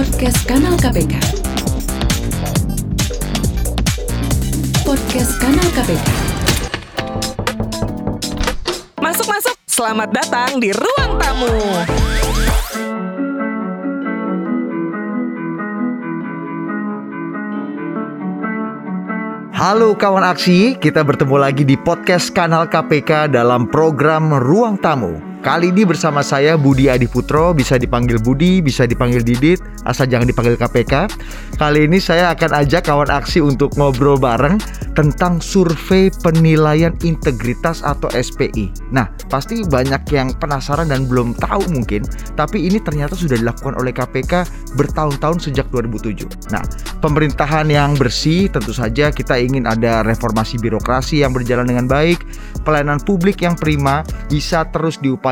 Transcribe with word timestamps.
Podcast 0.00 0.48
Kanal 0.48 0.80
KPK. 0.80 1.12
Podcast 4.80 5.32
Kanal 5.36 5.68
KPK. 5.76 6.08
Masuk 8.96 9.28
masuk, 9.28 9.52
selamat 9.68 10.08
datang 10.08 10.56
di 10.56 10.72
ruang 10.72 11.20
tamu. 11.20 11.52
Halo 19.52 19.92
kawan 20.00 20.24
aksi, 20.32 20.80
kita 20.80 21.04
bertemu 21.04 21.36
lagi 21.36 21.68
di 21.68 21.76
podcast 21.76 22.32
kanal 22.32 22.72
KPK 22.72 23.28
dalam 23.28 23.68
program 23.68 24.32
Ruang 24.32 24.80
Tamu. 24.80 25.29
Kali 25.40 25.72
ini 25.72 25.88
bersama 25.88 26.20
saya 26.20 26.60
Budi 26.60 26.92
Adiputro, 26.92 27.56
bisa 27.56 27.80
dipanggil 27.80 28.20
Budi, 28.20 28.60
bisa 28.60 28.84
dipanggil 28.84 29.24
Didit, 29.24 29.56
asal 29.88 30.04
jangan 30.04 30.28
dipanggil 30.28 30.60
KPK. 30.60 31.08
Kali 31.56 31.88
ini 31.88 31.96
saya 31.96 32.36
akan 32.36 32.60
ajak 32.60 32.84
kawan 32.84 33.08
aksi 33.08 33.40
untuk 33.40 33.72
ngobrol 33.80 34.20
bareng 34.20 34.60
tentang 34.92 35.40
survei 35.40 36.12
penilaian 36.20 36.92
integritas 37.00 37.80
atau 37.80 38.12
SPI. 38.12 38.92
Nah, 38.92 39.08
pasti 39.32 39.64
banyak 39.64 40.04
yang 40.12 40.36
penasaran 40.36 40.92
dan 40.92 41.08
belum 41.08 41.32
tahu 41.40 41.72
mungkin, 41.72 42.04
tapi 42.36 42.68
ini 42.68 42.76
ternyata 42.76 43.16
sudah 43.16 43.40
dilakukan 43.40 43.80
oleh 43.80 43.96
KPK 43.96 44.44
bertahun-tahun 44.76 45.40
sejak 45.40 45.72
2007. 45.72 46.52
Nah, 46.52 46.60
pemerintahan 47.00 47.64
yang 47.72 47.96
bersih 47.96 48.52
tentu 48.52 48.76
saja 48.76 49.08
kita 49.08 49.40
ingin 49.40 49.64
ada 49.64 50.04
reformasi 50.04 50.60
birokrasi 50.60 51.24
yang 51.24 51.32
berjalan 51.32 51.64
dengan 51.64 51.88
baik, 51.88 52.28
pelayanan 52.60 53.00
publik 53.00 53.40
yang 53.40 53.56
prima 53.56 54.04
bisa 54.28 54.68
terus 54.68 55.00
diupayakan 55.00 55.29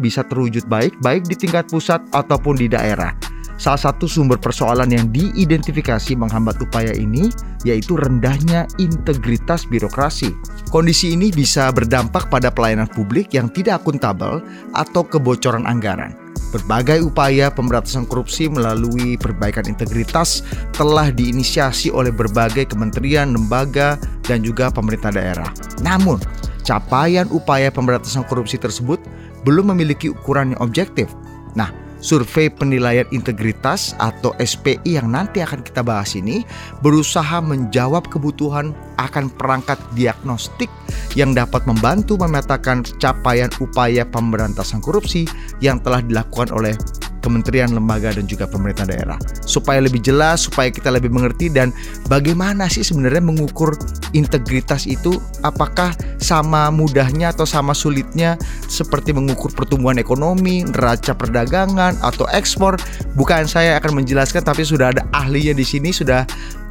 bisa 0.00 0.26
terwujud 0.26 0.68
baik 0.68 0.96
baik 1.00 1.24
di 1.28 1.36
tingkat 1.36 1.68
pusat 1.70 2.04
ataupun 2.12 2.60
di 2.60 2.68
daerah. 2.68 3.16
Salah 3.60 3.92
satu 3.92 4.08
sumber 4.08 4.40
persoalan 4.40 4.88
yang 4.88 5.12
diidentifikasi 5.12 6.16
menghambat 6.16 6.56
upaya 6.64 6.96
ini 6.96 7.28
yaitu 7.60 7.92
rendahnya 7.92 8.64
integritas 8.80 9.68
birokrasi. 9.68 10.32
Kondisi 10.72 11.12
ini 11.12 11.28
bisa 11.28 11.68
berdampak 11.68 12.32
pada 12.32 12.48
pelayanan 12.48 12.88
publik 12.88 13.36
yang 13.36 13.52
tidak 13.52 13.84
akuntabel 13.84 14.40
atau 14.72 15.04
kebocoran 15.04 15.68
anggaran. 15.68 16.16
Berbagai 16.56 17.04
upaya 17.04 17.52
pemberantasan 17.52 18.08
korupsi 18.08 18.48
melalui 18.48 19.20
perbaikan 19.20 19.68
integritas 19.68 20.42
telah 20.72 21.12
diinisiasi 21.12 21.92
oleh 21.92 22.10
berbagai 22.10 22.74
kementerian, 22.74 23.30
lembaga, 23.30 24.00
dan 24.24 24.40
juga 24.42 24.72
pemerintah 24.72 25.14
daerah. 25.14 25.46
Namun, 25.84 26.18
capaian 26.66 27.28
upaya 27.30 27.70
pemberantasan 27.70 28.26
korupsi 28.26 28.58
tersebut 28.58 28.98
belum 29.42 29.72
memiliki 29.74 30.12
ukuran 30.12 30.54
yang 30.54 30.60
objektif. 30.62 31.10
Nah, 31.56 31.72
survei 32.00 32.48
penilaian 32.48 33.06
integritas 33.12 33.92
atau 34.00 34.32
SPI 34.40 34.96
yang 34.98 35.12
nanti 35.12 35.44
akan 35.44 35.60
kita 35.60 35.84
bahas 35.84 36.16
ini 36.16 36.42
berusaha 36.80 37.38
menjawab 37.44 38.08
kebutuhan 38.08 38.72
akan 38.96 39.28
perangkat 39.36 39.76
diagnostik 39.94 40.72
yang 41.14 41.36
dapat 41.36 41.62
membantu 41.68 42.16
memetakan 42.16 42.82
capaian 42.98 43.52
upaya 43.60 44.02
pemberantasan 44.08 44.80
korupsi 44.80 45.28
yang 45.60 45.78
telah 45.80 46.00
dilakukan 46.00 46.50
oleh 46.50 46.74
kementerian, 47.20 47.72
lembaga 47.72 48.10
dan 48.12 48.26
juga 48.26 48.48
pemerintah 48.48 48.88
daerah. 48.88 49.16
Supaya 49.44 49.80
lebih 49.84 50.02
jelas, 50.02 50.48
supaya 50.48 50.72
kita 50.72 50.90
lebih 50.90 51.12
mengerti 51.12 51.52
dan 51.52 51.70
bagaimana 52.10 52.66
sih 52.66 52.82
sebenarnya 52.82 53.22
mengukur 53.22 53.76
integritas 54.16 54.88
itu 54.88 55.20
apakah 55.44 55.94
sama 56.18 56.68
mudahnya 56.72 57.30
atau 57.30 57.46
sama 57.46 57.76
sulitnya 57.76 58.34
seperti 58.66 59.14
mengukur 59.14 59.52
pertumbuhan 59.54 60.00
ekonomi, 60.00 60.66
neraca 60.66 61.14
perdagangan 61.14 61.94
atau 62.02 62.26
ekspor. 62.32 62.74
Bukan 63.14 63.46
saya 63.46 63.78
akan 63.78 64.02
menjelaskan 64.02 64.42
tapi 64.42 64.66
sudah 64.66 64.90
ada 64.90 65.04
ahlinya 65.14 65.54
di 65.54 65.64
sini 65.64 65.92
sudah 65.94 66.24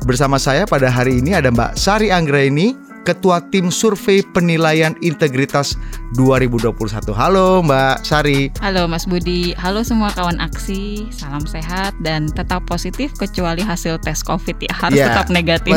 bersama 0.04 0.40
saya 0.40 0.64
pada 0.64 0.88
hari 0.88 1.20
ini 1.20 1.36
ada 1.36 1.52
Mbak 1.52 1.76
Sari 1.76 2.10
Anggraini 2.10 2.89
Ketua 3.10 3.42
Tim 3.50 3.74
Survei 3.74 4.22
Penilaian 4.22 4.94
Integritas 5.02 5.74
2021. 6.14 7.10
Halo 7.10 7.66
Mbak 7.66 8.06
Sari. 8.06 8.54
Halo 8.62 8.86
Mas 8.86 9.10
Budi. 9.10 9.58
Halo 9.58 9.82
semua 9.82 10.14
kawan 10.14 10.38
aksi. 10.38 11.10
Salam 11.10 11.42
sehat 11.50 11.98
dan 12.06 12.30
tetap 12.30 12.70
positif 12.70 13.10
kecuali 13.18 13.66
hasil 13.66 13.98
tes 14.06 14.22
COVID 14.22 14.62
ya 14.62 14.74
harus 14.78 15.02
yeah, 15.02 15.10
tetap 15.10 15.34
negatif. 15.34 15.74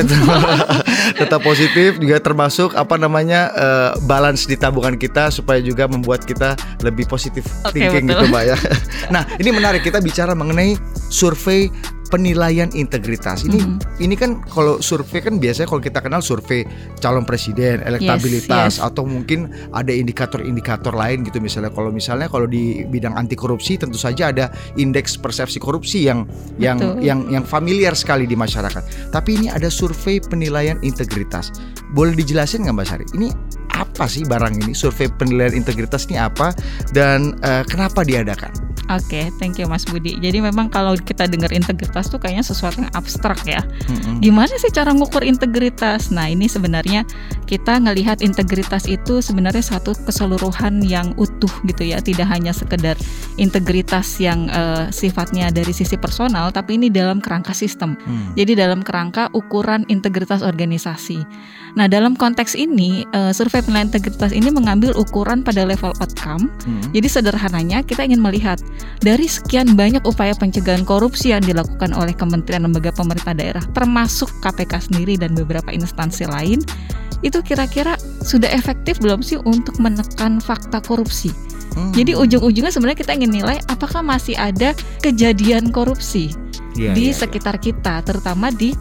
tetap 1.24 1.40
positif 1.40 1.96
juga 1.96 2.20
termasuk 2.20 2.76
apa 2.76 3.00
namanya 3.00 3.48
uh, 3.56 3.90
balance 4.04 4.44
di 4.44 4.60
tabungan 4.60 5.00
kita 5.00 5.32
supaya 5.32 5.64
juga 5.64 5.88
membuat 5.88 6.28
kita 6.28 6.52
lebih 6.84 7.08
positif 7.08 7.48
okay, 7.64 7.88
thinking 7.88 8.12
betul. 8.12 8.28
gitu 8.28 8.32
Mbak 8.32 8.44
ya. 8.44 8.56
nah, 9.14 9.24
ini 9.40 9.48
menarik 9.56 9.80
kita 9.80 10.04
bicara 10.04 10.36
mengenai 10.36 10.76
survei 11.08 11.72
penilaian 12.12 12.68
integritas. 12.76 13.48
Ini 13.48 13.56
mm 13.56 13.64
-hmm. 13.64 14.04
ini 14.04 14.14
kan 14.20 14.44
kalau 14.52 14.84
survei 14.84 15.24
kan 15.24 15.40
biasanya 15.40 15.64
kalau 15.72 15.80
kita 15.80 16.04
kenal 16.04 16.20
survei 16.20 16.68
calon 17.00 17.24
presiden, 17.24 17.80
elektabilitas 17.80 18.76
yes, 18.76 18.84
yes. 18.84 18.84
atau 18.84 19.08
mungkin 19.08 19.48
ada 19.72 19.88
indikator-indikator 19.88 20.92
lain 20.92 21.24
gitu 21.24 21.40
misalnya 21.40 21.72
kalau 21.72 21.88
misalnya 21.88 22.28
kalau 22.28 22.44
di 22.44 22.84
bidang 22.84 23.16
anti 23.16 23.32
korupsi 23.32 23.80
tentu 23.80 23.96
saja 23.96 24.28
ada 24.28 24.52
indeks 24.76 25.16
persepsi 25.16 25.56
korupsi 25.56 26.04
yang 26.04 26.28
Betul. 26.28 26.60
yang 26.60 26.78
yang 27.00 27.20
yang 27.40 27.44
familiar 27.48 27.96
sekali 27.96 28.28
di 28.28 28.36
masyarakat. 28.36 29.08
Tapi 29.08 29.30
ini 29.40 29.48
ada 29.48 29.72
survei 29.72 30.20
penilaian 30.20 30.76
integritas. 30.84 31.48
Boleh 31.92 32.16
dijelasin 32.16 32.64
nggak 32.64 32.74
Mbak 32.74 32.86
Sari? 32.88 33.06
Ini 33.14 33.28
apa 33.72 34.04
sih 34.08 34.24
barang 34.24 34.64
ini? 34.64 34.72
Survei 34.72 35.08
penilaian 35.08 35.52
integritas 35.52 36.08
ini 36.08 36.20
apa 36.20 36.56
dan 36.96 37.36
uh, 37.44 37.64
kenapa 37.68 38.04
diadakan? 38.04 38.72
Oke, 38.90 39.14
okay, 39.14 39.24
thank 39.38 39.62
you 39.62 39.70
Mas 39.70 39.86
Budi. 39.86 40.18
Jadi 40.18 40.42
memang 40.42 40.66
kalau 40.66 40.98
kita 40.98 41.30
dengar 41.30 41.54
integritas 41.54 42.10
tuh 42.10 42.18
kayaknya 42.18 42.42
sesuatu 42.42 42.82
yang 42.82 42.92
abstrak 42.92 43.40
ya. 43.46 43.62
Mm-hmm. 43.88 44.20
Gimana 44.20 44.52
sih 44.58 44.74
cara 44.74 44.90
ngukur 44.90 45.22
integritas? 45.22 46.10
Nah 46.10 46.26
ini 46.26 46.50
sebenarnya 46.50 47.06
kita 47.46 47.78
ngelihat 47.78 48.20
integritas 48.20 48.90
itu 48.90 49.22
sebenarnya 49.22 49.62
satu 49.62 49.94
keseluruhan 50.02 50.82
yang 50.82 51.14
utuh 51.14 51.48
gitu 51.64 51.88
ya. 51.88 52.02
Tidak 52.02 52.26
hanya 52.26 52.50
sekedar 52.50 52.98
integritas 53.38 54.18
yang 54.18 54.50
uh, 54.50 54.90
sifatnya 54.90 55.54
dari 55.54 55.70
sisi 55.70 55.94
personal, 55.94 56.50
tapi 56.50 56.74
ini 56.74 56.90
dalam 56.90 57.22
kerangka 57.22 57.54
sistem. 57.54 57.94
Mm. 58.02 58.34
Jadi 58.34 58.52
dalam 58.58 58.80
kerangka 58.82 59.30
ukuran 59.30 59.86
integritas 59.88 60.42
organisasi. 60.42 61.22
Nah 61.72 61.88
dalam 61.88 62.12
konteks 62.12 62.52
ini 62.52 63.08
uh, 63.16 63.32
survei 63.32 63.64
penilaian 63.64 63.88
integritas 63.88 64.32
ini 64.32 64.52
mengambil 64.52 64.92
ukuran 64.92 65.40
pada 65.40 65.64
level 65.64 65.92
outcome. 66.00 66.52
Mm. 66.68 66.92
Jadi 66.92 67.08
sederhananya 67.08 67.78
kita 67.80 68.04
ingin 68.04 68.20
melihat 68.20 68.60
dari 69.00 69.24
sekian 69.24 69.72
banyak 69.72 70.04
upaya 70.04 70.36
pencegahan 70.36 70.84
korupsi 70.84 71.32
yang 71.32 71.40
dilakukan 71.40 71.96
oleh 71.96 72.12
kementerian 72.12 72.68
lembaga 72.68 72.92
pemerintah 72.92 73.32
daerah, 73.32 73.64
termasuk 73.72 74.28
KPK 74.44 74.92
sendiri 74.92 75.16
dan 75.16 75.32
beberapa 75.32 75.72
instansi 75.72 76.28
lain, 76.28 76.60
itu 77.24 77.38
kira-kira 77.40 77.96
sudah 78.20 78.50
efektif 78.50 79.00
belum 79.00 79.24
sih 79.24 79.40
untuk 79.40 79.78
menekan 79.80 80.42
fakta 80.42 80.82
korupsi? 80.84 81.32
Hmm. 81.72 81.88
Jadi 81.96 82.12
ujung-ujungnya 82.12 82.68
sebenarnya 82.68 83.00
kita 83.00 83.16
ingin 83.16 83.32
nilai 83.32 83.56
apakah 83.72 84.04
masih 84.04 84.36
ada 84.36 84.76
kejadian 85.00 85.72
korupsi 85.72 86.36
yeah, 86.78 86.94
di 86.94 87.10
yeah, 87.10 87.14
iya. 87.14 87.20
sekitar 87.20 87.56
yeah. 87.58 87.64
kita, 87.72 87.94
terutama 88.06 88.48
di 88.54 88.72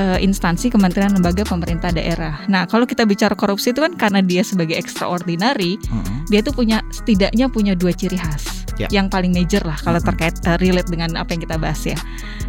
uh, 0.00 0.18
instansi 0.18 0.68
kementerian 0.72 1.14
lembaga 1.14 1.46
pemerintah 1.46 1.94
daerah. 1.94 2.44
Nah, 2.50 2.66
kalau 2.66 2.84
kita 2.84 3.06
bicara 3.06 3.38
korupsi 3.38 3.70
itu 3.70 3.80
kan 3.84 3.94
karena 3.94 4.20
dia 4.24 4.42
sebagai 4.42 4.74
extraordinary, 4.74 5.78
mm 5.78 5.86
-hmm. 5.86 6.18
dia 6.28 6.40
tuh 6.42 6.52
punya 6.52 6.82
setidaknya 6.90 7.46
punya 7.48 7.72
dua 7.78 7.94
ciri 7.94 8.18
khas 8.18 8.57
yeah. 8.78 8.90
yang 8.90 9.10
paling 9.10 9.34
major 9.34 9.60
lah 9.66 9.76
kalau 9.82 9.98
terkait 9.98 10.38
uh, 10.46 10.56
relate 10.62 10.88
dengan 10.88 11.18
apa 11.18 11.34
yang 11.34 11.42
kita 11.42 11.56
bahas 11.58 11.82
ya. 11.84 11.98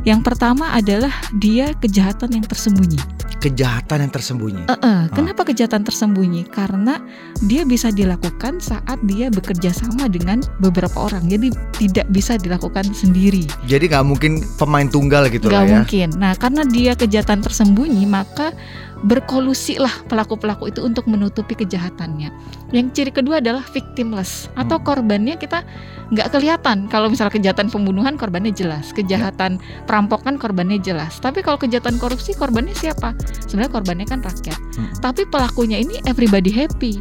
Yang 0.07 0.21
pertama 0.23 0.71
adalah 0.71 1.11
dia 1.35 1.75
kejahatan 1.75 2.39
yang 2.39 2.45
tersembunyi. 2.45 3.01
Kejahatan 3.39 4.07
yang 4.07 4.11
tersembunyi. 4.11 4.63
Uh 4.67 4.75
-uh. 4.79 4.99
Kenapa 5.11 5.47
kejahatan 5.47 5.83
tersembunyi? 5.83 6.47
Karena 6.51 6.99
dia 7.43 7.63
bisa 7.63 7.87
dilakukan 7.91 8.59
saat 8.59 8.99
dia 9.07 9.31
bekerja 9.31 9.71
sama 9.71 10.11
dengan 10.11 10.43
beberapa 10.59 11.07
orang. 11.07 11.27
Jadi 11.27 11.51
tidak 11.79 12.07
bisa 12.11 12.35
dilakukan 12.35 12.91
sendiri. 12.91 13.47
Jadi 13.67 13.91
nggak 13.91 14.05
mungkin 14.07 14.43
pemain 14.59 14.87
tunggal 14.87 15.27
gitu 15.31 15.47
gak 15.47 15.55
lah 15.55 15.63
ya. 15.65 15.71
mungkin. 15.81 16.07
Nah 16.19 16.35
karena 16.35 16.63
dia 16.67 16.93
kejahatan 16.95 17.39
tersembunyi 17.43 18.03
maka 18.07 18.51
berkolusi 18.99 19.79
lah 19.79 19.91
pelaku-pelaku 20.11 20.67
itu 20.67 20.83
untuk 20.83 21.07
menutupi 21.07 21.55
kejahatannya. 21.55 22.31
Yang 22.75 22.87
ciri 22.95 23.11
kedua 23.15 23.39
adalah 23.39 23.63
victimless 23.71 24.51
atau 24.59 24.75
hmm. 24.79 24.85
korbannya 24.85 25.35
kita 25.39 25.63
nggak 26.11 26.27
kelihatan. 26.35 26.91
Kalau 26.91 27.07
misalnya 27.07 27.33
kejahatan 27.39 27.71
pembunuhan 27.71 28.19
korbannya 28.19 28.51
jelas, 28.51 28.91
kejahatan 28.91 29.61
perampokan 29.87 30.35
korbannya 30.35 30.81
jelas. 30.83 31.17
Tapi 31.23 31.39
kalau 31.39 31.55
kejahatan 31.55 31.95
korupsi 31.95 32.35
korbannya 32.35 32.75
siapa? 32.75 33.15
Sebenarnya 33.47 33.71
korbannya 33.71 34.05
kan 34.09 34.19
rakyat. 34.19 34.59
Hmm. 34.75 34.91
Tapi 34.99 35.23
pelakunya 35.31 35.79
ini 35.79 36.03
everybody 36.03 36.51
happy. 36.51 36.99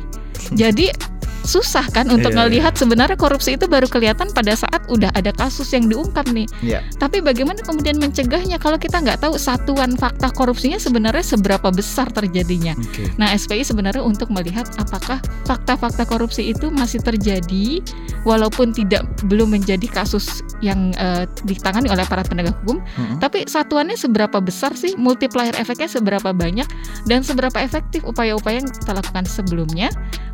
Jadi 0.54 0.94
susah 1.44 1.86
kan 1.90 2.06
untuk 2.10 2.30
Iya, 2.32 2.44
ngelihat 2.44 2.74
sebenarnya 2.76 3.16
korupsi 3.18 3.56
itu 3.56 3.66
baru 3.66 3.88
kelihatan 3.88 4.30
pada 4.30 4.52
saat 4.54 4.84
udah 4.92 5.10
ada 5.16 5.32
kasus 5.32 5.72
yang 5.72 5.88
diungkap 5.88 6.28
nih. 6.30 6.46
Iya. 6.60 6.84
Tapi 7.00 7.24
bagaimana 7.24 7.58
kemudian 7.64 7.96
mencegahnya 7.98 8.60
kalau 8.60 8.76
kita 8.76 9.00
nggak 9.00 9.22
tahu 9.22 9.34
satuan 9.40 9.96
fakta 9.96 10.28
korupsinya 10.32 10.76
sebenarnya 10.76 11.24
seberapa 11.24 11.72
besar 11.72 12.12
terjadinya. 12.12 12.76
Oke. 12.76 13.10
Nah, 13.16 13.32
SPI 13.32 13.64
sebenarnya 13.64 14.04
untuk 14.04 14.28
melihat 14.28 14.68
apakah 14.76 15.18
fakta-fakta 15.48 16.04
korupsi 16.04 16.52
itu 16.52 16.68
masih 16.68 17.00
terjadi 17.00 17.80
walaupun 18.28 18.70
tidak 18.76 19.08
belum 19.26 19.56
menjadi 19.56 19.88
kasus 19.88 20.44
yang 20.60 20.92
eh, 21.00 21.24
ditangani 21.46 21.88
oleh 21.88 22.04
para 22.04 22.26
penegak 22.26 22.54
hukum, 22.62 22.82
Mm-mm. 22.82 23.18
tapi 23.22 23.46
satuannya 23.46 23.94
seberapa 23.94 24.38
besar 24.42 24.74
sih 24.74 24.98
multiplier 24.98 25.54
efeknya 25.56 25.88
seberapa 25.88 26.34
banyak 26.34 26.66
dan 27.06 27.22
seberapa 27.22 27.56
efektif 27.62 28.02
upaya-upaya 28.04 28.60
yang 28.60 28.68
kita 28.68 28.92
lakukan 28.92 29.24
sebelumnya 29.24 29.88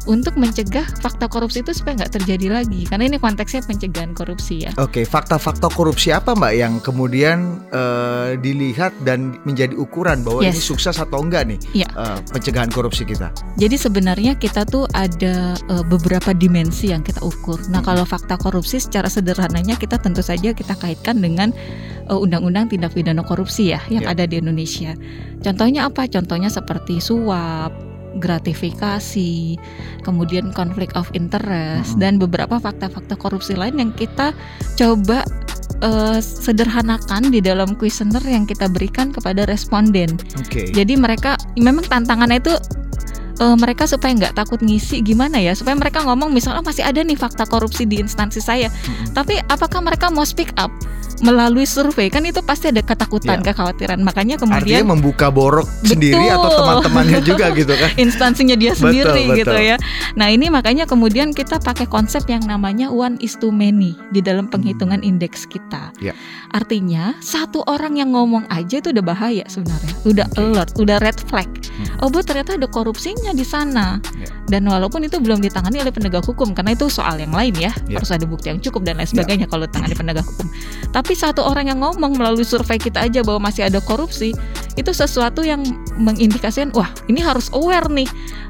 untuk 0.04 0.36
mencegah 0.36 0.84
fakta 1.00 1.26
korupsi 1.26 1.64
itu 1.64 1.72
supaya 1.72 2.04
nggak 2.04 2.12
terjadi 2.20 2.60
lagi 2.60 2.84
karena 2.84 3.08
ini 3.08 3.16
konteksnya 3.16 3.64
pencegahan 3.64 4.12
korupsi 4.12 4.68
ya. 4.68 4.70
Oke, 4.76 5.02
fakta-fakta 5.02 5.72
korupsi 5.72 6.12
apa 6.12 6.36
Mbak 6.36 6.52
yang 6.54 6.72
kemudian 6.80 7.60
eh, 7.72 8.36
dilihat 8.36 8.92
dan 9.02 9.40
menjadi 9.44 9.72
ukuran 9.74 10.20
bahwa 10.20 10.44
ini 10.44 10.52
Yes. 10.52 10.64
sukses 10.64 10.96
atau 10.96 11.24
enggak 11.24 11.48
nih 11.48 11.58
Iya. 11.72 11.88
eh, 11.88 12.18
pencegahan 12.30 12.68
korupsi 12.68 13.04
kita? 13.04 13.32
Jadi 13.56 13.76
sebenarnya 13.76 14.36
kita 14.36 14.64
tuh 14.64 14.84
ada 14.92 15.56
eh, 15.56 15.84
beberapa 15.88 16.30
dimensi 16.32 16.92
yang 16.92 17.00
kita 17.00 17.24
ukur. 17.24 17.60
Nah, 17.68 17.80
Mhm. 17.80 17.86
kalau 17.86 18.04
fakta 18.04 18.36
korupsi 18.36 18.76
secara 18.78 19.08
sederhananya 19.08 19.76
kita 19.76 19.96
tentu 19.96 20.20
saja 20.20 20.52
kita 20.52 20.76
kaitkan 20.76 21.18
dengan 21.18 21.52
undang-undang 22.04 22.68
tindak 22.68 22.92
pidana 22.92 23.24
korupsi 23.24 23.72
ya 23.72 23.80
yang 23.88 24.04
Ya. 24.04 24.12
ada 24.12 24.28
di 24.28 24.36
Indonesia. 24.36 24.92
Contohnya 25.40 25.88
apa? 25.88 26.04
Contohnya 26.04 26.52
seperti 26.52 27.00
suap, 27.00 27.72
gratifikasi, 28.18 29.58
kemudian 30.02 30.52
konflik 30.52 30.92
of 30.94 31.10
interest 31.12 31.96
Mhm. 31.96 32.00
dan 32.00 32.12
beberapa 32.18 32.58
fakta-fakta 32.58 33.16
korupsi 33.16 33.54
lain 33.54 33.78
yang 33.78 33.92
kita 33.92 34.32
coba 34.74 35.24
eh, 35.80 36.20
sederhanakan 36.20 37.28
di 37.28 37.44
dalam 37.44 37.76
kuesioner 37.76 38.22
yang 38.24 38.48
kita 38.48 38.70
berikan 38.72 39.12
kepada 39.12 39.44
responden. 39.44 40.16
Oke. 40.40 40.70
Jadi 40.72 40.96
mereka 40.96 41.36
memang 41.60 41.84
tantangannya 41.84 42.40
itu 42.40 42.54
eh, 43.34 43.56
mereka 43.58 43.84
supaya 43.84 44.14
nggak 44.14 44.38
takut 44.38 44.62
ngisi 44.62 45.02
gimana 45.02 45.42
ya 45.42 45.52
supaya 45.52 45.74
mereka 45.74 46.00
ngomong 46.06 46.30
misalnya 46.30 46.62
"Oh, 46.62 46.64
masih 46.64 46.86
ada 46.86 47.02
nih 47.02 47.18
fakta 47.18 47.44
korupsi 47.44 47.84
di 47.84 47.98
instansi 48.00 48.38
saya. 48.38 48.70
Mm-mm. 48.70 49.12
Tapi 49.12 49.42
apakah 49.50 49.82
mereka 49.82 50.08
mau 50.08 50.22
speak 50.24 50.54
up 50.56 50.70
melalui 51.22 51.68
survei? 51.68 52.08
Kan 52.08 52.24
itu 52.24 52.40
pasti 52.40 52.72
ada 52.72 52.80
ketakutan, 52.80 53.38
Ya. 53.40 53.52
kekhawatiran. 53.52 54.00
Makanya 54.00 54.40
Artinya 54.40 54.58
kemudian 54.58 54.82
membuka 54.88 55.28
borok 55.28 55.68
Betul. 55.84 55.88
sendiri 55.94 56.26
atau 56.32 56.48
teman-temannya 56.50 57.20
juga 57.22 57.46
gitu 57.52 57.74
kan? 57.76 57.90
instansinya 58.04 58.56
dia 58.56 58.72
Betul, 58.72 58.80
sendiri 58.90 59.22
betul. 59.28 59.38
gitu 59.44 59.56
ya. 59.60 59.76
Nah 60.16 60.32
ini 60.32 60.48
makanya 60.48 60.88
kemudian 60.88 61.30
kita 61.30 61.60
pakai 61.60 61.84
konsep 61.84 62.24
yang 62.26 62.42
namanya 62.48 62.88
one 62.88 63.20
is 63.20 63.36
to 63.36 63.52
many 63.52 63.92
di 64.10 64.24
dalam 64.24 64.48
penghitungan 64.48 65.04
indeks 65.04 65.44
kita. 65.44 65.92
Ya. 66.00 66.16
Artinya 66.50 67.12
satu 67.20 67.60
orang 67.68 68.00
yang 68.00 68.16
ngomong 68.16 68.48
aja 68.48 68.80
itu 68.80 68.88
udah 68.88 69.04
bahaya 69.04 69.44
sebenarnya, 69.44 69.92
udah 70.08 70.26
Oke. 70.32 70.40
alert, 70.40 70.70
udah 70.80 70.96
red 71.02 71.18
flag. 71.28 71.50
Hmm. 71.74 72.00
Oh 72.00 72.08
bu 72.08 72.24
ternyata 72.24 72.56
ada 72.56 72.64
korupsinya 72.64 73.34
di 73.34 73.44
sana. 73.44 74.00
Ya. 74.16 74.30
Dan 74.48 74.64
walaupun 74.64 75.04
itu 75.04 75.20
belum 75.20 75.44
ditangani 75.44 75.82
oleh 75.82 75.92
penegak 75.92 76.24
hukum 76.24 76.54
karena 76.54 76.72
itu 76.72 76.88
soal 76.88 77.18
yang 77.18 77.34
lain 77.34 77.52
ya, 77.58 77.74
Ya. 77.84 77.98
harus 77.98 78.08
ada 78.08 78.24
bukti 78.24 78.48
yang 78.48 78.62
cukup 78.62 78.86
dan 78.86 78.96
lain 78.96 79.08
sebagainya 79.10 79.44
kalau 79.44 79.66
ditangani 79.66 79.92
penegak 79.92 80.24
hukum. 80.24 80.46
Tapi 80.88 81.03
satu 81.12 81.44
orang 81.44 81.68
yang 81.68 81.84
ngomong 81.84 82.16
melalui 82.16 82.48
survei 82.48 82.80
kita 82.80 83.04
aja 83.04 83.20
bahwa 83.20 83.52
masih 83.52 83.68
ada 83.68 83.84
korupsi, 83.84 84.32
itu 84.74 84.90
sesuatu 84.90 85.46
yang 85.46 85.62
mengindikasikan 85.94 86.74
wah 86.74 86.90
ini 87.06 87.22
harus 87.22 87.46
aware 87.54 87.86
nih 87.86 88.06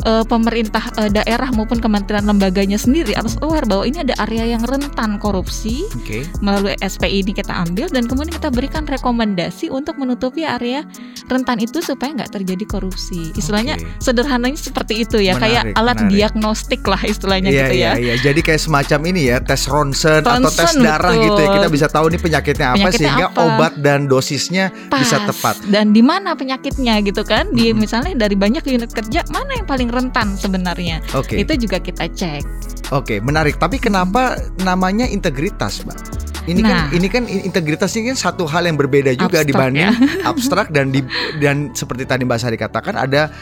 eh, 0.09 0.25
pemerintah 0.25 0.81
eh, 0.97 1.11
daerah 1.13 1.53
maupun 1.53 1.77
kementerian 1.77 2.25
lembaganya 2.25 2.81
sendiri 2.81 3.13
harus 3.13 3.37
aware 3.45 3.69
bahwa 3.69 3.85
ini 3.85 4.01
ada 4.01 4.17
area 4.25 4.57
yang 4.57 4.65
rentan 4.65 5.21
korupsi 5.21 5.85
Oke. 6.01 6.25
melalui 6.41 6.73
SPI 6.81 7.21
ini 7.21 7.33
kita 7.37 7.53
ambil 7.53 7.93
dan 7.93 8.09
kemudian 8.09 8.33
kita 8.33 8.49
berikan 8.49 8.89
rekomendasi 8.89 9.69
untuk 9.69 10.01
menutupi 10.01 10.49
area 10.49 10.89
rentan 11.29 11.61
itu 11.61 11.85
supaya 11.85 12.17
nggak 12.17 12.33
terjadi 12.41 12.65
korupsi 12.65 13.37
istilahnya 13.37 13.77
Oke. 13.77 13.85
sederhananya 14.01 14.57
seperti 14.57 15.05
itu 15.05 15.21
ya 15.21 15.37
kayak 15.37 15.77
Menarik, 15.77 15.81
alat 15.81 15.99
menarik. 16.01 16.13
diagnostik 16.17 16.83
lah 16.89 17.01
istilahnya 17.05 17.51
Iya 17.53 17.61
gitu 17.61 17.75
ya 17.77 17.93
iya. 18.01 18.15
Jadi 18.25 18.41
kayak 18.41 18.61
semacam 18.65 19.01
ini 19.13 19.29
ya 19.29 19.37
tes 19.45 19.69
ronsen, 19.69 20.25
atau 20.25 20.49
tes 20.49 20.73
Ronsen, 20.73 20.81
darah 20.81 21.13
gitu 21.13 21.37
ya. 21.37 21.49
betul. 21.51 21.57
Kita 21.61 21.69
bisa 21.69 21.87
tahu 21.93 22.07
nih 22.09 22.21
penyakitnya 22.45 22.69
apa 22.69 22.77
Penyakitnya 22.77 23.01
sehingga 23.01 23.27
apa. 23.27 23.41
obat 23.49 23.73
dan 23.81 24.01
dosisnya 24.05 24.65
bisa 24.93 25.17
Pas. 25.17 25.27
tepat. 25.27 25.57
dan 25.67 25.91
di 25.91 26.03
mana 26.05 26.37
penyakitnya 26.37 27.01
gitu 27.01 27.25
kan 27.25 27.49
di 27.51 27.73
Mhm. 27.73 27.77
misalnya 27.79 28.13
dari 28.15 28.37
banyak 28.37 28.61
unit 28.63 28.93
kerja 28.93 29.25
mana 29.29 29.57
yang 29.57 29.65
paling 29.65 29.89
rentan 29.89 30.37
sebenarnya 30.37 31.01
Oke. 31.13 31.41
itu 31.41 31.57
juga 31.59 31.81
kita 31.81 32.05
cek 32.07 32.45
Oke, 32.93 33.17
menarik. 33.19 33.57
Tapi 33.57 33.81
kenapa 33.81 34.37
namanya 34.61 35.09
integritas, 35.09 35.81
Mbak? 35.83 35.99
Ini 36.45 36.61
kan 36.61 36.77
Nah. 36.77 36.89
ini 36.93 37.09
kan 37.09 37.25
integritas 37.25 37.97
ini 37.97 38.13
kan 38.13 38.19
satu 38.21 38.45
hal 38.45 38.61
yang 38.63 38.77
berbeda 38.77 39.17
juga 39.17 39.41
Abstrak, 39.41 39.49
dibanding 39.49 39.89
ya. 39.89 39.93
abstrak 40.23 40.67
dan 40.69 40.93
di 40.93 41.01
dan 41.41 41.73
seperti 41.73 42.05
tadi 42.05 42.29
Mbak 42.29 42.37
Sari 42.37 42.61
katakan 42.61 42.93
ada 42.95 43.33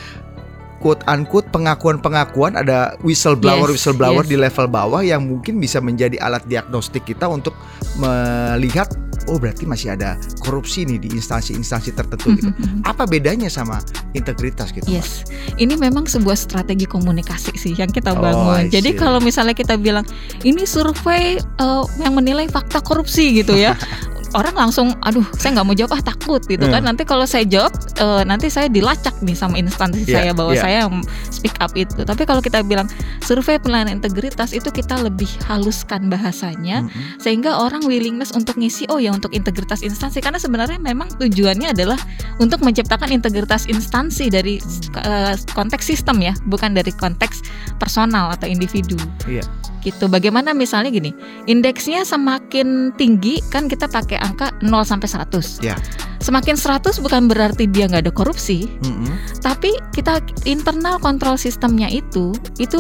quote 0.82 1.06
unquote 1.06 1.46
pengakuan-pengakuan 1.54 2.58
ada 2.58 2.98
whistleblower 3.00 3.70
Yes, 3.70 3.78
whistleblower 3.78 4.26
yes. 4.26 4.30
di 4.34 4.36
level 4.36 4.66
bawah 4.66 5.00
yang 5.06 5.22
mungkin 5.22 5.62
bisa 5.62 5.78
menjadi 5.78 6.18
alat 6.18 6.42
diagnostik 6.50 7.06
kita 7.06 7.30
untuk 7.30 7.54
melihat 7.96 8.90
oh 9.30 9.38
berarti 9.38 9.62
masih 9.70 9.94
ada 9.94 10.18
korupsi 10.42 10.82
nih 10.82 10.98
di 10.98 11.08
instansi-instansi 11.14 11.94
tertentu 11.94 12.34
gitu. 12.34 12.50
Apa 12.82 13.06
bedanya 13.06 13.46
sama 13.46 13.78
integritas 14.18 14.74
gitu? 14.74 14.82
Yes, 14.90 15.22
ini 15.62 15.78
memang 15.78 16.10
sebuah 16.10 16.34
strategi 16.34 16.90
komunikasi 16.90 17.54
sih 17.54 17.78
yang 17.78 17.86
kita 17.94 18.12
Oh, 18.12 18.18
bangun. 18.18 18.66
I 18.66 18.74
Jadi 18.74 18.98
kalau 18.98 19.22
misalnya 19.22 19.54
kita 19.54 19.78
bilang 19.78 20.02
ini 20.42 20.66
survei 20.66 21.38
eh, 21.38 21.84
yang 22.02 22.18
menilai 22.18 22.50
fakta 22.50 22.82
korupsi 22.82 23.30
gitu 23.38 23.54
ya, 23.54 23.78
orang 24.32 24.54
langsung, 24.56 24.96
aduh, 25.04 25.24
saya 25.36 25.60
nggak 25.60 25.66
mau 25.66 25.76
jawab, 25.76 25.98
ah 25.98 26.02
takut 26.02 26.42
gitu 26.44 26.64
kan. 26.68 26.80
Hmm. 26.80 26.88
Nanti 26.92 27.02
kalau 27.04 27.24
saya 27.28 27.44
jawab, 27.44 27.72
eh, 28.00 28.22
nanti 28.24 28.48
saya 28.48 28.68
dilacak 28.68 29.14
nih 29.20 29.36
sama 29.36 29.56
instansi 29.60 30.04
Iya, 30.08 30.14
saya 30.18 30.30
bahwa 30.32 30.52
iya. 30.56 30.62
saya 30.62 30.76
yang 30.86 31.04
speak 31.28 31.56
up 31.60 31.72
itu. 31.76 32.02
Tapi 32.02 32.22
kalau 32.24 32.40
kita 32.40 32.64
bilang 32.64 32.88
survei 33.22 33.60
penilaian 33.60 33.88
integritas 33.92 34.52
itu 34.52 34.68
kita 34.68 34.98
lebih 35.00 35.28
haluskan 35.46 36.10
bahasanya 36.10 36.84
Mm-mm. 36.84 37.22
sehingga 37.22 37.56
orang 37.56 37.86
willingness 37.86 38.34
untuk 38.34 38.58
ngisi 38.58 38.90
oh 38.90 38.98
ya 38.98 39.14
untuk 39.14 39.30
integritas 39.32 39.80
instansi 39.80 40.18
karena 40.18 40.42
sebenarnya 40.42 40.78
memang 40.82 41.08
tujuannya 41.16 41.72
adalah 41.72 41.96
untuk 42.42 42.60
menciptakan 42.60 43.14
integritas 43.14 43.70
instansi 43.70 44.28
dari 44.28 44.58
eh, 45.00 45.34
konteks 45.54 45.84
sistem 45.86 46.18
ya 46.20 46.34
bukan 46.50 46.74
dari 46.74 46.90
konteks 46.92 47.44
personal 47.78 48.34
atau 48.34 48.50
individu 48.50 48.98
Iya. 49.24 49.46
Gitu 49.82 50.06
bagaimana 50.06 50.54
misalnya 50.54 50.88
gini 50.88 51.10
indeksnya 51.44 52.06
semakin 52.06 52.94
tinggi 52.94 53.42
kan 53.50 53.66
kita 53.66 53.86
pakai 53.86 54.16
angka 54.16 54.54
0 54.62 54.70
sampai 54.82 55.08
100 55.10 55.60
Ya. 55.60 55.74
semakin 56.18 56.54
100 56.54 57.02
bukan 57.02 57.26
berarti 57.26 57.66
dia 57.66 57.90
nggak 57.90 58.06
ada 58.06 58.14
korupsi 58.14 58.70
Mm-mm. 58.80 59.10
tapi 59.42 59.74
kita 59.90 60.22
internal 60.46 60.96
kontrol 60.98 61.34
sistemnya 61.34 61.90
itu 61.90 62.30
itu 62.56 62.78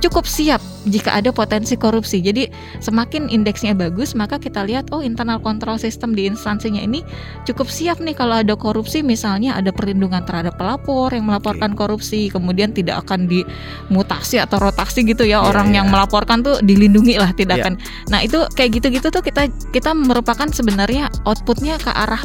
cukup 0.00 0.24
siap 0.24 0.60
jika 0.88 1.12
ada 1.12 1.28
potensi 1.30 1.76
korupsi. 1.76 2.24
Jadi 2.24 2.48
semakin 2.80 3.28
indeksnya 3.28 3.76
bagus, 3.76 4.16
maka 4.16 4.40
kita 4.40 4.64
lihat 4.64 4.88
oh 4.96 5.04
internal 5.04 5.36
kontrol 5.40 5.76
sistem 5.76 6.16
di 6.16 6.24
instansinya 6.24 6.80
ini 6.80 7.04
cukup 7.44 7.68
siap 7.68 8.00
nih 8.00 8.16
kalau 8.16 8.40
ada 8.40 8.56
korupsi 8.56 9.04
misalnya 9.04 9.54
ada 9.56 9.70
perlindungan 9.70 10.24
terhadap 10.24 10.56
pelapor 10.56 11.12
yang 11.12 11.28
melaporkan 11.28 11.76
korupsi, 11.76 12.32
kemudian 12.32 12.72
tidak 12.72 13.04
akan 13.04 13.28
dimutasi 13.28 14.40
atau 14.40 14.56
rotasi 14.56 15.04
gitu 15.04 15.28
ya 15.28 15.40
Iya, 15.40 15.46
orang 15.46 15.68
iya. 15.70 15.76
yang 15.80 15.86
melaporkan 15.92 16.40
tuh 16.42 16.58
dilindungi 16.64 17.20
lah 17.20 17.30
tidak 17.36 17.60
Iya. 17.60 17.64
akan. 17.68 17.74
Nah, 18.08 18.20
itu 18.24 18.38
kayak 18.56 18.70
gitu-gitu 18.80 19.08
tuh 19.12 19.22
kita 19.22 19.46
kita 19.70 19.92
merupakan 19.92 20.48
sebenarnya 20.48 21.12
outputnya 21.28 21.76
ke 21.76 21.92
arah 21.92 22.20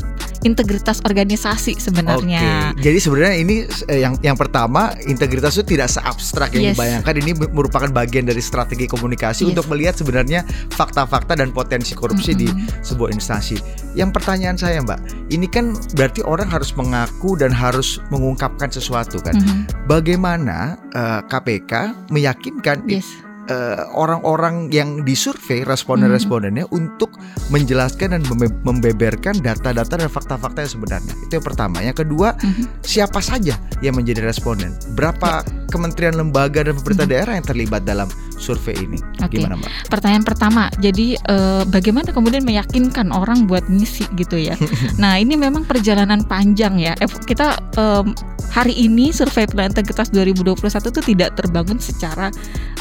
integritas 0.45 1.01
organisasi 1.01 1.81
sebenarnya. 1.81 2.71
Oke, 2.71 2.85
jadi 2.85 2.97
sebenarnya 3.01 3.35
ini 3.41 3.55
eh, 3.89 4.05
yang 4.05 4.13
yang 4.21 4.37
pertama 4.37 4.93
integritas 5.09 5.57
itu 5.57 5.75
tidak 5.75 5.89
seabstrak 5.89 6.53
yang 6.53 6.71
Yes. 6.71 6.77
dibayangkan. 6.77 7.13
Ini 7.17 7.31
merupakan 7.49 7.89
bagian 7.89 8.29
dari 8.29 8.39
strategi 8.39 8.85
komunikasi 8.85 9.43
Yes. 9.43 9.49
untuk 9.57 9.65
melihat 9.73 9.97
sebenarnya 9.97 10.45
fakta-fakta 10.71 11.33
dan 11.33 11.49
potensi 11.49 11.97
korupsi 11.97 12.37
di 12.37 12.45
Mm-mm. 12.45 12.85
sebuah 12.85 13.09
instansi. 13.09 13.57
Yang 13.97 14.09
pertanyaan 14.13 14.55
saya, 14.55 14.85
Mbak, 14.85 15.33
ini 15.33 15.49
kan 15.49 15.73
berarti 15.97 16.21
orang 16.21 16.45
harus 16.47 16.69
mengaku 16.77 17.33
dan 17.33 17.49
harus 17.49 17.97
mengungkapkan 18.13 18.69
sesuatu 18.69 19.17
kan? 19.19 19.33
Mhm. 19.33 19.89
Bagaimana 19.89 20.77
eh, 20.93 21.21
KPK 21.25 22.05
meyakinkan 22.13 22.85
Yes. 22.85 23.24
Eh, 23.45 23.81
orang-orang 23.93 24.69
yang 24.69 25.03
disurvei 25.03 25.61
responden-respondennya 25.63 26.65
Mm-hmm. 26.65 26.79
untuk 26.81 27.13
menjelaskan 27.49 28.17
dan 28.17 28.21
membe- 28.25 28.57
membeberkan 28.63 29.37
data-data 29.37 29.95
dan 29.97 30.09
fakta-fakta 30.09 30.65
yang 30.65 30.71
sebenarnya. 30.79 31.13
Itu 31.21 31.31
yang 31.37 31.45
pertama. 31.45 31.77
Yang 31.81 32.05
kedua, 32.05 32.33
Mhm. 32.35 32.81
siapa 32.81 33.21
saja 33.21 33.55
yang 33.79 33.95
menjadi 33.95 34.25
responden? 34.25 34.73
Berapa 34.97 35.45
kementerian 35.69 36.15
lembaga 36.15 36.65
dan 36.65 36.73
pemerintah 36.75 37.05
Mhm. 37.05 37.13
daerah 37.13 37.33
yang 37.37 37.45
terlibat 37.45 37.81
dalam 37.83 38.07
survei 38.37 38.75
ini? 38.77 38.99
Oke. 39.23 39.39
Gimana 39.39 39.59
Mbak? 39.59 39.91
Pertanyaan 39.91 40.25
pertama, 40.25 40.63
jadi 40.79 41.15
eh, 41.17 41.63
bagaimana 41.67 42.11
kemudian 42.11 42.43
meyakinkan 42.43 43.09
orang 43.11 43.47
buat 43.49 43.65
ngisi 43.67 44.05
gitu 44.19 44.37
ya? 44.37 44.55
nah 45.01 45.17
ini 45.17 45.35
memang 45.39 45.63
perjalanan 45.65 46.23
panjang 46.25 46.77
ya. 46.79 46.93
Eh, 46.99 47.09
Kita 47.25 47.57
em, 47.79 48.11
hari 48.53 48.75
ini 48.75 49.09
survei 49.11 49.49
penilaian 49.49 49.73
integritas 49.73 50.11
2021 50.13 50.61
itu 50.91 51.01
tidak 51.15 51.29
terbangun 51.35 51.79
secara 51.81 52.29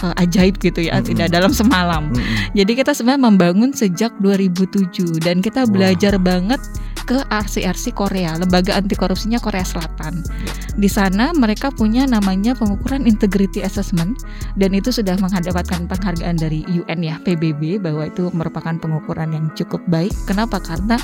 eh, 0.02 0.22
ajaib 0.22 0.58
gitu 0.60 0.86
ya, 0.86 1.00
Mm-mm. 1.00 1.08
tidak 1.14 1.28
dalam 1.32 1.50
semalam. 1.54 2.10
Mm-mm. 2.10 2.52
Jadi 2.52 2.72
kita 2.76 2.92
sebenarnya 2.92 3.22
membangun 3.30 3.70
sejak 3.72 4.12
2007 4.20 5.22
dan 5.22 5.40
kita 5.40 5.66
belajar 5.66 6.18
banget 6.20 6.60
ke 7.04 7.20
RCRC 7.28 7.92
Korea, 7.92 8.34
lembaga 8.40 8.74
anti 8.80 8.96
korupsinya 8.96 9.36
Korea 9.36 9.62
Selatan. 9.62 10.24
Di 10.74 10.88
sana 10.88 11.30
mereka 11.36 11.68
punya 11.70 12.08
namanya 12.08 12.56
pengukuran 12.56 13.04
integrity 13.04 13.60
assessment 13.62 14.24
dan 14.56 14.72
itu 14.72 14.90
sudah 14.90 15.14
mendapatkan 15.20 15.86
penghargaan 15.86 16.40
dari 16.40 16.64
UN 16.66 17.04
ya 17.04 17.20
PBB 17.22 17.78
bahwa 17.78 18.08
itu 18.08 18.32
merupakan 18.32 18.74
pengukuran 18.80 19.36
yang 19.36 19.46
cukup 19.54 19.84
baik. 19.86 20.10
Kenapa? 20.24 20.58
Karena 20.58 20.98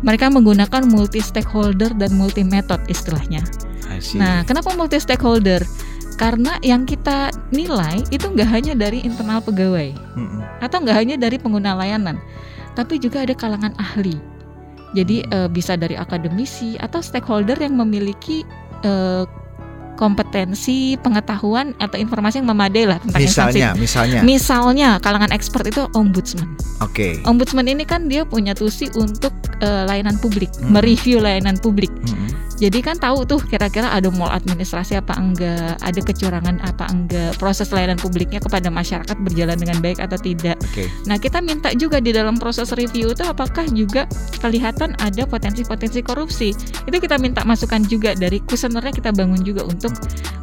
mereka 0.00 0.32
menggunakan 0.32 0.88
multi 0.88 1.20
stakeholder 1.20 1.92
dan 1.98 2.16
multi 2.16 2.46
method 2.46 2.80
istilahnya. 2.88 3.44
Nah, 4.16 4.46
kenapa 4.46 4.72
multi 4.78 4.96
stakeholder? 4.96 5.60
Karena 6.16 6.60
yang 6.60 6.84
kita 6.84 7.32
nilai 7.48 8.04
itu 8.12 8.28
nggak 8.28 8.48
hanya 8.48 8.72
dari 8.76 9.00
internal 9.00 9.40
pegawai 9.40 9.96
Mm-mm. 10.20 10.40
atau 10.60 10.84
nggak 10.84 10.96
hanya 10.96 11.16
dari 11.16 11.40
pengguna 11.40 11.72
layanan, 11.72 12.20
tapi 12.76 13.00
juga 13.00 13.24
ada 13.24 13.32
kalangan 13.32 13.72
ahli. 13.80 14.20
Jadi 14.90 15.22
Hmm. 15.22 15.34
eh, 15.36 15.48
bisa 15.48 15.74
dari 15.74 15.94
akademisi 15.94 16.74
atau 16.76 16.98
stakeholder 16.98 17.56
yang 17.56 17.74
memiliki 17.74 18.42
eh, 18.80 19.24
kompetensi, 19.94 20.96
pengetahuan 20.96 21.76
atau 21.76 22.00
informasi 22.00 22.40
yang 22.40 22.48
memadai 22.48 22.88
lah 22.88 22.96
tentang 23.04 23.20
misalnya, 23.20 23.76
instansi. 23.76 23.80
misalnya, 23.84 24.20
Misalnya 24.24 24.88
kalangan 24.96 25.28
expert 25.28 25.68
itu 25.68 25.84
ombudsman. 25.92 26.48
oke. 26.80 27.20
Ombudsman 27.28 27.68
ini 27.68 27.84
kan 27.84 28.08
dia 28.08 28.24
punya 28.24 28.56
tusi 28.56 28.88
untuk 28.96 29.36
eh, 29.60 29.84
layanan 29.84 30.16
publik, 30.16 30.48
Hmm. 30.56 30.72
mereview 30.72 31.20
layanan 31.20 31.60
publik. 31.60 31.92
Mm-mm. 32.08 32.32
Jadi 32.56 32.80
kan 32.80 32.96
tahu 32.96 33.24
tuh 33.24 33.40
kira-kira 33.40 33.88
ada 33.88 34.08
administrasi 34.08 34.96
apa 34.96 35.16
enggak, 35.16 35.80
ada 35.80 36.00
kecurangan 36.00 36.60
apa 36.60 36.88
enggak, 36.92 37.36
proses 37.36 37.68
layanan 37.68 37.96
publiknya 37.96 38.36
kepada 38.36 38.68
masyarakat 38.68 39.16
berjalan 39.20 39.56
dengan 39.56 39.80
baik 39.80 39.96
atau 39.96 40.16
tidak. 40.16 40.56
Oke. 40.60 40.88
Nah, 41.04 41.16
kita 41.16 41.40
minta 41.40 41.72
juga 41.72 42.00
di 42.00 42.12
dalam 42.12 42.36
proses 42.36 42.68
review 42.72 43.12
itu 43.12 43.24
apakah 43.24 43.64
juga 43.72 44.04
kelihatan 44.40 44.96
ada 44.96 45.22
potensi-potensi 45.22 46.00
korupsi. 46.00 46.50
Itu 46.82 46.96
kita 46.96 47.16
minta 47.16 47.44
masukan 47.44 47.84
juga 47.84 48.16
dari 48.16 48.40
kuesionernya 48.40 48.90
kita 48.90 49.12
bangun 49.12 49.40
juga 49.40 49.62
untuk 49.62 49.92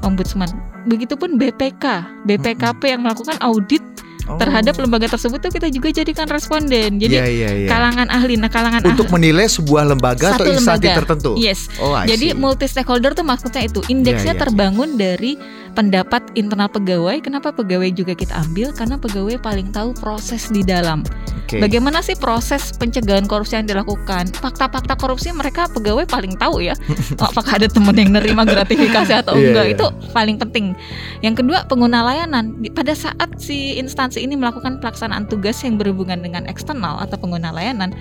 ombudsman. 0.01 0.48
Begitupun 0.86 1.36
BPK, 1.36 1.84
BPKP 2.24 2.82
yang 2.88 3.01
melakukan 3.01 3.36
audit 3.42 3.82
Oh. 4.27 4.36
terhadap 4.36 4.75
lembaga 4.75 5.08
tersebut 5.08 5.39
tuh 5.39 5.48
kita 5.48 5.72
juga 5.72 5.88
jadikan 5.89 6.27
responden. 6.27 7.00
Jadi 7.00 7.16
Iya, 7.16 7.27
iya, 7.32 7.50
iya. 7.63 7.68
kalangan 7.72 8.12
ahli, 8.12 8.36
nah 8.36 8.51
kalangan 8.51 8.84
untuk 8.84 9.08
ahli 9.08 9.16
menilai 9.16 9.48
sebuah 9.48 9.88
lembaga 9.88 10.36
atau 10.36 10.44
Satu 10.44 10.51
instansi 10.51 10.84
lembaga. 10.84 11.00
tertentu. 11.00 11.32
Yes. 11.39 11.72
Oh, 11.80 11.96
I 11.96 12.12
Jadi 12.12 12.27
see. 12.27 12.36
multi 12.36 12.68
stakeholder 12.68 13.16
tuh 13.16 13.24
maksudnya 13.24 13.63
itu 13.63 13.80
indeksnya 13.88 14.36
Iya, 14.36 14.36
iya, 14.36 14.44
terbangun 14.44 15.00
dari 15.00 15.39
pendapat 15.78 16.26
internal 16.34 16.66
pegawai. 16.66 17.22
Kenapa 17.22 17.54
pegawai 17.54 17.94
juga 17.94 18.18
kita 18.18 18.34
ambil? 18.42 18.74
Karena 18.74 18.98
pegawai 18.98 19.38
paling 19.38 19.70
tahu 19.70 19.94
proses 19.94 20.50
di 20.50 20.66
dalam. 20.66 21.06
Oke. 21.46 21.62
Bagaimana 21.62 22.02
sih 22.02 22.18
proses 22.18 22.74
pencegahan 22.74 23.30
korupsi 23.30 23.62
yang 23.62 23.70
dilakukan? 23.70 24.34
Fakta-fakta 24.34 24.98
korupsi 24.98 25.30
mereka 25.30 25.70
pegawai 25.70 26.10
paling 26.10 26.34
tahu 26.42 26.66
ya. 26.66 26.74
Apakah 27.22 27.62
ada 27.62 27.70
temen 27.70 27.94
yang 27.94 28.10
nerima 28.10 28.42
gratifikasi 28.42 29.22
atau 29.22 29.38
Iya, 29.38 29.54
enggak? 29.54 29.66
iya. 29.70 29.76
Itu 29.78 29.86
paling 30.18 30.42
penting. 30.42 30.74
Yang 31.22 31.46
kedua 31.46 31.70
pengguna 31.70 32.02
layanan. 32.02 32.58
Pada 32.74 32.98
saat 32.98 33.30
si 33.38 33.78
instansi 33.78 34.26
ini 34.26 34.34
melakukan 34.34 34.82
pelaksanaan 34.82 35.30
tugas 35.30 35.62
yang 35.62 35.78
berhubungan 35.78 36.18
dengan 36.26 36.50
eksternal 36.50 36.98
atau 36.98 37.22
pengguna 37.22 37.54
layanan, 37.54 37.94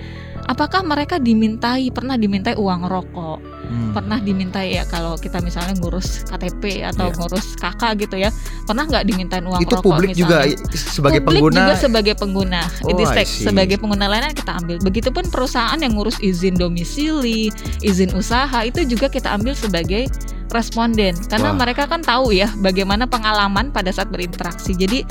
apakah 0.47 0.81
mereka 0.81 1.15
dimintai 1.17 1.91
pernah 1.91 2.15
dimintai 2.15 2.55
uang 2.55 2.81
rokok? 2.83 3.39
Hmm. 3.67 3.91
pernah 3.91 4.15
dimintai 4.15 4.79
ya 4.79 4.87
kalau 4.87 5.19
kita 5.19 5.43
misalnya 5.43 5.75
ngurus 5.75 6.23
KTP 6.23 6.87
atau 6.87 7.11
Iya. 7.11 7.19
ngurus 7.19 7.59
KK 7.59 7.99
gitu 7.99 8.15
ya 8.15 8.31
pernah 8.63 8.87
nggak 8.87 9.03
dimintain 9.03 9.43
uang 9.43 9.59
Itu 9.59 9.75
rokok 9.75 9.91
publik 9.91 10.15
juga 10.15 10.47
misalnya? 10.47 10.71
sebagai 10.71 11.19
publik 11.19 11.35
pengguna 11.43 11.59
juga 11.59 11.73
sebagai 11.75 12.13
pengguna 12.15 12.61
Oh, 12.79 12.89
It 12.89 12.97
is 12.97 13.11
I 13.11 13.15
like 13.17 13.27
see. 13.27 13.43
sebagai 13.43 13.75
pengguna 13.75 14.07
layanan 14.07 14.31
kita 14.31 14.55
ambil 14.55 14.79
begitupun 14.79 15.27
perusahaan 15.27 15.75
yang 15.75 15.93
ngurus 15.93 16.15
izin 16.17 16.55
domisili 16.55 17.51
izin 17.83 18.15
usaha 18.15 18.63
itu 18.63 18.87
juga 18.87 19.11
kita 19.11 19.35
ambil 19.35 19.51
sebagai 19.51 20.07
responden 20.51 21.15
karena 21.27 21.51
Wah. 21.51 21.57
mereka 21.59 21.87
kan 21.89 21.99
tahu 21.99 22.31
ya 22.31 22.47
bagaimana 22.63 23.03
pengalaman 23.09 23.71
pada 23.71 23.91
saat 23.91 24.07
berinteraksi. 24.11 24.73
Jadi 24.77 25.03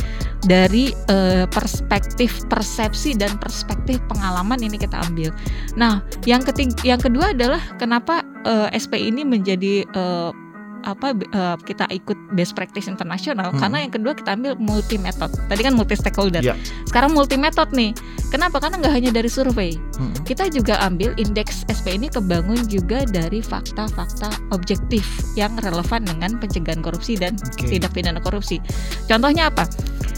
dari 0.47 0.95
eh, 1.11 1.45
perspektif 1.50 2.45
persepsi 2.47 3.19
dan 3.19 3.37
perspektif 3.37 4.00
pengalaman 4.09 4.61
ini 4.62 4.76
kita 4.81 5.00
ambil. 5.11 5.35
Nah 5.76 6.00
yang 6.25 6.40
ketiga 6.45 6.76
yang 6.85 7.00
kedua 7.00 7.37
adalah 7.37 7.61
kenapa 7.76 8.25
eh, 8.47 8.69
SP 8.76 9.11
ini 9.11 9.26
menjadi 9.26 9.85
eh, 9.85 10.31
apa 10.83 11.14
eh, 11.14 11.56
kita 11.62 11.88
ikut 11.88 12.14
best 12.33 12.52
practice 12.52 12.87
internasional 12.87 13.49
Hmm. 13.49 13.59
karena 13.59 13.78
yang 13.80 13.92
kedua 13.92 14.12
kita 14.12 14.35
ambil 14.35 14.52
multi 14.56 14.97
method 14.97 15.30
tadi 15.47 15.61
kan 15.61 15.73
multi 15.73 15.95
stakeholder 15.95 16.42
Ya. 16.42 16.52
sekarang 16.85 17.12
multi 17.12 17.35
method 17.35 17.71
nih 17.71 17.95
kenapa 18.28 18.59
karena 18.59 18.76
nggak 18.78 18.92
hanya 18.92 19.11
dari 19.11 19.26
survei 19.26 19.78
Hmm. 19.97 20.12
kita 20.23 20.47
juga 20.49 20.76
ambil 20.80 21.16
indeks 21.16 21.64
SP 21.66 21.95
ini 21.95 22.06
kebangun 22.06 22.66
juga 22.66 23.02
dari 23.04 23.40
fakta-fakta 23.40 24.28
objektif 24.50 25.06
yang 25.35 25.54
relevan 25.59 26.02
dengan 26.02 26.37
pencegahan 26.37 26.80
korupsi 26.80 27.14
dan 27.14 27.38
Oke. 27.38 27.71
tindak 27.71 27.90
pidana 27.90 28.18
korupsi 28.18 28.59
contohnya 29.06 29.49
apa 29.49 29.64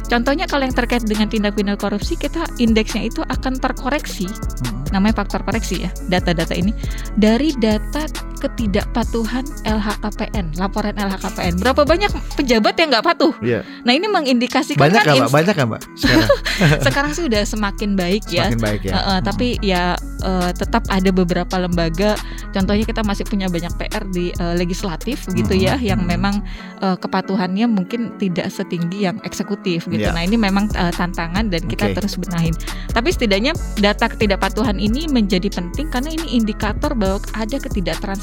contohnya 0.06 0.44
kalau 0.44 0.64
yang 0.64 0.72
terkait 0.72 1.04
dengan 1.04 1.28
tindak 1.28 1.52
pidana 1.52 1.76
korupsi 1.76 2.14
kita 2.14 2.48
indeksnya 2.56 3.06
itu 3.06 3.20
akan 3.22 3.56
terkoreksi 3.56 4.26
Hmm. 4.28 4.82
namanya 4.90 5.20
faktor 5.20 5.44
koreksi 5.44 5.84
ya 5.84 5.90
data-data 6.08 6.52
ini 6.52 6.72
dari 7.14 7.52
data 7.54 8.08
ketidakpatuhan 8.38 9.44
LHKPN 9.66 10.56
laporan 10.56 10.94
LHKPN 10.94 11.58
berapa 11.60 11.82
banyak 11.84 12.10
pejabat 12.38 12.74
yang 12.78 12.88
nggak 12.94 13.06
patuh 13.06 13.34
Iya. 13.42 13.62
nah 13.82 13.92
ini 13.94 14.06
mengindikasikan 14.08 14.78
Banyak 14.78 15.02
kan 15.04 15.14
mbak? 15.18 15.30
Banyak 15.30 15.54
nggak 15.54 15.68
mbak? 15.68 15.82
Sekarang 15.98 16.28
sekarang 16.86 17.10
sih 17.14 17.24
udah 17.26 17.42
semakin 17.44 17.94
baik 17.94 18.24
ya 18.30 18.50
semakin 18.50 18.62
baik 18.62 18.80
ya. 18.88 18.92
Uh, 18.94 18.98
uh, 18.98 19.18
tapi 19.22 19.58
ya 19.60 19.94
uh, 20.22 20.50
tetap 20.54 20.86
ada 20.90 21.10
beberapa 21.10 21.54
lembaga 21.58 22.14
contohnya 22.54 22.84
kita 22.86 23.02
masih 23.04 23.24
punya 23.26 23.46
banyak 23.50 23.70
PR 23.78 24.04
di 24.10 24.30
uh, 24.38 24.54
legislatif 24.56 25.26
gitu 25.34 25.54
Mhm, 25.54 25.64
ya 25.64 25.74
yang 25.80 26.00
mhm. 26.04 26.08
memang 26.08 26.34
uh, 26.82 26.96
kepatuhannya 26.98 27.66
mungkin 27.66 28.14
tidak 28.20 28.50
setinggi 28.52 29.06
yang 29.08 29.18
eksekutif 29.24 29.86
gitu. 29.90 30.06
Ya. 30.06 30.14
Nah, 30.14 30.22
ini 30.22 30.36
memang 30.38 30.70
uh, 30.76 30.92
tantangan 30.94 31.50
dan 31.50 31.64
kita 31.66 31.90
Oke. 31.90 31.94
terus 31.98 32.14
benahin. 32.20 32.54
Tapi 32.92 33.08
setidaknya 33.10 33.52
data 33.80 34.06
ketidakpatuhan 34.12 34.78
ini 34.78 35.08
menjadi 35.10 35.50
penting 35.50 35.90
karena 35.90 36.10
ini 36.14 36.36
indikator 36.36 36.94
bahwa 36.94 37.18
ada 37.34 37.56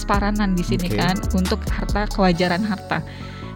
ketidaktransparanan 0.05 0.53
di 0.53 0.63
sini 0.63 0.87
Oke. 0.93 0.97
kan 1.01 1.15
untuk 1.33 1.59
harta 1.65 2.05
kewajaran 2.13 2.61
harta. 2.61 3.01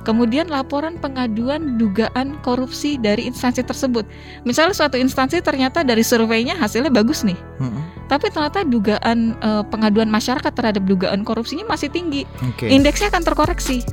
Kemudian 0.07 0.47
laporan 0.49 0.95
pengaduan 0.97 1.75
dugaan 1.77 2.39
korupsi 2.41 2.95
dari 2.97 3.29
instansi 3.29 3.61
tersebut. 3.61 4.07
Misalnya 4.41 4.73
suatu 4.73 4.95
instansi 4.97 5.43
ternyata 5.43 5.85
dari 5.85 6.01
surveinya 6.01 6.55
hasilnya 6.57 6.89
bagus 6.89 7.21
nih, 7.21 7.37
Hmm. 7.61 7.83
tapi 8.09 8.31
ternyata 8.33 8.65
dugaan 8.65 9.37
eh, 9.37 9.63
pengaduan 9.69 10.09
masyarakat 10.09 10.49
terhadap 10.49 10.81
dugaan 10.87 11.21
korupsinya 11.21 11.67
masih 11.67 11.91
tinggi. 11.93 12.25
Oke. 12.41 12.71
Indeksnya 12.71 13.13
akan 13.13 13.23
terkoreksi. 13.27 13.85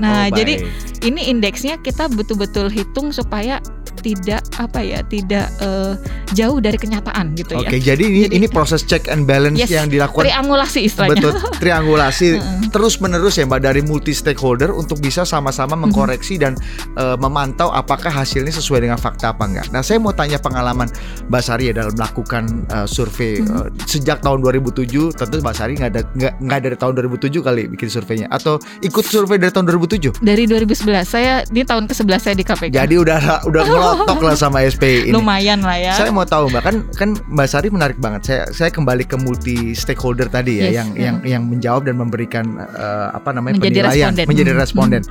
Nah, 0.00 0.32
Oh, 0.32 0.40
jadi 0.42 0.64
ini 1.04 1.28
indeksnya 1.28 1.76
kita 1.76 2.08
betul-betul 2.08 2.72
hitung 2.72 3.12
supaya 3.12 3.60
tidak 4.00 4.40
apa 4.56 4.80
ya, 4.80 5.00
tidak 5.02 5.46
eh, 5.58 5.94
jauh 6.30 6.56
dari 6.56 6.74
kenyataan 6.74 7.32
gitu 7.34 7.56
Oke, 7.56 7.76
ya. 7.76 7.92
jadi 7.92 8.02
ini 8.02 8.20
Jadi- 8.22 8.34
ini 8.34 8.46
proses 8.46 8.82
check 8.82 9.06
and 9.06 9.24
balance 9.24 9.56
Yes, 9.56 9.68
yang 9.70 9.86
dilakukan 9.86 10.24
Triangulasi 10.24 10.80
istilahnya. 10.82 11.14
betul 11.14 11.32
triangulasi 11.62 12.26
terus 12.68 12.96
menerus 12.98 13.34
ya 13.34 13.44
mbak 13.44 13.60
dari 13.60 13.80
multi 13.80 14.10
stakeholder 14.10 14.70
untuk 14.70 14.98
bisa 14.98 15.22
sama-sama 15.22 15.72
Mhm. 15.72 15.82
mengkoreksi 15.82 16.34
dan 16.36 16.54
eh, 16.94 17.16
memantau 17.16 17.68
apakah 17.70 18.10
hasilnya 18.10 18.50
sesuai 18.50 18.80
dengan 18.80 18.96
fakta 18.96 19.30
apa 19.30 19.44
enggak. 19.44 19.66
Nah 19.68 19.80
saya 19.80 19.96
mau 19.96 20.10
tanya 20.10 20.36
pengalaman 20.36 20.88
Mbak 21.26 21.42
Sari 21.42 21.64
ya 21.66 21.74
dalam 21.74 21.92
melakukan 21.92 22.44
eh, 22.66 22.86
survei 22.86 23.38
eh, 23.38 23.66
sejak 23.84 24.20
tahun 24.20 24.40
2007 24.40 24.86
tentu 25.12 25.34
Mbak 25.36 25.54
Sari 25.54 25.72
nggak 25.74 25.90
ada 25.90 26.02
nggak 26.10 26.32
nggak 26.40 26.60
dari 26.60 26.76
tahun 26.76 26.92
2007 26.96 27.40
kali 27.40 27.62
bikin 27.68 27.88
surveinya 27.88 28.26
atau 28.28 28.56
ikut 28.80 29.04
survei 29.04 29.36
dari 29.36 29.50
tahun 29.50 29.66
2007. 29.68 30.20
Dari 30.20 30.44
2011 30.44 31.04
saya 31.04 31.42
di 31.44 31.62
tahun 31.62 31.84
ke-11 31.86 32.20
saya 32.20 32.34
di 32.34 32.44
KPK. 32.44 32.72
Jadi 32.72 32.94
udah 32.96 33.18
udah 33.44 33.62
ngelotok 33.92 34.20
lah 34.20 34.34
sama 34.34 34.58
SPI 34.62 34.96
ini. 35.04 35.12
lumayan 35.12 35.60
lah 35.60 35.76
ya. 35.76 35.92
Saya 35.92 36.10
mau 36.10 36.24
tahu 36.24 36.48
Mbak 36.48 36.62
kan 36.62 36.76
kan 36.90 37.08
Mbak 37.26 37.46
Sari 37.46 37.68
menarik 37.68 37.98
banget. 37.98 38.20
Saya 38.22 38.40
saya 38.50 38.70
kembali 38.70 39.04
ke 39.04 39.16
multi 39.16 39.56
stakeholder 39.72 40.26
tadi 40.26 40.58
ya 40.58 40.64
Yes, 40.64 40.74
yang 40.74 40.88
mm. 40.88 40.98
yang 40.98 41.16
yang 41.22 41.42
menjawab 41.44 41.84
dan 41.84 41.96
memberikan 41.96 42.44
eh, 42.56 43.08
apa 43.10 43.30
namanya 43.30 43.56
Menjadi 43.56 43.80
penilaian 43.82 44.10
responden. 44.10 44.26
menjadi 44.26 44.50
responden. 44.54 45.02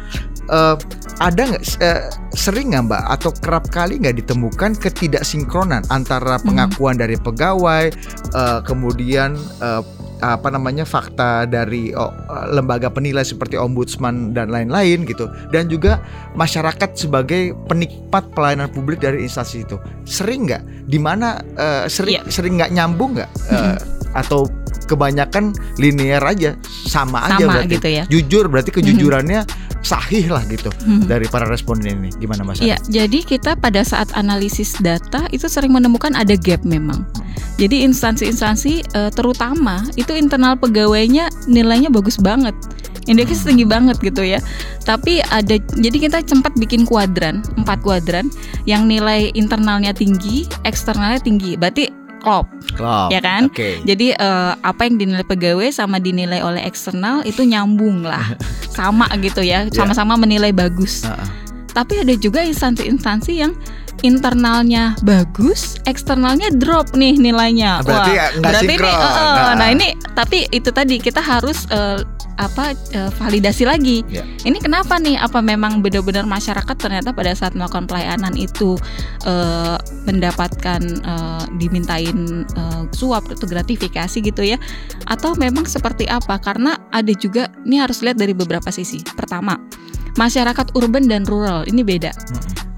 Eh, 0.46 0.76
ada 1.20 1.42
nggak 1.46 1.64
eh, 1.80 2.02
sering 2.32 2.68
nggak 2.70 2.84
Mbak 2.86 3.04
atau 3.12 3.32
kerap 3.36 3.66
kali 3.68 3.98
nggak 3.98 4.16
ditemukan 4.18 4.72
ketidaksinkronan 4.76 5.84
antara 5.90 6.38
Hmm. 6.40 6.46
pengakuan 6.48 6.96
dari 6.96 7.16
pegawai 7.16 7.92
eh, 8.32 8.60
kemudian 8.64 9.34
eh, 9.60 9.82
apa 10.20 10.52
namanya 10.52 10.84
fakta 10.84 11.48
dari 11.48 11.96
oh, 11.96 12.12
lembaga 12.52 12.92
penilai 12.92 13.24
seperti 13.24 13.56
ombudsman 13.56 14.36
dan 14.36 14.52
lain-lain 14.52 15.08
gitu. 15.08 15.32
Dan 15.50 15.72
juga 15.72 16.04
masyarakat 16.36 16.96
sebagai 16.96 17.56
penikmat 17.68 18.28
pelayanan 18.36 18.70
publik 18.72 19.00
dari 19.00 19.24
instansi 19.26 19.64
itu. 19.64 19.80
Sering 20.04 20.48
nggak? 20.48 20.64
Di 20.88 21.00
mana 21.00 21.40
uh, 21.56 21.86
sering 21.88 22.20
Iya. 22.20 22.24
sering 22.28 22.58
nggak 22.60 22.72
nyambung 22.74 23.16
nggak? 23.16 23.32
Uh, 23.50 23.78
atau 24.22 24.50
kebanyakan 24.90 25.54
linear 25.78 26.26
aja 26.26 26.58
sama, 26.66 27.30
aja 27.30 27.46
Sama 27.46 27.62
berarti 27.62 27.76
gitu 27.78 27.90
ya. 27.94 28.04
jujur 28.10 28.50
berarti 28.50 28.72
kejujurannya 28.74 29.46
sahih 29.80 30.28
lah 30.28 30.44
gitu 30.44 30.68
Mhm. 30.84 31.08
dari 31.08 31.24
para 31.26 31.48
responden 31.48 32.04
ini 32.04 32.10
gimana 32.18 32.44
mas 32.44 32.60
Iya, 32.60 32.76
jadi 32.84 33.24
kita 33.24 33.56
pada 33.56 33.80
saat 33.80 34.12
analisis 34.12 34.76
data 34.82 35.30
itu 35.30 35.48
sering 35.48 35.72
menemukan 35.72 36.12
ada 36.12 36.36
gap 36.36 36.68
memang. 36.68 37.08
Jadi 37.56 37.88
instansi-instansi 37.88 38.74
eh, 38.90 39.12
terutama 39.14 39.86
itu 39.96 40.12
internal 40.12 40.60
pegawainya 40.60 41.30
nilainya 41.46 41.88
bagus 41.88 42.20
banget. 42.20 42.52
Indeksnya 43.08 43.56
tinggi 43.56 43.66
banget 43.66 43.98
gitu 44.00 44.22
ya. 44.22 44.38
Tapi 44.84 45.24
ada 45.26 45.56
jadi 45.58 45.98
kita 45.98 46.18
sempat 46.28 46.54
bikin 46.54 46.84
kuadran, 46.84 47.42
empat 47.56 47.80
kuadran 47.82 48.28
yang 48.68 48.86
nilai 48.86 49.32
internalnya 49.34 49.96
tinggi, 49.96 50.46
eksternalnya 50.62 51.18
tinggi. 51.18 51.56
Berarti 51.56 51.90
klop. 52.20 52.46
Klop. 52.76 53.10
Ya 53.10 53.20
kan? 53.20 53.50
Oke. 53.50 53.82
Jadi 53.84 54.14
eh, 54.14 54.52
apa 54.60 54.82
yang 54.86 55.00
dinilai 55.02 55.26
pegawai 55.26 55.70
sama 55.74 55.98
dinilai 55.98 56.42
oleh 56.42 56.62
eksternal 56.64 57.26
itu 57.26 57.42
nyambung 57.46 58.06
lah. 58.06 58.36
Sama 58.80 59.12
gitu 59.20 59.44
ya, 59.44 59.68
sama-sama 59.76 60.16
menilai 60.16 60.56
bagus. 60.56 61.04
Heeh. 61.04 61.28
Tapi 61.76 62.00
ada 62.00 62.16
juga 62.16 62.40
instansi-instansi 62.48 63.32
yang 63.36 63.52
internalnya 64.08 64.96
bagus, 65.04 65.76
eksternalnya 65.84 66.48
drop 66.56 66.96
nih 66.96 67.20
nilainya. 67.20 67.84
Berarti 67.84 68.12
Wah, 68.16 68.30
berarti 68.40 68.66
sinkron. 68.72 68.88
ini, 68.88 68.92
eh, 68.96 69.12
eh, 69.12 69.36
Nah. 69.36 69.56
nah 69.60 69.68
ini 69.68 69.88
tapi 70.16 70.48
itu 70.50 70.70
tadi 70.72 70.96
kita 71.04 71.20
harus 71.20 71.68
eh, 71.68 72.00
apa 72.40 72.72
eh, 72.96 73.12
validasi 73.20 73.68
lagi. 73.68 74.02
Ya. 74.08 74.24
Ini 74.48 74.64
kenapa 74.64 74.96
nih? 74.96 75.20
Apa 75.20 75.44
memang 75.44 75.84
benar-benar 75.84 76.24
masyarakat 76.24 76.76
ternyata 76.80 77.12
pada 77.12 77.36
saat 77.36 77.52
melakukan 77.52 77.86
pelayanan 77.86 78.32
itu 78.40 78.80
eh, 79.28 79.78
mendapatkan 80.08 80.82
eh, 81.04 81.44
dimintain 81.60 82.48
eh, 82.48 82.84
suap 82.96 83.28
atau 83.28 83.46
gratifikasi 83.46 84.18
gitu 84.24 84.42
ya? 84.42 84.56
Atau 85.12 85.36
memang 85.36 85.68
seperti 85.68 86.08
apa? 86.08 86.40
Karena 86.40 86.80
ada 86.96 87.12
juga 87.12 87.52
ini 87.68 87.84
harus 87.84 88.00
lihat 88.00 88.16
dari 88.16 88.32
beberapa 88.32 88.72
sisi. 88.72 89.04
Pertama, 89.04 89.60
masyarakat 90.16 90.74
urban 90.80 91.12
dan 91.12 91.28
rural 91.28 91.68
ini 91.68 91.84
beda. 91.84 92.16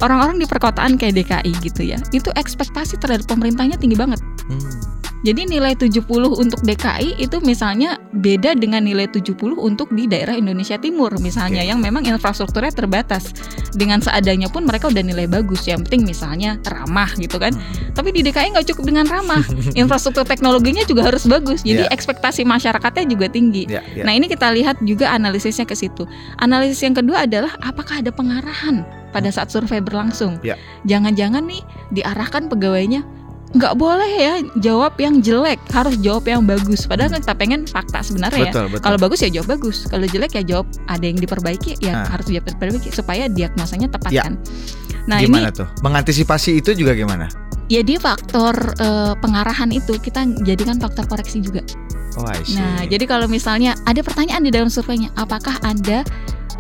Orang-orang 0.02 0.42
di 0.42 0.50
perkotaan 0.50 0.98
kayak 0.98 1.14
DKI 1.22 1.54
gitu 1.62 1.86
ya, 1.86 2.02
itu 2.10 2.34
ekspektasi 2.34 2.98
terhadap 2.98 3.30
pemerintahnya 3.30 3.78
tinggi 3.78 3.94
banget. 3.94 4.18
Hmm. 4.50 4.91
Jadi 5.22 5.46
nilai 5.46 5.78
70 5.78 6.02
untuk 6.34 6.60
DKI 6.66 7.22
itu 7.22 7.38
misalnya 7.46 8.02
beda 8.10 8.58
dengan 8.58 8.82
nilai 8.82 9.06
70 9.06 9.38
untuk 9.54 9.94
di 9.94 10.10
daerah 10.10 10.34
Indonesia 10.34 10.82
Timur 10.82 11.14
misalnya 11.22 11.62
Oke. 11.62 11.70
yang 11.70 11.80
memang 11.80 12.02
infrastrukturnya 12.10 12.74
terbatas. 12.74 13.30
Dengan 13.72 14.02
seadanya 14.02 14.50
pun 14.50 14.66
mereka 14.66 14.90
udah 14.90 15.06
nilai 15.06 15.30
bagus. 15.30 15.70
Yang 15.70 15.88
penting 15.88 16.10
misalnya 16.10 16.58
ramah 16.66 17.14
gitu 17.22 17.38
kan. 17.38 17.54
Hmm. 17.54 17.94
Tapi 17.94 18.10
di 18.18 18.26
DKI 18.26 18.58
nggak 18.58 18.68
cukup 18.74 18.84
dengan 18.90 19.06
ramah. 19.06 19.46
Infrastruktur 19.80 20.26
teknologinya 20.26 20.82
juga 20.90 21.06
harus 21.06 21.30
bagus. 21.30 21.62
Jadi 21.62 21.86
Ya. 21.86 21.90
ekspektasi 21.94 22.46
masyarakatnya 22.46 23.06
juga 23.10 23.26
tinggi. 23.30 23.66
Ya, 23.66 23.82
ya. 23.94 24.06
Nah 24.06 24.14
ini 24.14 24.26
kita 24.30 24.50
lihat 24.54 24.82
juga 24.86 25.14
analisisnya 25.14 25.66
ke 25.66 25.74
situ. 25.78 26.06
Analisis 26.42 26.82
yang 26.82 26.98
kedua 26.98 27.26
adalah 27.30 27.54
apakah 27.62 28.02
ada 28.02 28.10
pengarahan 28.14 28.86
pada 29.12 29.30
saat 29.30 29.52
survei 29.54 29.80
berlangsung. 29.84 30.40
Ya. 30.42 30.58
Jangan-jangan 30.88 31.46
nih 31.46 31.62
diarahkan 31.94 32.48
pegawainya 32.50 33.04
nggak 33.52 33.74
boleh 33.76 34.12
ya 34.16 34.34
jawab 34.64 34.96
yang 34.96 35.20
jelek, 35.20 35.60
harus 35.76 36.00
jawab 36.00 36.24
yang 36.24 36.48
bagus. 36.48 36.88
Padahal 36.88 37.12
kan 37.12 37.20
kita 37.20 37.36
pengen 37.36 37.60
fakta 37.68 38.00
sebenarnya 38.00 38.48
ya. 38.48 38.52
betul, 38.52 38.66
betul. 38.72 38.84
Kalau 38.88 38.98
bagus 38.98 39.20
ya 39.20 39.30
jawab 39.30 39.48
bagus, 39.60 39.78
kalau 39.92 40.08
jelek 40.08 40.32
ya 40.40 40.44
jawab 40.44 40.68
ada 40.88 41.04
yang 41.04 41.20
diperbaiki 41.20 41.76
ya 41.84 42.04
Ah. 42.04 42.16
harus 42.16 42.32
diperbaiki 42.32 42.90
supaya 42.96 43.28
diagnosanya 43.28 43.92
tepat 43.92 44.12
Ya. 44.16 44.24
kan. 44.24 44.40
Nah 45.06 45.20
gimana 45.20 45.52
ini 45.52 45.60
tuh? 45.60 45.68
Mengantisipasi 45.84 46.64
itu 46.64 46.72
juga 46.74 46.96
gimana? 46.96 47.28
jadi 47.68 47.96
faktor 48.04 48.52
eh, 48.76 49.16
pengarahan 49.24 49.72
itu 49.72 49.96
kita 49.96 50.28
jadikan 50.44 50.76
faktor 50.76 51.08
koreksi 51.08 51.40
juga. 51.40 51.64
Oh, 52.20 52.28
I 52.28 52.44
see. 52.44 52.60
Nah, 52.60 52.84
jadi 52.84 53.08
kalau 53.08 53.32
misalnya 53.32 53.72
ada 53.88 54.04
pertanyaan 54.04 54.44
di 54.44 54.52
dalam 54.52 54.68
surveinya, 54.68 55.08
apakah 55.16 55.56
Anda 55.64 56.04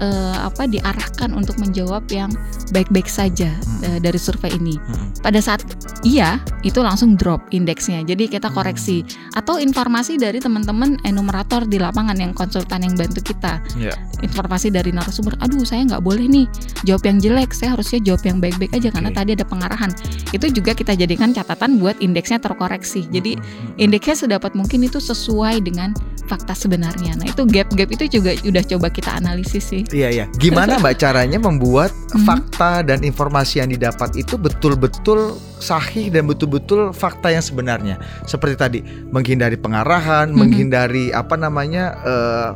eh, 0.01 0.37
apa 0.41 0.65
diarahkan 0.65 1.31
untuk 1.37 1.61
menjawab 1.61 2.09
yang 2.09 2.33
baik-baik 2.73 3.05
saja 3.07 3.53
Hmm. 3.53 3.85
eh, 3.85 3.99
dari 4.01 4.17
survei 4.17 4.51
ini? 4.57 4.75
Mm-mm. 4.75 5.21
Pada 5.21 5.37
saat 5.37 5.61
iya, 6.01 6.41
itu 6.65 6.81
langsung 6.81 7.13
drop 7.13 7.45
indeksnya. 7.53 8.01
Jadi 8.01 8.25
kita 8.27 8.49
Hmm. 8.49 8.57
koreksi 8.57 9.05
atau 9.37 9.61
informasi 9.61 10.17
dari 10.17 10.41
teman-teman 10.41 10.97
enumerator 11.05 11.69
di 11.69 11.77
lapangan 11.77 12.17
yang 12.17 12.33
konsultan 12.33 12.81
yang 12.81 12.97
bantu 12.97 13.21
kita. 13.21 13.61
Ya. 13.77 13.93
Informasi 14.25 14.73
dari 14.73 14.89
narasumber, 14.89 15.37
aduh 15.41 15.61
saya 15.61 15.85
nggak 15.85 16.01
boleh 16.01 16.25
nih 16.25 16.45
jawab 16.83 17.05
yang 17.05 17.17
jelek, 17.21 17.53
saya 17.53 17.77
harusnya 17.77 18.01
jawab 18.01 18.25
yang 18.25 18.37
baik-baik 18.41 18.73
aja 18.73 18.89
karena 18.89 19.09
Oke. 19.13 19.17
tadi 19.21 19.29
ada 19.37 19.45
pengarahan. 19.45 19.91
Itu 20.33 20.45
juga 20.49 20.73
kita 20.73 20.97
jadikan 20.97 21.33
catatan 21.33 21.77
buat 21.77 22.01
indeksnya 22.01 22.41
terkoreksi. 22.41 23.05
Jadi 23.09 23.37
Mm-mm. 23.37 23.77
indeksnya 23.77 24.25
sedapat 24.25 24.57
mungkin 24.57 24.81
itu 24.81 24.97
sesuai 24.97 25.61
dengan 25.61 25.93
fakta 26.31 26.55
sebenarnya. 26.55 27.19
Nah 27.19 27.27
itu 27.27 27.43
gap-gap 27.43 27.91
itu 27.91 28.07
juga 28.07 28.31
udah 28.39 28.63
coba 28.63 28.87
kita 28.87 29.11
analisis 29.11 29.67
sih. 29.67 29.83
Iya 29.91 30.07
iya. 30.07 30.25
Gimana 30.39 30.79
mbak 30.79 30.95
caranya 30.95 31.35
membuat 31.35 31.91
Mhm. 32.15 32.23
fakta 32.27 32.87
dan 32.87 33.03
informasi 33.03 33.59
yang 33.59 33.67
didapat 33.67 34.15
itu 34.15 34.39
betul-betul 34.39 35.35
sahih 35.59 36.07
dan 36.07 36.23
betul-betul 36.23 36.95
fakta 36.95 37.35
yang 37.35 37.43
sebenarnya. 37.43 37.99
Seperti 38.23 38.55
tadi 38.55 38.79
menghindari 39.11 39.59
pengarahan, 39.59 40.31
Mhm. 40.31 40.37
menghindari 40.39 41.05
apa 41.11 41.35
namanya 41.35 41.99
eh, 42.01 42.49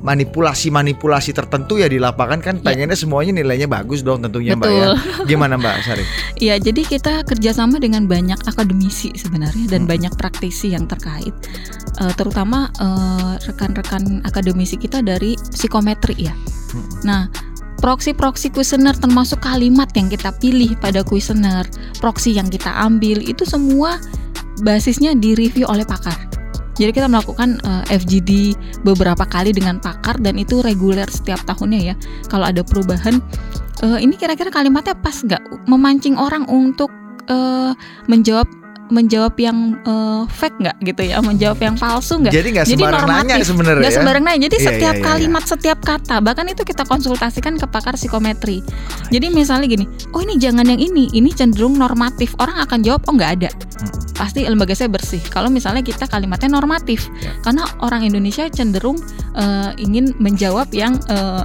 manipulasi-manipulasi 0.00 1.30
tertentu 1.32 1.76
ya 1.76 1.86
di 1.86 2.00
lapangan 2.00 2.40
kan 2.40 2.54
Ya. 2.60 2.72
pengennya 2.72 2.96
semuanya 2.96 3.36
nilainya 3.36 3.68
bagus 3.68 4.00
dong 4.00 4.20
tentunya 4.20 4.56
mbak 4.56 4.68
ya. 4.68 4.96
Betul. 4.96 5.26
Gimana 5.28 5.54
mbak 5.56 5.76
Sari? 5.84 6.04
Iya, 6.44 6.56
jadi 6.56 6.82
kita 6.82 7.20
kerjasama 7.28 7.76
dengan 7.76 8.08
banyak 8.08 8.40
akademisi 8.48 9.12
sebenarnya 9.12 9.68
dan 9.68 9.84
Hmm. 9.84 9.90
banyak 9.92 10.12
praktisi 10.16 10.72
yang 10.72 10.88
terkait, 10.88 11.32
Eh, 12.00 12.12
terutama 12.16 12.72
eh, 12.80 13.32
rekan-rekan 13.44 14.24
akademisi 14.24 14.80
kita 14.80 15.04
dari 15.04 15.36
psikometri 15.52 16.16
ya. 16.16 16.32
Hmm. 16.72 16.88
Nah, 17.04 17.22
proksi-proksi 17.76 18.48
kuesioner 18.50 18.96
termasuk 18.96 19.44
kalimat 19.44 19.92
yang 19.92 20.08
kita 20.08 20.32
pilih 20.32 20.80
pada 20.80 21.04
kuesioner, 21.04 21.68
proksi 22.00 22.32
yang 22.32 22.48
kita 22.48 22.72
ambil 22.72 23.20
itu 23.20 23.44
semua 23.44 24.00
basisnya 24.60 25.12
direview 25.12 25.68
oleh 25.68 25.84
pakar. 25.84 26.16
Jadi 26.80 26.96
kita 26.96 27.12
melakukan 27.12 27.60
eh, 27.60 28.00
FGD 28.00 28.56
beberapa 28.80 29.28
kali 29.28 29.52
dengan 29.52 29.76
pakar 29.76 30.16
dan 30.16 30.40
itu 30.40 30.64
reguler 30.64 31.04
setiap 31.12 31.44
tahunnya 31.44 31.92
ya. 31.92 31.94
Kalau 32.32 32.48
ada 32.48 32.64
perubahan, 32.64 33.20
eh, 33.84 33.98
ini 34.00 34.16
kira-kira 34.16 34.48
kalimatnya 34.48 34.96
pas 34.96 35.20
nggak 35.20 35.68
memancing 35.68 36.16
orang 36.16 36.48
untuk 36.48 36.88
eh, 37.28 37.76
menjawab 38.08 38.48
menjawab 38.90 39.34
yang 39.38 39.78
eh, 39.82 40.22
fake 40.28 40.58
nggak 40.60 40.76
gitu 40.84 41.02
ya, 41.06 41.22
menjawab 41.22 41.58
yang 41.58 41.74
palsu 41.74 42.18
nggak? 42.18 42.34
Jadi 42.34 42.48
nggak 42.52 42.66
sembarang 42.66 43.04
nanya 43.06 43.34
normatif. 43.38 43.46
sebenarnya 43.48 43.80
Nggak 43.80 43.92
ya. 43.92 43.98
sembarang 43.98 44.24
nanya. 44.26 44.40
Jadi 44.46 44.56
Iya, 44.56 44.66
setiap 44.66 44.94
iya, 44.94 45.00
iya, 45.00 45.06
kalimat, 45.08 45.44
setiap 45.46 45.78
kata, 45.80 46.16
bahkan 46.20 46.46
itu 46.46 46.62
kita 46.62 46.82
konsultasikan 46.84 47.54
ke 47.56 47.66
pakar 47.66 47.94
psikometri. 47.94 48.60
Jadi 49.08 49.26
misalnya 49.30 49.66
gini, 49.66 49.86
oh 50.12 50.20
ini 50.20 50.36
jangan 50.36 50.66
yang 50.66 50.80
ini, 50.80 51.08
ini 51.10 51.30
cenderung 51.32 51.74
normatif. 51.74 52.34
Orang 52.36 52.58
akan 52.60 52.82
jawab, 52.82 53.00
oh 53.08 53.14
nggak 53.14 53.32
ada. 53.40 53.50
Hmm. 53.80 53.90
Pasti 54.12 54.44
lembaga 54.44 54.76
saya 54.76 54.92
bersih. 54.92 55.22
Kalau 55.32 55.48
misalnya 55.48 55.80
kita 55.80 56.04
kalimatnya 56.04 56.52
normatif, 56.52 57.08
Ya. 57.20 57.32
karena 57.40 57.64
orang 57.80 58.04
Indonesia 58.04 58.44
cenderung 58.52 59.00
eh, 59.32 59.70
ingin 59.78 60.12
menjawab 60.20 60.68
yang 60.74 60.98
eh, 61.08 61.44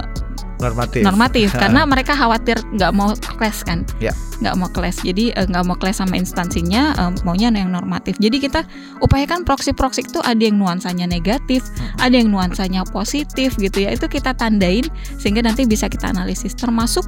Normatif. 0.56 1.02
normatif, 1.04 1.52
karena 1.52 1.84
mereka 1.84 2.16
khawatir 2.16 2.56
nggak 2.72 2.92
mau 2.96 3.12
clash 3.36 3.60
kan, 3.62 3.84
Ya. 4.00 4.12
nggak 4.40 4.54
mau 4.56 4.68
clash. 4.72 5.04
Jadi 5.04 5.36
eh, 5.36 5.44
nggak 5.44 5.64
mau 5.68 5.76
clash 5.76 6.00
sama 6.00 6.16
instansinya, 6.16 6.96
eh, 6.96 7.12
maunya 7.28 7.52
yang 7.52 7.68
normatif. 7.68 8.16
Jadi 8.16 8.40
kita 8.40 8.64
upayakan 9.00 9.44
proksi-proksi 9.44 10.08
itu 10.08 10.20
ada 10.24 10.40
yang 10.40 10.56
nuansanya 10.56 11.04
negatif, 11.04 11.60
Hmm. 11.68 12.04
ada 12.08 12.14
yang 12.16 12.32
nuansanya 12.32 12.88
positif 12.88 13.56
gitu 13.56 13.84
ya. 13.84 13.92
Itu 13.92 14.08
kita 14.08 14.32
tandain 14.32 14.88
sehingga 15.20 15.44
nanti 15.44 15.68
bisa 15.68 15.92
kita 15.92 16.08
analisis. 16.08 16.56
Termasuk 16.56 17.04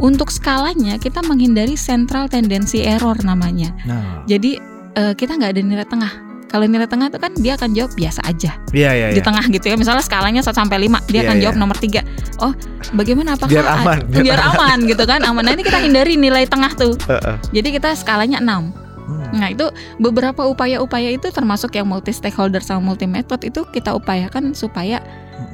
untuk 0.00 0.32
skalanya 0.32 0.96
kita 0.96 1.20
menghindari 1.20 1.76
central 1.76 2.32
tendency 2.32 2.80
error 2.88 3.20
namanya. 3.20 3.76
Nah, 3.84 4.24
Jadi 4.24 4.56
eh, 4.96 5.12
kita 5.14 5.36
nggak 5.36 5.52
ada 5.52 5.60
nilai 5.60 5.84
tengah. 5.84 6.29
Kalau 6.50 6.66
nilai 6.66 6.90
tengah 6.90 7.06
itu 7.06 7.18
kan 7.22 7.32
dia 7.38 7.54
akan 7.54 7.70
jawab 7.78 7.94
biasa 7.94 8.20
aja 8.26 8.58
iya 8.74 8.90
iya 8.90 9.06
di 9.14 9.22
iya. 9.22 9.24
tengah 9.24 9.44
gitu 9.46 9.70
ya. 9.70 9.78
Misalnya 9.78 10.02
skalanya 10.02 10.42
1 10.42 10.50
sampai 10.50 10.90
5, 10.90 11.06
dia 11.06 11.22
Iya, 11.22 11.28
akan 11.30 11.36
iya. 11.38 11.42
jawab 11.46 11.56
nomor 11.62 11.76
3. 11.78 12.02
Oh, 12.42 12.52
bagaimana 12.98 13.38
apakah 13.38 13.54
Biar 13.54 13.66
aman, 13.70 13.98
biar, 14.10 14.22
biar 14.26 14.40
aman 14.50 14.78
gitu 14.90 15.04
kan? 15.06 15.20
Aman. 15.22 15.46
Nah, 15.46 15.54
ini 15.54 15.62
kita 15.62 15.78
hindari 15.78 16.18
nilai 16.18 16.44
tengah 16.50 16.74
tuh. 16.74 16.98
Heeh. 17.06 17.36
Jadi 17.54 17.68
kita 17.78 17.94
skalanya 17.94 18.42
6. 18.42 18.50
Hmm. 19.10 19.30
Nah, 19.34 19.48
itu 19.50 19.66
beberapa 20.02 20.46
upaya-upaya 20.46 21.14
itu 21.14 21.30
termasuk 21.30 21.74
yang 21.74 21.86
multi 21.86 22.10
stakeholder 22.10 22.62
sama 22.62 22.82
multi 22.94 23.06
method 23.06 23.42
itu 23.46 23.62
kita 23.70 23.94
upayakan 23.94 24.54
supaya 24.54 24.98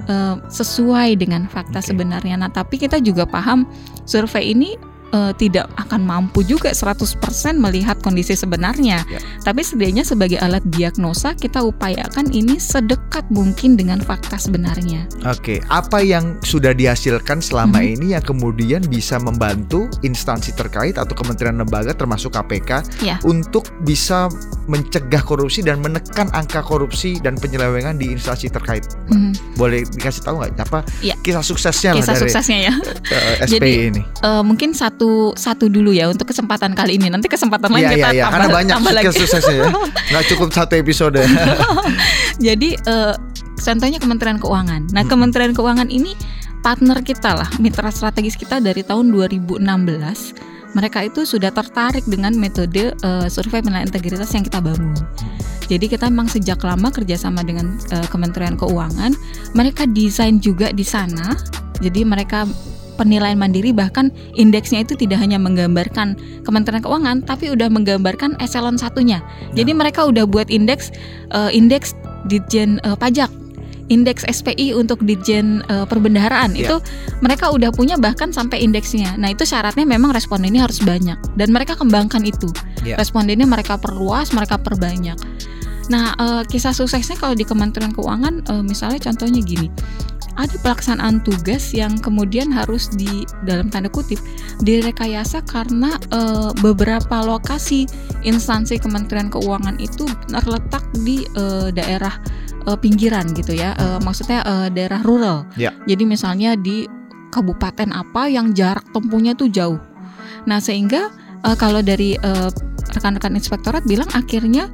eh, 0.08 0.34
sesuai 0.48 1.16
dengan 1.20 1.44
fakta 1.48 1.84
Oke. 1.84 1.92
sebenarnya. 1.92 2.40
Nah, 2.40 2.48
tapi 2.48 2.80
kita 2.80 3.00
juga 3.04 3.28
paham 3.28 3.68
survei 4.08 4.56
ini 4.56 4.76
uh, 5.12 5.34
tidak 5.34 5.66
akan 5.76 6.02
mampu 6.02 6.42
juga 6.42 6.70
100% 6.70 7.18
melihat 7.56 7.98
kondisi 8.00 8.32
sebenarnya. 8.32 9.02
Ya. 9.06 9.20
Tapi 9.42 9.60
setidaknya 9.60 10.02
sebagai 10.02 10.38
alat 10.38 10.62
diagnosa 10.66 11.34
kita 11.34 11.60
upayakan 11.60 12.30
ini 12.30 12.56
sedekat 12.56 13.26
mungkin 13.28 13.74
dengan 13.74 13.98
fakta 14.00 14.38
sebenarnya. 14.38 15.04
Oke, 15.26 15.60
apa 15.68 16.00
yang 16.00 16.38
sudah 16.40 16.72
dihasilkan 16.72 17.42
selama 17.42 17.78
Mhm. 17.78 17.88
ini 17.92 18.06
yang 18.14 18.24
kemudian 18.24 18.82
bisa 18.86 19.18
membantu 19.18 19.90
instansi 20.00 20.54
terkait 20.54 20.96
atau 20.96 21.12
kementerian 21.12 21.58
lembaga 21.58 21.92
termasuk 21.92 22.32
KPK 22.32 22.70
Ya. 23.02 23.16
untuk 23.22 23.68
bisa 23.82 24.30
mencegah 24.66 25.20
korupsi 25.20 25.60
dan 25.60 25.78
menekan 25.78 26.30
angka 26.32 26.62
korupsi 26.62 27.18
dan 27.20 27.36
penyelewengan 27.36 27.96
di 27.96 28.12
instansi 28.12 28.48
terkait? 28.48 28.86
Mhm. 29.10 29.56
Boleh 29.56 29.84
dikasih 29.86 30.22
tahu 30.22 30.40
nggak 30.40 30.62
apa 30.62 30.80
Ya. 31.02 31.14
kisah 31.20 31.42
suksesnya 31.42 31.92
Kisah 31.92 32.12
lah 32.12 32.16
dari 32.16 32.22
suksesnya 32.24 32.58
ya. 32.62 32.72
eh, 33.10 33.44
SPI 33.44 33.52
Jadi, 33.52 33.70
ini? 33.92 34.02
Eh, 34.22 34.42
mungkin 34.42 34.70
satu 34.72 34.95
satu 35.36 35.68
dulu 35.68 35.92
ya 35.92 36.08
untuk 36.08 36.32
kesempatan 36.32 36.72
kali 36.72 36.96
ini. 36.96 37.12
Nanti 37.12 37.28
kesempatan 37.28 37.68
lain 37.68 37.84
Iya 37.84 37.90
kita 37.92 37.98
iya 37.98 38.08
iya, 38.08 38.22
tambah, 38.24 38.32
karena 38.32 38.48
banyak 38.48 38.74
tambah 38.80 38.92
lagi. 38.96 39.04
kisah 39.10 39.18
suksesnya 39.20 39.54
ya. 39.60 39.66
Nggak 40.16 40.24
cukup 40.32 40.48
satu 40.56 40.74
episode. 40.80 41.20
Jadi 42.46 42.68
eh, 42.76 43.14
contohnya 43.58 43.98
Kementerian 44.00 44.38
Keuangan. 44.40 44.82
Nah, 44.92 45.02
Mm-mm. 45.04 45.12
Kementerian 45.12 45.52
Keuangan 45.52 45.88
ini 45.92 46.16
partner 46.64 46.98
kita 47.04 47.30
lah, 47.36 47.50
mitra 47.60 47.92
strategis 47.92 48.34
kita 48.34 48.58
dari 48.58 48.80
tahun 48.80 49.12
2016. 49.12 49.60
Mereka 50.76 50.98
itu 51.08 51.24
sudah 51.24 51.48
tertarik 51.52 52.04
dengan 52.08 52.32
metode 52.36 52.92
eh, 52.92 53.26
survei 53.28 53.60
penilaian 53.60 53.88
integritas 53.88 54.32
yang 54.32 54.44
kita 54.44 54.60
bangun. 54.60 54.96
Jadi 55.66 55.90
kita 55.90 56.06
memang 56.06 56.30
sejak 56.30 56.62
lama 56.62 56.94
kerjasama 56.94 57.42
dengan 57.42 57.74
eh, 57.90 58.06
Kementerian 58.08 58.54
Keuangan. 58.54 59.12
Mereka 59.56 59.90
desain 59.90 60.38
juga 60.38 60.70
di 60.70 60.86
sana. 60.86 61.34
Jadi 61.82 62.06
mereka 62.08 62.46
penilaian 62.96 63.36
mandiri 63.36 63.70
bahkan 63.70 64.08
indeksnya 64.34 64.82
itu 64.82 64.96
tidak 64.96 65.20
hanya 65.20 65.36
menggambarkan 65.36 66.16
Kementerian 66.42 66.80
Keuangan, 66.82 67.22
tapi 67.22 67.52
udah 67.52 67.68
menggambarkan 67.68 68.40
eselon 68.40 68.80
satunya. 68.80 69.20
Jadi 69.52 69.76
mereka 69.76 70.08
udah 70.08 70.24
buat 70.24 70.48
indeks 70.48 70.90
eh, 71.30 71.50
indeks 71.52 71.92
Ditjen 72.26 72.82
eh, 72.82 72.96
Pajak, 72.98 73.30
indeks 73.88 74.26
SPI 74.26 74.74
untuk 74.74 75.02
Ditjen 75.04 75.62
eh, 75.70 75.86
Perbendaharaan 75.86 76.58
Ya. 76.58 76.66
itu 76.66 76.76
mereka 77.22 77.52
udah 77.52 77.70
punya 77.70 77.94
bahkan 78.00 78.32
sampai 78.32 78.64
indeksnya. 78.64 79.14
Nah 79.20 79.30
itu 79.30 79.46
syaratnya 79.46 79.86
memang 79.86 80.10
respondennya 80.10 80.64
harus 80.66 80.80
banyak 80.82 81.18
dan 81.36 81.48
mereka 81.52 81.76
kembangkan 81.78 82.24
itu. 82.26 82.50
Ya. 82.82 82.96
Respondennya 82.98 83.46
mereka 83.46 83.78
perluas, 83.78 84.32
mereka 84.34 84.58
perbanyak. 84.58 85.18
Nah 85.86 86.16
eh, 86.18 86.42
kisah 86.50 86.74
suksesnya 86.74 87.14
kalau 87.20 87.38
di 87.38 87.46
Kementerian 87.46 87.94
Keuangan 87.94 88.34
eh, 88.42 88.62
misalnya 88.64 88.98
contohnya 88.98 89.40
gini. 89.42 89.68
Ada 90.36 90.60
pelaksanaan 90.60 91.24
tugas 91.24 91.72
yang 91.72 91.96
kemudian 91.96 92.52
harus 92.52 92.92
di 92.92 93.24
dalam 93.48 93.72
tanda 93.72 93.88
kutip 93.88 94.20
direkayasa 94.60 95.40
karena 95.48 95.96
eh, 96.12 96.52
beberapa 96.60 97.24
lokasi 97.24 97.88
instansi 98.20 98.76
Kementerian 98.76 99.32
Keuangan 99.32 99.80
itu 99.80 100.04
terletak 100.28 100.84
di 101.00 101.24
eh, 101.36 101.72
daerah 101.72 102.20
eh, 102.68 102.78
pinggiran 102.78 103.32
gitu 103.32 103.56
ya, 103.56 103.72
Eh, 103.76 103.98
maksudnya 104.04 104.44
eh, 104.44 104.68
daerah 104.72 105.00
rural. 105.00 105.48
Ya. 105.56 105.72
Jadi 105.88 106.04
misalnya 106.04 106.52
di 106.56 106.84
kabupaten 107.32 107.92
apa 107.92 108.28
yang 108.28 108.52
jarak 108.52 108.84
tempuhnya 108.92 109.36
tuh 109.36 109.48
jauh. 109.48 109.80
Nah 110.44 110.60
sehingga 110.60 111.12
eh, 111.44 111.56
kalau 111.56 111.80
dari 111.80 112.16
rekan-rekan 112.92 113.34
inspektorat 113.34 113.82
bilang 113.84 114.08
akhirnya 114.14 114.70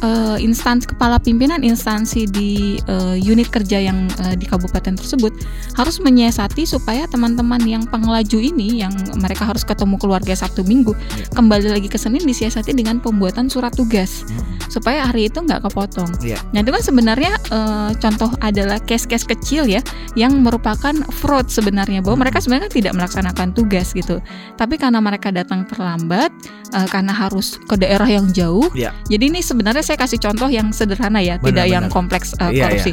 eh, 0.00 0.38
instansi 0.40 0.90
kepala 0.96 1.20
pimpinan 1.20 1.62
instansi 1.62 2.26
di 2.28 2.80
eh, 2.80 3.16
unit 3.20 3.48
kerja 3.48 3.80
yang 3.80 4.08
eh, 4.26 4.34
di 4.36 4.44
kabupaten 4.48 4.96
tersebut 4.96 5.32
harus 5.76 6.00
menyiasati 6.00 6.64
supaya 6.64 7.06
teman-teman 7.08 7.60
yang 7.64 7.84
pengelaju 7.86 8.38
ini 8.40 8.82
yang 8.82 8.92
mereka 9.20 9.46
harus 9.48 9.62
ketemu 9.64 9.96
keluarga 10.00 10.32
Sabtu 10.36 10.64
Minggu 10.66 10.92
Ya. 11.10 11.26
kembali 11.36 11.68
lagi 11.70 11.88
ke 11.90 11.98
Senin 11.98 12.22
disiasati 12.22 12.72
dengan 12.72 13.02
pembuatan 13.02 13.50
surat 13.50 13.74
tugas 13.74 14.22
supaya 14.70 15.02
hari 15.10 15.26
itu 15.26 15.42
nggak 15.42 15.66
kepotong. 15.66 16.08
Iya. 16.22 16.38
Nah 16.54 16.62
itu 16.62 16.70
kan 16.70 16.82
sebenarnya 16.82 17.32
eh, 17.50 17.90
contoh 17.98 18.30
adalah 18.38 18.78
case-case 18.78 19.26
kecil 19.26 19.66
ya 19.66 19.82
yang 20.14 20.38
merupakan 20.40 20.94
fraud 21.10 21.50
sebenarnya 21.50 22.00
bahwa 22.00 22.26
mereka 22.26 22.38
sebenarnya 22.38 22.70
tidak 22.70 22.94
melaksanakan 22.94 23.50
tugas 23.52 23.90
gitu. 23.92 24.22
Tapi 24.54 24.78
karena 24.78 25.02
mereka 25.02 25.34
datang 25.34 25.66
terlambat 25.66 26.30
eh, 26.70 26.88
karena 26.88 27.10
harus 27.10 27.58
ke 27.66 27.74
daerah 27.74 28.06
yang 28.06 28.30
jauh. 28.30 28.70
Iya. 28.72 28.94
Jadi 29.10 29.24
ini 29.34 29.40
sebenarnya 29.42 29.82
saya 29.90 30.06
kasih 30.06 30.22
contoh 30.22 30.46
yang 30.46 30.70
sederhana 30.70 31.18
ya, 31.18 31.34
Benar, 31.42 31.46
tidak 31.50 31.66
yang 31.66 31.84
benar. 31.90 31.96
kompleks 31.98 32.30
eh, 32.38 32.54
Iya, 32.54 32.70
korupsi. 32.70 32.92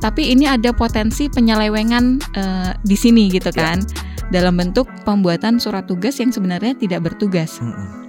Tapi 0.00 0.32
ini 0.32 0.48
ada 0.48 0.72
potensi 0.72 1.28
penyelewengan 1.28 2.04
eh, 2.32 2.72
di 2.80 2.96
sini 2.96 3.28
gitu 3.28 3.52
Iya. 3.52 3.76
kan. 3.76 3.78
Dalam 4.32 4.56
bentuk 4.56 4.88
pembuatan 5.04 5.60
surat 5.60 5.84
tugas 5.84 6.16
yang 6.16 6.32
sebenarnya 6.32 6.72
tidak 6.72 7.04
bertugas. 7.04 7.60
Mm-mm. 7.60 8.08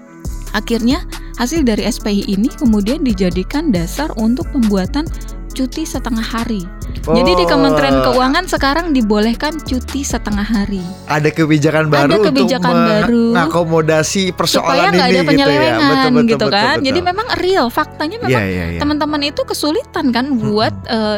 Akhirnya 0.55 1.03
hasil 1.35 1.67
dari 1.67 1.83
SPI 1.83 2.31
ini 2.31 2.47
kemudian 2.47 3.03
dijadikan 3.03 3.75
dasar 3.75 4.07
untuk 4.15 4.47
pembuatan 4.55 5.03
cuti 5.51 5.83
setengah 5.83 6.23
hari. 6.23 6.63
Jadi 7.11 7.31
di 7.33 7.45
Kementerian 7.45 7.95
Oh, 7.95 8.03
Keuangan 8.07 8.45
sekarang 8.45 8.85
dibolehkan 8.89 9.57
cuti 9.59 10.01
setengah 10.01 10.43
hari 10.43 10.83
ada 11.05 11.27
kebijakan 11.27 11.85
Ada 11.85 11.93
baru 12.07 12.13
kebijakan 12.23 12.69
untuk 12.69 12.87
baru. 12.87 13.25
mengakomodasi 13.33 14.23
persoalan 14.31 14.69
supaya 14.69 14.87
nggak 14.89 14.99
ini 14.99 14.99
ada 14.99 15.09
gitu 15.09 15.17
ya. 15.17 15.29
penyelewengan 15.29 15.79
Betul, 15.79 16.09
betul, 16.09 16.23
gitu 16.23 16.37
betul, 16.37 16.51
kan. 16.51 16.65
betul. 16.71 16.85
Jadi 16.85 16.99
memang 17.01 17.27
real 17.35 17.67
faktanya 17.67 18.17
memang 18.19 18.31
Iya, 18.35 18.45
iya, 18.45 18.65
iya. 18.69 18.79
teman-teman 18.79 19.21
itu 19.23 19.41
kesulitan 19.43 20.05
kan 20.09 20.25
buat 20.35 20.73
eh, 20.85 21.17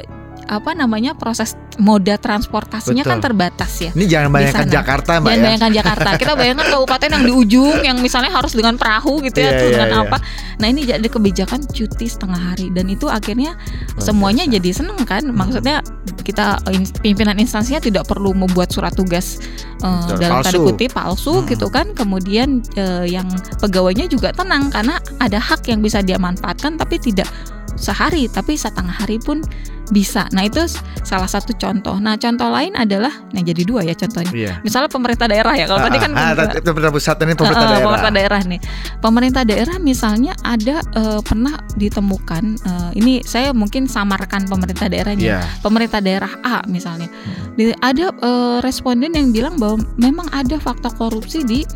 apa 0.52 0.76
namanya 0.76 1.16
proses 1.16 1.56
moda 1.80 2.20
transportasinya 2.20 3.08
Betul. 3.08 3.12
kan 3.16 3.20
terbatas 3.24 3.72
ya. 3.80 3.92
Ini 3.96 4.06
jangan 4.12 4.30
bayangkan. 4.36 4.68
Jakarta, 4.68 5.12
Mbak 5.24 5.30
Jangan 5.32 5.40
ya. 5.40 5.46
bayangkan 5.48 5.72
Jakarta. 5.72 6.10
Kita 6.20 6.34
bayangkan 6.36 6.68
kabupaten 6.68 7.10
yang 7.16 7.24
di 7.24 7.32
ujung 7.32 7.78
yang 7.80 7.98
misalnya 8.04 8.36
harus 8.36 8.52
dengan 8.52 8.76
perahu 8.76 9.24
gitu 9.24 9.40
ya, 9.40 9.56
atau 9.56 9.66
iya, 9.72 9.74
dengan 9.80 9.90
iya. 9.96 10.04
apa. 10.04 10.18
Nah, 10.60 10.68
ini 10.68 10.82
jadi 10.84 11.08
kebijakan 11.08 11.64
cuti 11.72 12.06
setengah 12.12 12.52
hari 12.52 12.68
dan 12.76 12.92
itu 12.92 13.08
akhirnya 13.08 13.56
semuanya 13.96 14.44
biasa. 14.44 14.56
jadi 14.60 14.70
seneng 14.76 15.00
kan. 15.08 15.24
Maksudnya 15.32 15.80
kita 16.28 16.60
in- 16.76 16.92
pimpinan 17.00 17.40
instansinya 17.40 17.80
tidak 17.80 18.04
perlu 18.04 18.36
membuat 18.36 18.76
surat 18.76 18.92
tugas 18.92 19.40
eh, 19.80 19.88
Betul, 19.88 20.20
dalam 20.20 20.44
tanda 20.44 20.60
kutip 20.60 20.92
palsu 20.92 21.40
Hmm. 21.40 21.48
gitu 21.48 21.72
kan. 21.72 21.96
Kemudian 21.96 22.60
eh, 22.76 23.08
yang 23.08 23.32
pegawainya 23.64 24.12
juga 24.12 24.36
tenang 24.36 24.68
karena 24.68 25.00
ada 25.24 25.40
hak 25.40 25.64
yang 25.72 25.80
bisa 25.80 26.04
dia 26.04 26.20
manfaatkan 26.20 26.76
tapi 26.76 27.00
tidak 27.00 27.32
sehari 27.76 28.28
tapi 28.32 28.56
setengah 28.56 28.94
hari 28.94 29.18
pun 29.20 29.44
bisa. 29.92 30.26
Nah, 30.32 30.48
itu 30.48 30.64
salah 31.04 31.28
satu 31.28 31.52
contoh. 31.60 32.00
Nah, 32.00 32.16
contoh 32.16 32.48
lain 32.48 32.72
adalah 32.80 33.12
nah 33.36 33.44
jadi 33.44 33.62
dua 33.68 33.84
ya 33.84 33.92
contohnya. 33.92 34.32
Iya. 34.32 34.54
Misalnya 34.64 34.88
pemerintah 34.88 35.28
daerah 35.28 35.54
ya. 35.54 35.68
Kalau 35.68 35.84
tadi 35.84 35.98
kan 36.00 36.12
ah, 36.16 36.32
ah, 36.32 36.34
pemerintah- 36.64 36.96
pusat 36.96 37.16
ini 37.28 37.36
pemerintah 37.36 37.60
eh, 37.60 37.70
daerah. 37.76 37.84
pemerintah 37.84 38.12
daerah 38.16 38.42
nih. 38.48 38.60
Pemerintah 39.04 39.44
daerah 39.44 39.76
misalnya 39.84 40.34
ada 40.48 40.80
eh, 40.96 41.20
pernah 41.22 41.60
ditemukan 41.76 42.44
eh, 42.64 42.90
ini 43.04 43.20
saya 43.28 43.52
mungkin 43.52 43.92
samarkan 43.92 44.48
pemerintah 44.48 44.88
daerahnya. 44.88 45.28
Iya. 45.28 45.40
Pemerintah 45.60 46.00
daerah 46.00 46.32
A 46.42 46.64
misalnya. 46.72 47.12
Di- 47.60 47.76
ada 47.84 48.16
eh, 48.16 48.58
responden 48.64 49.12
yang 49.12 49.36
bilang 49.36 49.60
bahwa 49.60 49.84
memang 50.00 50.32
ada 50.32 50.56
fakta 50.56 50.88
korupsi 50.96 51.44
di 51.44 51.68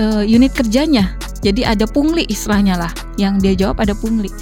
eh, 0.00 0.24
unit 0.24 0.56
kerjanya. 0.56 1.12
Jadi 1.44 1.64
ada 1.64 1.84
pungli 1.84 2.24
istilahnya 2.28 2.76
lah. 2.80 2.92
Yang 3.20 3.34
dia 3.44 3.52
jawab 3.68 3.84
ada 3.84 3.92
pungli. 3.92 4.32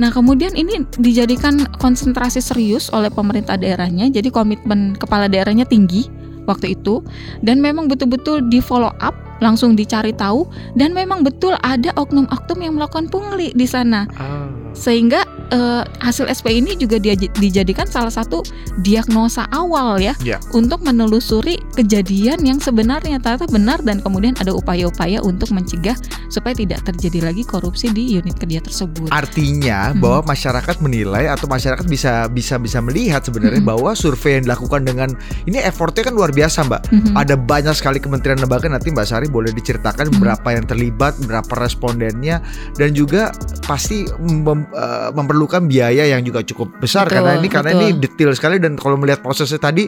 Nah, 0.00 0.08
kemudian 0.08 0.56
ini 0.56 0.84
dijadikan 0.96 1.68
konsentrasi 1.76 2.40
serius 2.40 2.88
oleh 2.92 3.12
pemerintah 3.12 3.60
daerahnya. 3.60 4.08
Jadi 4.08 4.32
komitmen 4.32 4.96
kepala 4.96 5.28
daerahnya 5.28 5.68
tinggi 5.68 6.08
waktu 6.44 6.74
itu 6.74 7.02
dan 7.40 7.62
memang 7.62 7.86
betul-betul 7.86 8.42
di 8.50 8.58
follow 8.58 8.90
up, 8.98 9.14
langsung 9.38 9.78
dicari 9.78 10.10
tahu 10.14 10.46
dan 10.74 10.90
memang 10.94 11.22
betul 11.22 11.54
ada 11.62 11.94
oknum-oknum 11.94 12.58
yang 12.58 12.74
melakukan 12.78 13.06
pungli 13.10 13.54
di 13.54 13.66
sana. 13.66 14.06
Ah. 14.18 14.50
Sehingga 14.72 15.22
eh, 15.52 15.82
hasil 16.00 16.26
SP 16.26 16.58
ini 16.58 16.74
juga 16.74 16.96
dia 16.96 17.12
dijadikan 17.14 17.84
salah 17.84 18.10
satu 18.10 18.40
diagnosa 18.80 19.44
awal 19.52 20.00
ya 20.00 20.16
Ya. 20.24 20.40
untuk 20.56 20.80
menelusuri 20.80 21.60
kejadian 21.76 22.40
yang 22.42 22.56
sebenarnya 22.56 23.20
ternyata 23.20 23.44
benar 23.50 23.82
dan 23.82 24.00
kemudian 24.00 24.32
ada 24.38 24.54
upaya-upaya 24.54 25.20
untuk 25.20 25.50
mencegah 25.52 25.92
supaya 26.30 26.56
tidak 26.56 26.80
terjadi 26.86 27.28
lagi 27.28 27.42
korupsi 27.42 27.90
di 27.90 28.16
unit 28.16 28.38
kerja 28.38 28.62
tersebut. 28.62 29.10
Artinya 29.10 29.90
Hmm. 29.92 30.00
bahwa 30.00 30.32
masyarakat 30.32 30.76
menilai 30.80 31.28
atau 31.28 31.44
masyarakat 31.44 31.84
bisa 31.84 32.30
bisa 32.30 32.56
bisa 32.56 32.78
melihat 32.80 33.20
sebenarnya 33.20 33.58
Hmm. 33.60 33.68
bahwa 33.68 33.92
survei 33.92 34.38
yang 34.38 34.46
dilakukan 34.46 34.86
dengan 34.86 35.10
ini 35.44 35.58
effortnya 35.58 36.06
kan 36.06 36.14
luar 36.14 36.30
biasa, 36.30 36.62
Mbak. 36.64 36.82
Mhm. 36.88 37.12
Ada 37.18 37.34
banyak 37.36 37.74
sekali 37.74 37.98
kementerian 37.98 38.38
lembaga 38.38 38.70
nanti 38.70 38.88
Mbak 38.88 39.04
Sari 39.04 39.26
boleh 39.28 39.50
diceritakan 39.52 40.08
Hmm. 40.08 40.20
berapa 40.22 40.48
yang 40.54 40.64
terlibat, 40.64 41.18
berapa 41.20 41.52
respondennya 41.58 42.40
dan 42.78 42.94
juga 42.94 43.34
pasti 43.66 44.06
mem- 44.22 44.70
eh, 44.72 45.10
memerlukan 45.12 45.40
biaya 45.46 46.06
yang 46.06 46.22
juga 46.22 46.42
cukup 46.44 46.78
besar 46.78 47.06
Betul, 47.08 47.22
karena 47.22 47.32
ini 47.38 47.48
karena 47.50 47.70
ini 47.74 47.86
betul. 47.96 48.02
detail 48.06 48.30
sekali 48.36 48.56
dan 48.62 48.74
kalau 48.78 48.96
melihat 48.98 49.22
prosesnya 49.22 49.58
tadi 49.58 49.86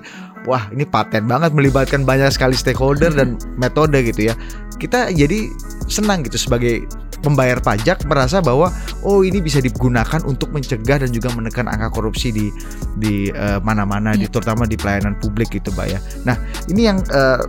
wah 0.48 0.68
ini 0.72 0.84
paten 0.86 1.24
banget 1.26 1.50
melibatkan 1.54 2.02
banyak 2.02 2.30
sekali 2.32 2.54
stakeholder 2.56 3.10
dan 3.14 3.38
metode 3.58 3.96
gitu 4.04 4.30
ya. 4.30 4.34
Kita 4.80 5.10
jadi 5.14 5.48
senang 5.86 6.24
gitu 6.26 6.36
sebagai 6.40 6.84
pembayar 7.24 7.56
pajak 7.56 8.04
merasa 8.04 8.44
bahwa 8.44 8.68
oh 9.00 9.24
ini 9.24 9.40
bisa 9.40 9.56
digunakan 9.64 10.20
untuk 10.28 10.52
mencegah 10.52 11.00
dan 11.00 11.08
juga 11.08 11.32
menekan 11.32 11.64
angka 11.64 11.88
korupsi 11.96 12.28
di 12.28 12.52
di 13.00 13.32
eh, 13.32 13.58
mana-mana 13.64 14.12
di 14.12 14.28
Iya. 14.28 14.32
terutama 14.32 14.68
di 14.68 14.76
pelayanan 14.76 15.16
publik 15.20 15.52
gitu 15.56 15.72
Mbak 15.72 15.86
ya. 15.88 16.00
Nah, 16.28 16.36
ini 16.68 16.84
yang 16.84 17.00
eh, 17.08 17.40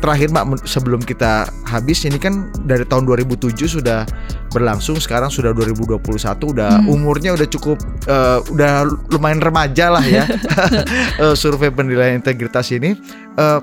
terakhir 0.00 0.28
Mbak 0.28 0.44
sebelum 0.64 0.98
kita 0.98 1.32
habis 1.62 2.02
ini 2.02 2.16
kan 2.16 2.34
dari 2.60 2.82
tahun 2.82 3.04
2007 3.04 3.52
sudah 3.70 4.08
berlangsung 4.48 4.96
sekarang 4.96 5.28
sudah 5.28 5.52
2021 5.52 6.00
udah 6.48 6.72
Hmm. 6.80 6.88
umurnya 6.88 7.30
udah 7.32 7.46
cukup 7.46 7.76
eh, 8.04 8.38
udah 8.48 8.82
lumayan 9.08 9.38
remaja 9.38 9.88
lah 9.88 10.02
ya 10.02 10.24
Eh, 11.22 11.34
survei 11.34 11.68
penilaian 11.68 12.16
integritas 12.16 12.68
ini 12.68 12.96
Eh, 13.32 13.60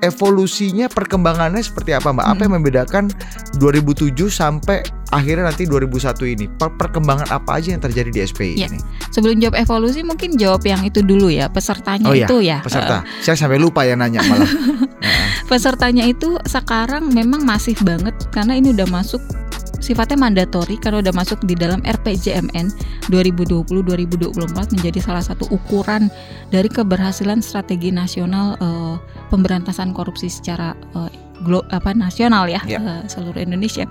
evolusinya 0.00 0.86
perkembangannya 0.86 1.58
seperti 1.58 1.90
apa 1.90 2.12
Mbak? 2.12 2.26
Apa 2.28 2.40
yang 2.40 2.54
membedakan 2.54 3.04
2007 3.58 4.14
sampai 4.28 4.78
akhirnya 5.10 5.44
nanti 5.44 5.66
2001 5.66 5.90
ini? 6.28 6.46
Per- 6.48 6.70
perkembangan 6.72 7.26
apa 7.28 7.58
aja 7.58 7.74
yang 7.74 7.82
terjadi 7.82 8.06
di 8.08 8.20
SPI 8.22 8.54
Ya, 8.56 8.66
ini? 8.66 8.78
Sebelum 9.10 9.36
jawab 9.36 9.58
evolusi 9.58 10.00
mungkin 10.02 10.38
jawab 10.38 10.62
yang 10.62 10.80
itu 10.82 11.02
dulu 11.02 11.26
ya 11.28 11.48
pesertanya 11.48 12.06
Oh 12.06 12.14
iya, 12.14 12.24
itu 12.24 12.36
ya. 12.40 12.62
Peserta, 12.62 13.02
saya 13.18 13.34
sampai 13.34 13.58
lupa 13.58 13.82
ya 13.82 13.94
nanya 13.94 14.22
malah. 14.22 14.46
Eh, 14.46 14.54
pesertanya 15.48 16.04
itu 16.04 16.36
sekarang 16.44 17.08
memang 17.10 17.42
masif 17.42 17.80
banget 17.82 18.12
karena 18.28 18.54
ini 18.54 18.70
udah 18.70 18.86
masuk 18.86 19.18
sifatnya 19.78 20.18
mandatori 20.20 20.76
karena 20.76 21.00
udah 21.00 21.14
masuk 21.14 21.40
di 21.42 21.54
dalam 21.54 21.80
RPJMN 21.80 22.68
2020-2024 23.08 24.28
menjadi 24.74 24.98
salah 25.00 25.24
satu 25.24 25.48
ukuran 25.48 26.10
dari 26.50 26.68
keberhasilan 26.68 27.40
strategi 27.40 27.88
nasional 27.88 28.58
eh, 28.58 28.96
pemberantasan 29.30 29.94
korupsi 29.94 30.28
secara 30.28 30.74
glo- 31.40 31.64
apa 31.70 31.94
nasional 31.94 32.50
ya 32.50 32.60
Ya. 32.66 32.78
eh, 32.78 33.02
seluruh 33.06 33.38
Indonesia. 33.38 33.86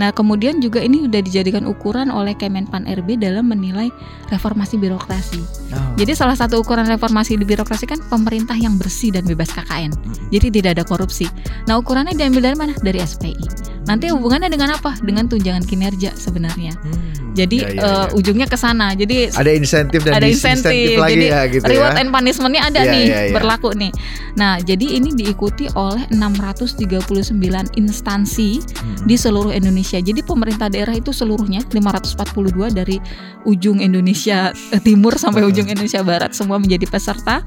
Nah, 0.00 0.08
kemudian 0.14 0.60
juga 0.60 0.80
ini 0.80 1.04
udah 1.04 1.20
dijadikan 1.20 1.68
ukuran 1.68 2.08
oleh 2.08 2.32
Kemenpan 2.32 2.88
RB 2.88 3.20
dalam 3.20 3.48
menilai 3.48 3.92
reformasi 4.32 4.80
birokrasi. 4.80 5.40
Oh. 5.72 5.96
Jadi 6.00 6.16
salah 6.16 6.36
satu 6.36 6.64
ukuran 6.64 6.88
reformasi 6.88 7.36
di 7.36 7.44
birokrasi 7.44 7.84
kan 7.84 8.00
pemerintah 8.08 8.56
yang 8.56 8.80
bersih 8.80 9.12
dan 9.12 9.28
bebas 9.28 9.52
KKN. 9.52 9.92
Mm-mm. 9.92 10.28
Jadi 10.32 10.48
tidak 10.48 10.80
ada 10.80 10.84
korupsi. 10.88 11.28
Nah 11.68 11.76
ukurannya 11.76 12.16
diambil 12.16 12.52
dari 12.52 12.56
mana? 12.56 12.72
Dari 12.80 12.98
SPI. 12.98 13.61
Nanti 13.82 14.08
hubungannya 14.08 14.46
dengan 14.46 14.72
apa? 14.72 14.94
Dengan 14.98 15.26
tunjangan 15.26 15.62
kinerja 15.62 16.14
sebenarnya. 16.14 16.70
Hmm, 16.78 17.34
Jadi 17.34 17.64
ya, 17.64 17.68
ya, 17.72 17.82
ya. 17.82 18.14
ujungnya 18.14 18.46
ke 18.46 18.54
sana. 18.54 18.92
Jadi 18.92 19.32
ada 19.32 19.48
insentif 19.48 20.04
dan 20.04 20.12
ada 20.14 20.28
insentif. 20.28 20.94
lagi 20.94 21.16
Jadi 21.16 21.26
ya 21.26 21.40
gitu 21.48 21.64
reward 21.64 21.96
ya. 21.96 22.00
and 22.00 22.10
punishmentnya 22.10 22.62
ada 22.62 22.80
Iya, 22.82 22.92
nih 22.92 23.02
iya, 23.02 23.20
iya. 23.26 23.32
berlaku 23.32 23.72
nih. 23.72 23.90
Nah 24.36 24.60
jadi 24.60 24.86
ini 24.96 25.10
diikuti 25.12 25.66
oleh 25.72 26.04
639 26.12 27.32
instansi 27.74 28.50
Hmm. 28.62 28.96
di 29.02 29.16
seluruh 29.16 29.50
Indonesia. 29.50 29.98
Jadi 29.98 30.20
pemerintah 30.20 30.68
daerah 30.68 30.92
itu 30.92 31.10
seluruhnya 31.10 31.64
542 31.66 32.68
dari 32.68 33.00
ujung 33.42 33.78
Indonesia 33.78 34.52
timur 34.80 35.16
sampai 35.16 35.42
ujung 35.42 35.66
Indonesia 35.66 36.02
barat 36.02 36.32
semua 36.32 36.56
menjadi 36.56 36.86
peserta. 36.86 37.42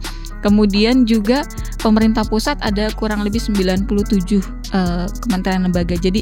Kemudian 0.46 1.10
juga 1.10 1.42
pemerintah 1.82 2.22
pusat 2.22 2.62
ada 2.62 2.94
kurang 2.94 3.26
lebih 3.26 3.42
97 3.42 3.90
eh, 3.90 5.10
kementerian 5.26 5.66
lembaga. 5.66 5.98
Jadi 5.98 6.22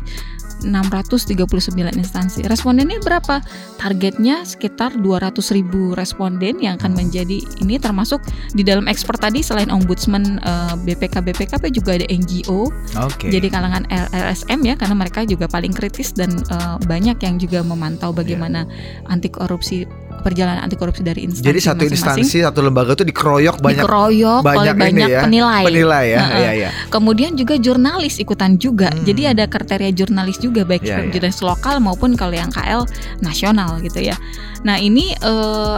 639 0.64 2.00
instansi. 2.00 2.48
Respondennya 2.48 3.04
berapa? 3.04 3.44
Targetnya 3.78 4.48
sekitar 4.48 4.96
200 4.96 5.36
ribu 5.52 5.92
responden 5.92 6.64
yang 6.64 6.80
akan 6.80 6.96
menjadi 6.96 7.44
ini 7.60 7.76
termasuk 7.76 8.24
di 8.56 8.64
dalam 8.64 8.88
ekspor 8.88 9.20
tadi 9.20 9.44
selain 9.44 9.68
ombudsman 9.68 10.40
eh, 10.40 10.76
BPK 10.88 11.20
BPKP 11.20 11.64
juga 11.76 12.00
ada 12.00 12.08
NGO 12.08 12.72
Oke. 13.04 13.28
jadi 13.28 13.48
kalangan 13.52 13.84
LSM 13.92 14.60
ya 14.64 14.80
karena 14.80 14.96
mereka 14.96 15.28
juga 15.28 15.52
paling 15.52 15.76
kritis 15.76 16.16
dan 16.16 16.32
eh, 16.32 16.76
banyak 16.88 17.20
yang 17.20 17.36
juga 17.36 17.60
memantau 17.62 18.16
bagaimana 18.16 18.64
anti 19.12 19.28
korupsi 19.28 19.84
perjalanan 20.24 20.64
anti 20.64 20.80
korupsi 20.80 21.04
dari 21.04 21.28
instansi 21.28 21.44
Jadi 21.44 21.60
satu 21.60 21.84
masing-masing. 21.84 22.24
instansi, 22.24 22.38
satu 22.48 22.60
lembaga 22.64 22.96
itu 22.96 23.04
dikeroyok 23.04 23.56
banyak 23.60 23.84
dikeroyok 23.84 24.42
banyak 24.42 24.76
banyak 24.80 25.10
ya, 25.12 25.22
penilai. 25.28 25.64
penilai 25.68 26.06
ya. 26.08 26.20
Heeh. 26.24 26.40
Iya, 26.40 26.52
iya. 26.56 26.70
Kemudian 26.88 27.36
juga 27.36 27.60
jurnalis 27.60 28.18
ikutan 28.24 28.56
juga. 28.56 28.90
Hmm. 28.90 29.04
Jadi 29.04 29.22
ada 29.28 29.44
kriteria 29.46 29.92
jurnalis 29.92 30.40
juga 30.40 30.64
baik 30.64 30.88
iya. 30.88 31.04
jurnalis 31.12 31.44
lokal 31.44 31.84
maupun 31.84 32.16
kalau 32.16 32.34
yang 32.34 32.50
KL 32.50 32.88
nasional 33.20 33.78
gitu 33.84 34.00
ya. 34.00 34.16
Nah, 34.64 34.80
ini 34.80 35.12
eh, 35.12 35.78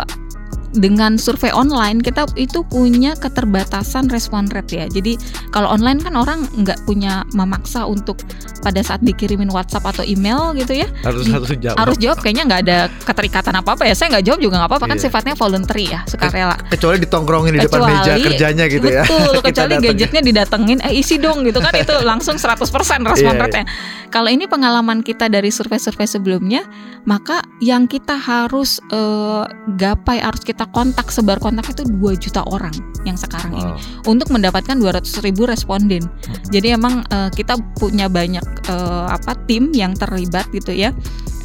dengan 0.76 1.16
survei 1.16 1.50
online 1.50 2.00
kita 2.00 2.28
itu 2.36 2.62
punya 2.62 3.16
keterbatasan 3.16 4.08
respon 4.08 4.46
rate 4.52 4.76
ya. 4.76 4.86
Jadi 4.86 5.16
kalau 5.50 5.72
online 5.72 6.00
kan 6.00 6.14
orang 6.14 6.44
nggak 6.54 6.84
punya 6.84 7.24
memaksa 7.32 7.84
untuk 7.84 8.22
pada 8.60 8.82
saat 8.82 9.00
dikirimin 9.00 9.48
WhatsApp 9.48 9.86
atau 9.86 10.02
email 10.02 10.58
gitu 10.58 10.74
ya 10.74 10.88
Harus 11.06 11.30
harus 11.30 11.50
jawab. 11.56 11.78
harus 11.78 11.98
jawab 12.02 12.18
kayaknya 12.18 12.44
nggak 12.50 12.62
ada 12.66 12.78
keterikatan 13.04 13.54
apa 13.56 13.70
apa 13.74 13.84
ya. 13.86 13.94
Saya 13.96 14.18
nggak 14.18 14.26
jawab 14.26 14.40
juga 14.42 14.56
nggak 14.60 14.70
apa-apa 14.72 14.86
kan 14.86 14.98
Iya. 14.98 15.04
sifatnya 15.08 15.34
voluntary 15.36 15.86
ya 15.90 16.00
sukarela. 16.06 16.58
Kecuali 16.68 16.98
ditongkrongin 17.00 17.52
di 17.54 17.60
depan 17.64 17.80
Kecuali- 17.80 17.94
meja 17.96 18.14
kerjanya 18.20 18.66
gitu 18.68 18.88
ya. 18.88 19.04
Betul, 19.08 19.36
kecuali 19.48 19.74
gadgetnya 19.80 20.22
didatengin, 20.22 20.78
eh 20.84 20.94
isi 20.96 21.16
dong 21.18 21.46
gitu 21.46 21.60
kan 21.62 21.72
itu 21.74 21.94
langsung 22.04 22.36
100% 22.36 22.60
respon 23.06 23.34
iya. 23.36 23.42
rate-nya. 23.46 23.66
Kalau 24.16 24.32
ini 24.32 24.48
pengalaman 24.48 25.04
kita 25.04 25.28
dari 25.28 25.52
survei-survei 25.52 26.08
sebelumnya, 26.08 26.64
maka 27.04 27.44
yang 27.60 27.84
kita 27.84 28.16
harus 28.16 28.80
eh, 28.88 29.44
gapai, 29.76 30.24
harus 30.24 30.40
kita 30.40 30.64
kontak, 30.72 31.12
sebar 31.12 31.36
kontak 31.44 31.68
itu 31.68 31.84
2 31.84 32.16
juta 32.16 32.40
orang 32.48 32.72
yang 33.04 33.20
sekarang 33.20 33.52
ini 33.52 33.64
Wow. 33.76 33.76
untuk 34.16 34.32
mendapatkan 34.32 34.80
200 34.80 35.20
ribu 35.20 35.44
responden. 35.44 36.08
Jadi 36.48 36.72
emang 36.72 37.04
eh, 37.12 37.28
kita 37.36 37.60
punya 37.76 38.08
banyak 38.08 38.46
eh, 38.72 39.06
apa 39.12 39.36
tim 39.52 39.76
yang 39.76 39.92
terlibat 39.92 40.48
gitu 40.56 40.72
ya. 40.72 40.96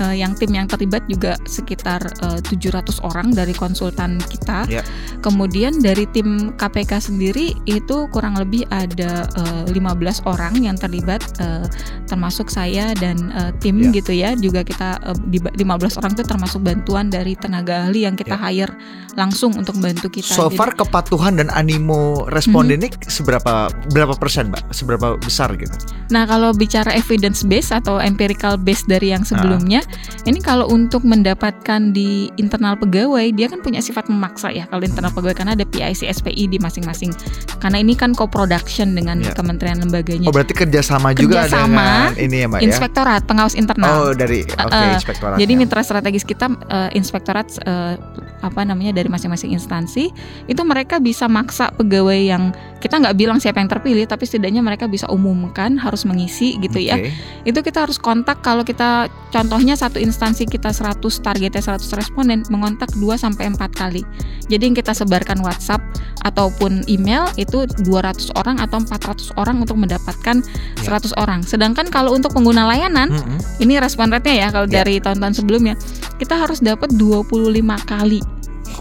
Eh, 0.00 0.22
yang 0.22 0.32
tim 0.38 0.54
yang 0.54 0.70
terlibat 0.70 1.04
juga 1.10 1.34
sekitar 1.44 2.00
eh, 2.22 2.38
700 2.38 3.02
orang 3.02 3.34
dari 3.34 3.50
konsultan 3.50 4.22
kita. 4.30 4.70
Ya. 4.70 4.86
Kemudian 5.20 5.82
dari 5.82 6.06
tim 6.14 6.54
KPK 6.54 7.12
sendiri 7.12 7.52
itu 7.66 8.06
kurang 8.14 8.38
lebih 8.38 8.62
ada 8.70 9.26
eh, 9.26 9.64
15 9.74 10.22
orang 10.30 10.54
yang 10.62 10.78
terlibat 10.78 11.20
eh, 11.42 11.66
termasuk 12.06 12.48
saya 12.60 12.92
dan 12.94 13.16
eh, 13.32 13.50
tim 13.58 13.80
Ya. 13.80 13.88
gitu 13.90 14.12
ya. 14.12 14.30
Juga 14.36 14.60
kita 14.60 15.00
eh, 15.00 15.16
di 15.26 15.38
15 15.40 15.96
orang 15.96 16.12
itu 16.12 16.24
termasuk 16.24 16.60
bantuan 16.60 17.08
dari 17.08 17.32
tenaga 17.34 17.88
ahli 17.88 18.04
yang 18.04 18.14
kita 18.14 18.36
hire 18.36 18.72
langsung 19.16 19.56
untuk 19.56 19.80
bantu 19.80 20.08
kita. 20.08 20.30
So 20.30 20.46
Jadi- 20.46 20.56
far 20.56 20.70
kepatuhan 20.74 21.40
dan 21.40 21.48
animo 21.50 22.28
responden 22.28 22.84
ini 22.84 22.88
seberapa 23.08 23.68
berapa 23.90 24.14
persen, 24.14 24.52
Mbak? 24.52 24.70
Seberapa 24.70 25.16
besar 25.16 25.56
gitu? 25.56 25.72
Nah, 26.10 26.26
kalau 26.26 26.50
bicara 26.52 26.92
evidence 26.92 27.42
base 27.42 27.70
atau 27.70 27.98
empirical 27.98 28.54
base 28.54 28.82
dari 28.84 29.10
yang 29.10 29.22
sebelumnya, 29.22 29.80
ini 30.24 30.38
kalau 30.38 30.66
untuk 30.66 31.02
mendapatkan 31.02 31.90
di 31.90 32.28
internal 32.36 32.74
pegawai, 32.74 33.30
dia 33.30 33.46
kan 33.46 33.60
punya 33.60 33.78
sifat 33.78 34.06
memaksa 34.06 34.50
ya. 34.50 34.66
Kalau 34.66 34.82
internal 34.82 35.10
pegawai 35.10 35.34
karena 35.34 35.52
ada 35.54 35.64
PIC 35.64 36.06
SPI 36.06 36.46
di 36.46 36.58
masing-masing. 36.58 37.10
Karena 37.58 37.78
ini 37.78 37.94
kan 37.94 38.12
co-production 38.12 38.92
dengan 38.92 39.20
Ya. 39.20 39.32
kementerian 39.32 39.78
lembaganya. 39.78 40.26
Oh, 40.26 40.34
berarti 40.34 40.52
kerjasama 40.52 41.12
juga 41.12 41.46
Kerjasama, 41.46 42.10
dengan 42.10 42.24
ini 42.26 42.38
ya, 42.40 42.46
Mbak 42.48 42.60
ya? 42.60 42.66
Inspektorat, 42.72 43.22
pengawas 43.28 43.54
internal. 43.54 43.88
Oh, 43.92 44.12
dari 44.16 44.42
oke 44.42 44.72
Uh-uh. 44.72 44.96
inspektorat. 44.96 45.36
Jadi 45.36 45.52
mitra 45.54 45.82
strategis 45.84 46.24
kita 46.24 46.48
eh, 46.48 46.90
inspektorat 46.96 47.48
eh, 47.60 47.94
apa 48.40 48.64
namanya 48.64 48.96
dari 48.96 49.08
masing-masing 49.08 49.52
instansi 49.52 50.10
itu 50.48 50.62
mereka 50.64 50.98
bisa 50.98 51.28
maksa 51.28 51.68
pegawai 51.76 52.16
yang 52.16 52.52
kita 52.80 52.96
nggak 52.96 53.16
bilang 53.16 53.38
siapa 53.38 53.60
yang 53.60 53.68
terpilih 53.68 54.08
tapi 54.08 54.24
setidaknya 54.24 54.64
mereka 54.64 54.88
bisa 54.88 55.04
umumkan 55.12 55.76
harus 55.76 56.08
mengisi 56.08 56.56
gitu 56.58 56.80
ya 56.80 56.96
itu 57.44 57.60
kita 57.60 57.84
harus 57.84 58.00
kontak 58.00 58.40
kalau 58.40 58.64
kita 58.64 59.06
contohnya 59.30 59.76
satu 59.76 60.00
instansi 60.00 60.48
kita 60.48 60.72
100 60.72 61.00
targetnya 61.20 61.62
100 61.62 61.86
responden 61.96 62.42
mengontak 62.50 62.90
2 62.96 63.14
sampai 63.14 63.52
4 63.52 63.70
kali. 63.76 64.02
Jadi 64.50 64.62
yang 64.66 64.76
kita 64.76 64.90
sebarkan 64.90 65.44
WhatsApp 65.44 65.78
ataupun 66.26 66.84
email 66.90 67.30
itu 67.36 67.64
200 67.86 68.34
orang 68.34 68.58
atau 68.58 68.82
400 68.82 69.30
orang 69.38 69.62
untuk 69.62 69.78
mendapatkan 69.78 70.42
Ya. 70.80 70.98
100 70.98 71.14
orang. 71.16 71.40
Sedangkan 71.44 71.86
kalau 71.92 72.12
untuk 72.16 72.32
pengguna 72.34 72.66
layanan 72.66 73.12
ini 73.58 73.76
respon 73.78 74.10
rate-nya 74.10 74.34
ya 74.36 74.48
kalau 74.50 74.66
Ya. 74.66 74.82
dari 74.82 74.98
tahun-tahun 74.98 75.34
sebelumnya 75.38 75.74
kita 76.18 76.34
harus 76.36 76.58
dapat 76.60 76.90
25 76.96 77.78
kali 77.84 78.20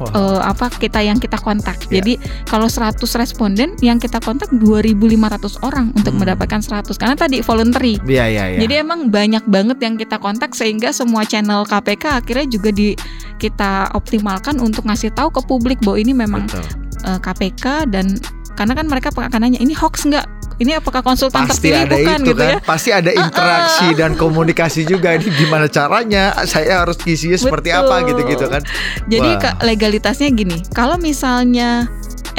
eh, 0.07 0.39
apa 0.39 0.71
kita 0.71 1.03
yang 1.03 1.19
kita 1.19 1.35
kontak. 1.35 1.75
Ya. 1.89 1.99
Jadi 1.99 2.15
kalau 2.47 2.71
100 2.71 2.95
responden 3.15 3.75
yang 3.83 3.99
kita 3.99 4.23
kontak 4.23 4.47
2500 4.53 5.59
orang 5.59 5.91
untuk 5.91 6.15
Hmm. 6.15 6.21
mendapatkan 6.23 6.61
100 6.61 6.95
karena 6.95 7.15
tadi 7.15 7.43
voluntary. 7.43 7.99
Iya, 8.07 8.25
iya, 8.29 8.43
iya. 8.55 8.59
Jadi 8.61 8.73
emang 8.79 9.11
banyak 9.11 9.43
banget 9.45 9.77
yang 9.81 9.95
kita 9.95 10.15
kontak 10.17 10.55
sehingga 10.55 10.93
semua 10.93 11.23
channel 11.23 11.65
KPK 11.65 12.23
akhirnya 12.23 12.47
juga 12.47 12.69
di 12.71 12.95
kita 13.37 13.91
optimalkan 13.95 14.59
untuk 14.59 14.83
ngasih 14.83 15.11
tahu 15.11 15.31
ke 15.31 15.41
publik 15.43 15.79
bahwa 15.81 15.97
ini 15.97 16.11
memang 16.11 16.43
Betul. 16.47 16.63
eh, 17.07 17.19
KPK 17.19 17.65
dan 17.87 18.19
karena 18.59 18.75
kan 18.75 18.85
mereka 18.91 19.07
akan 19.15 19.39
nanya 19.39 19.63
ini 19.63 19.71
hoax 19.71 20.03
nggak? 20.03 20.27
Ini 20.59 20.75
apakah 20.83 20.99
konsultan 20.99 21.47
pasti 21.47 21.71
terpilih 21.71 21.87
ada 21.87 21.95
bukan 21.95 22.19
itu 22.19 22.27
gitu 22.27 22.43
kan 22.43 22.51
ya? 22.51 22.59
pasti 22.59 22.89
ada 22.91 23.11
interaksi 23.15 23.87
dan 23.95 24.11
komunikasi 24.19 24.83
juga 24.83 25.15
ini 25.15 25.31
gimana 25.31 25.71
caranya 25.71 26.35
saya 26.43 26.83
harus 26.83 26.99
ngisinya 26.99 27.39
seperti 27.39 27.71
apa 27.71 28.03
Betul. 28.03 28.07
gitu-gitu 28.11 28.45
kan 28.51 28.61
Jadi 29.07 29.31
Wah. 29.39 29.55
legalitasnya 29.63 30.27
gini, 30.35 30.59
kalau 30.75 30.99
misalnya 30.99 31.87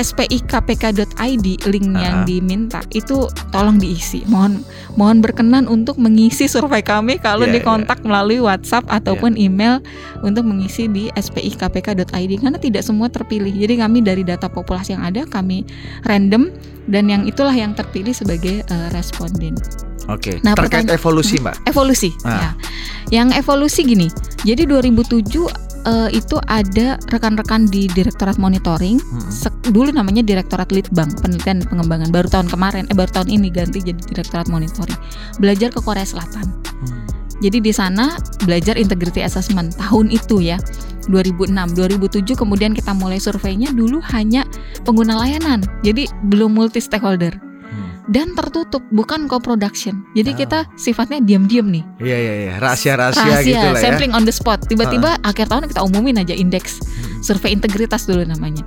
spikpk.id 0.01 1.47
link 1.69 1.89
yang 1.93 2.25
Ah. 2.25 2.27
diminta 2.27 2.81
itu 2.91 3.29
tolong 3.53 3.77
diisi. 3.77 4.25
Mohon 4.25 4.65
mohon 4.97 5.19
berkenan 5.21 5.69
untuk 5.69 6.01
mengisi 6.01 6.49
survei 6.49 6.81
kami 6.81 7.21
kalau 7.21 7.45
Iya, 7.45 7.61
dikontak 7.61 8.01
melalui 8.03 8.41
WhatsApp 8.41 8.89
ataupun 8.89 9.37
email 9.37 9.85
untuk 10.25 10.49
mengisi 10.49 10.89
di 10.89 11.13
spikpk.id 11.13 12.33
karena 12.41 12.59
tidak 12.59 12.83
semua 12.83 13.13
terpilih. 13.13 13.53
Jadi 13.53 13.77
kami 13.79 14.01
dari 14.01 14.25
data 14.25 14.49
populasi 14.49 14.97
yang 14.97 15.05
ada 15.05 15.29
kami 15.29 15.69
random 16.09 16.49
dan 16.89 17.07
yang 17.07 17.29
itulah 17.29 17.53
yang 17.55 17.77
terpilih 17.77 18.17
sebagai 18.17 18.65
eh, 18.65 18.89
responden. 18.97 19.55
Oke. 20.11 20.43
Nah, 20.43 20.59
Terkait 20.59 20.91
evolusi, 20.91 21.39
Mbak. 21.39 21.71
Evolusi. 21.71 22.11
Ah. 22.23 22.31
ya. 22.31 22.51
Yang 23.23 23.29
evolusi 23.41 23.81
gini. 23.83 24.09
Jadi 24.43 24.67
2007 24.67 25.47
eh, 25.81 26.09
itu 26.13 26.37
ada 26.45 26.99
rekan-rekan 27.09 27.67
di 27.67 27.87
Direktorat 27.87 28.37
Monitoring, 28.37 28.99
sek- 29.31 29.71
dulu 29.71 29.89
namanya 29.91 30.21
Direktorat 30.21 30.69
Litbang, 30.71 31.09
Penelitian 31.19 31.63
dan 31.63 31.69
Pengembangan. 31.69 32.09
Baru 32.11 32.29
tahun 32.29 32.51
kemarin, 32.51 32.85
eh 32.87 32.97
baru 32.97 33.11
tahun 33.11 33.29
ini 33.31 33.49
ganti 33.49 33.81
jadi 33.81 33.97
Direktorat 33.97 34.51
Monitoring. 34.51 34.99
Belajar 35.39 35.71
ke 35.71 35.81
Korea 35.81 36.05
Selatan. 36.05 36.51
Hmm. 36.85 37.05
Jadi 37.41 37.65
di 37.65 37.73
sana 37.73 38.21
belajar 38.45 38.77
integrity 38.77 39.25
assessment 39.25 39.73
tahun 39.75 40.13
itu 40.13 40.45
ya. 40.45 40.61
2006, 41.09 41.73
2007 41.75 42.37
kemudian 42.37 42.77
kita 42.77 42.93
mulai 42.93 43.17
surveinya 43.17 43.73
dulu 43.73 43.99
hanya 44.13 44.45
pengguna 44.85 45.17
layanan. 45.17 45.65
Jadi 45.81 46.07
belum 46.29 46.53
multi 46.55 46.79
stakeholder 46.79 47.33
Hmm. 47.33 47.50
Dan 48.11 48.35
tertutup, 48.35 48.83
bukan 48.91 49.25
co-production. 49.25 50.03
Jadi 50.13 50.31
Ah. 50.31 50.37
kita 50.37 50.59
sifatnya 50.75 51.19
diam-diam 51.19 51.65
nih. 51.65 51.87
Iya 51.97 52.17
iya 52.19 52.35
iya, 52.37 52.55
rahasia-rahasia 52.59 53.23
Rahasia, 53.25 53.47
gitu 53.47 53.67
lah 53.69 53.73
ya. 53.73 53.83
sampling 53.87 54.13
on 54.13 54.25
the 54.25 54.35
spot. 54.35 54.59
Tiba-tiba 54.65 55.15
akhir 55.23 55.47
tahun 55.47 55.65
kita 55.67 55.81
umumin 55.81 56.19
aja 56.19 56.33
indeks 56.33 56.83
Hmm. 56.83 57.23
survei 57.23 57.51
integritas 57.51 58.05
dulu 58.05 58.23
namanya. 58.23 58.67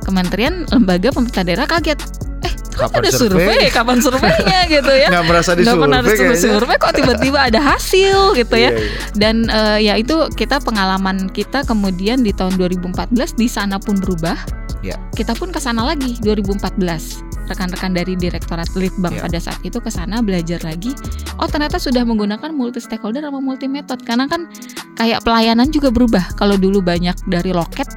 Kementerian 0.00 0.66
lembaga 0.68 1.08
pemerintah 1.08 1.42
daerah 1.42 1.64
kaget. 1.64 2.02
Eh, 2.40 2.52
Kapan 2.72 2.98
ada 2.98 3.10
survei? 3.12 3.44
survei? 3.46 3.68
kapan 3.68 3.98
surveinya 4.00 4.58
gitu 4.74 4.88
ya? 4.90 5.08
Nggak 5.08 5.24
merasa 5.24 5.50
Nggak 5.52 5.76
pernah 5.76 6.00
disurvei 6.00 6.38
survei 6.40 6.76
kok 6.76 6.92
tiba-tiba 6.92 7.38
ada 7.44 7.60
hasil 7.62 8.32
gitu 8.34 8.56
ya. 8.56 8.70
Iya, 8.70 8.80
iya. 8.80 8.90
Dan 9.12 9.36
eh, 9.46 9.78
ya 9.84 9.94
itu 9.94 10.16
kita 10.32 10.58
pengalaman 10.58 11.28
kita 11.28 11.62
kemudian 11.62 12.24
di 12.24 12.32
tahun 12.32 12.56
2014 12.56 13.36
di 13.36 13.46
sana 13.46 13.76
pun 13.76 14.00
berubah. 14.00 14.34
Ya. 14.80 14.96
Kita 15.12 15.36
pun 15.36 15.52
ke 15.52 15.60
sana 15.60 15.84
lagi 15.84 16.16
2014. 16.18 17.20
Rekan-rekan 17.50 17.90
dari 17.90 18.14
Direktorat 18.14 18.70
Litbang 18.78 19.18
Ya. 19.18 19.26
pada 19.26 19.42
saat 19.42 19.58
itu 19.66 19.82
ke 19.82 19.90
sana 19.90 20.22
belajar 20.22 20.62
lagi. 20.62 20.94
Oh, 21.42 21.50
ternyata 21.50 21.82
sudah 21.82 22.06
menggunakan 22.06 22.54
multi 22.54 22.78
stakeholder 22.78 23.26
sama 23.26 23.42
multi 23.42 23.66
metode 23.66 24.06
karena 24.06 24.30
kan 24.30 24.46
kayak 24.94 25.26
pelayanan 25.26 25.66
juga 25.74 25.90
berubah. 25.90 26.38
Kalau 26.38 26.54
dulu 26.54 26.78
banyak 26.78 27.18
dari 27.26 27.50
loket, 27.50 27.90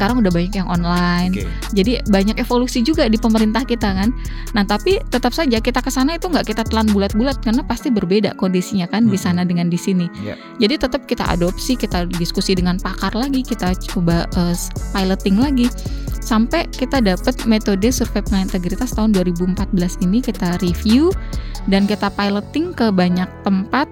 sekarang 0.00 0.24
udah 0.24 0.32
banyak 0.32 0.56
yang 0.56 0.64
online. 0.72 1.36
Oke. 1.36 1.44
Jadi 1.76 2.00
banyak 2.08 2.40
evolusi 2.40 2.80
juga 2.80 3.04
di 3.04 3.20
pemerintah 3.20 3.68
kita 3.68 3.92
kan. 3.92 4.08
Nah 4.56 4.64
tapi 4.64 4.96
tetap 5.12 5.36
saja 5.36 5.60
kita 5.60 5.84
ke 5.84 5.92
sana 5.92 6.16
itu 6.16 6.32
nggak 6.32 6.48
kita 6.48 6.64
telan 6.64 6.88
bulat-bulat 6.88 7.44
karena 7.44 7.60
pasti 7.60 7.92
berbeda 7.92 8.32
kondisinya 8.40 8.88
kan 8.88 9.04
di 9.04 9.20
Mm-mm. 9.20 9.20
sana 9.20 9.44
dengan 9.44 9.68
di 9.68 9.76
sini. 9.76 10.08
Ya. 10.24 10.40
Jadi 10.56 10.88
tetap 10.88 11.04
kita 11.04 11.28
adopsi, 11.28 11.76
kita 11.76 12.08
diskusi 12.16 12.56
dengan 12.56 12.80
pakar 12.80 13.12
lagi, 13.12 13.44
kita 13.44 13.76
coba 13.92 14.24
eh, 14.40 14.56
piloting 14.96 15.36
lagi 15.36 15.68
sampai 16.24 16.64
kita 16.72 17.04
dapat 17.04 17.36
metode 17.44 17.88
survei 17.92 18.24
penilaian 18.24 18.46
integritas 18.46 18.94
tahun 18.94 19.12
2014 19.12 19.74
ini 20.04 20.22
kita 20.22 20.60
review 20.62 21.10
dan 21.66 21.84
kita 21.88 22.06
piloting 22.12 22.72
ke 22.72 22.92
banyak 22.92 23.26
tempat 23.42 23.88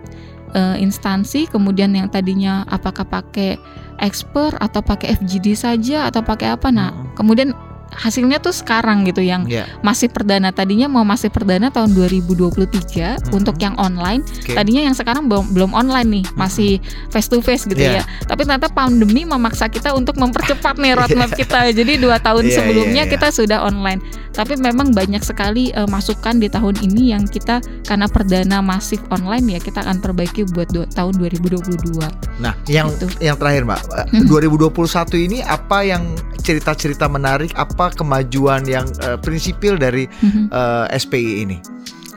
eh, 0.55 0.77
instansi 0.81 1.49
kemudian 1.51 1.93
yang 1.93 2.09
tadinya 2.09 2.65
apakah 2.69 3.05
pakai 3.05 3.59
expert 3.99 4.55
atau 4.63 4.81
pakai 4.81 5.19
FGD 5.19 5.59
saja 5.59 6.09
atau 6.09 6.23
pakai 6.23 6.55
apa 6.55 6.69
nah 6.71 6.91
Mm-mm. 6.95 7.17
kemudian 7.19 7.51
hasilnya 7.99 8.39
tuh 8.39 8.55
sekarang 8.55 9.03
gitu 9.03 9.21
yang 9.21 9.43
Ya. 9.45 9.67
masih 9.83 10.07
perdana 10.07 10.49
tadinya 10.49 10.87
mau 10.87 11.03
masih 11.03 11.29
perdana 11.29 11.69
tahun 11.69 11.93
2023 11.93 13.19
Mhm. 13.19 13.35
untuk 13.35 13.59
yang 13.59 13.75
online 13.77 14.23
Oke. 14.23 14.55
tadinya 14.55 14.83
yang 14.83 14.95
sekarang 14.95 15.27
belum 15.27 15.51
belum 15.51 15.71
online 15.73 16.09
nih 16.09 16.25
masih 16.35 16.79
face 17.11 17.27
to 17.27 17.41
face 17.41 17.65
gitu 17.65 17.79
Iya. 17.79 18.01
ya 18.01 18.03
tapi 18.25 18.43
ternyata 18.43 18.69
pandemi 18.69 19.25
memaksa 19.25 19.67
kita 19.67 19.91
untuk 19.93 20.15
mempercepat 20.15 20.79
nih 20.79 20.95
roadmap 20.95 21.31
kita 21.41 21.71
jadi 21.71 21.99
dua 21.99 22.17
tahun 22.19 22.47
Iya, 22.47 22.55
sebelumnya 22.55 23.03
iya, 23.03 23.09
iya. 23.09 23.13
kita 23.13 23.29
sudah 23.29 23.59
online 23.61 23.99
tapi 24.31 24.55
memang 24.55 24.95
banyak 24.95 25.21
sekali 25.21 25.71
eh, 25.71 25.85
masukan 25.85 26.39
di 26.39 26.47
tahun 26.47 26.79
ini 26.81 27.11
yang 27.11 27.27
kita 27.27 27.59
karena 27.83 28.07
perdana 28.07 28.63
masif 28.63 29.03
online 29.09 29.49
ya 29.49 29.59
kita 29.59 29.83
akan 29.83 29.99
perbaiki 29.99 30.47
buat 30.47 30.71
dua, 30.71 30.87
tahun 30.89 31.19
2022 31.19 32.07
Nah, 32.39 32.55
yang 32.65 32.87
Gitu. 32.95 33.11
yang 33.19 33.35
terakhir, 33.35 33.67
Mbak. 33.67 33.81
Eh, 33.91 34.07
Hmm. 34.15 34.27
2021 34.31 35.19
ini 35.19 35.43
apa 35.43 35.83
yang 35.83 36.07
cerita-cerita 36.39 37.11
menarik, 37.11 37.51
apa 37.53 37.88
kemajuan 37.95 38.67
yang 38.67 38.89
eh, 39.05 39.17
prinsipil 39.21 39.79
dari 39.79 40.09
Mhm. 40.09 40.51
eh, 40.51 40.87
SPI 40.99 41.35
ini? 41.47 41.59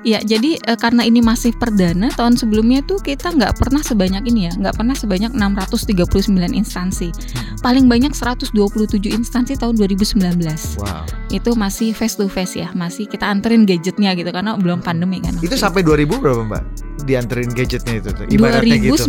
Ya, 0.01 0.17
jadi 0.17 0.57
eh, 0.57 0.77
karena 0.81 1.05
ini 1.05 1.21
masih 1.21 1.53
perdana, 1.53 2.09
tahun 2.17 2.33
sebelumnya 2.33 2.81
tuh 2.81 2.97
kita 2.97 3.37
nggak 3.37 3.61
pernah 3.61 3.85
sebanyak 3.85 4.25
ini 4.33 4.49
ya, 4.49 4.53
nggak 4.57 4.73
pernah 4.73 4.97
sebanyak 4.97 5.29
639 5.29 6.57
instansi. 6.57 7.13
Paling 7.61 7.85
banyak 7.85 8.09
127 8.09 9.13
instansi 9.13 9.53
tahun 9.61 9.77
2019. 9.77 10.81
Wow. 10.81 11.05
Itu 11.29 11.53
masih 11.53 11.93
face 11.93 12.17
to 12.17 12.25
face 12.25 12.57
ya, 12.57 12.73
masih 12.73 13.05
kita 13.05 13.29
anterin 13.29 13.69
gadgetnya 13.69 14.17
gitu 14.17 14.33
karena 14.33 14.57
belum 14.57 14.81
pandemi 14.81 15.21
kan. 15.21 15.37
Itu 15.37 15.53
sampai 15.53 15.85
2000 15.85 16.17
berapa, 16.17 16.49
Mbak? 16.49 16.63
Dianterin 17.05 17.53
gadgetnya 17.53 18.01
itu 18.01 18.09
tuh. 18.09 18.25
Ibaratnya 18.25 18.81
gitu. 18.81 19.05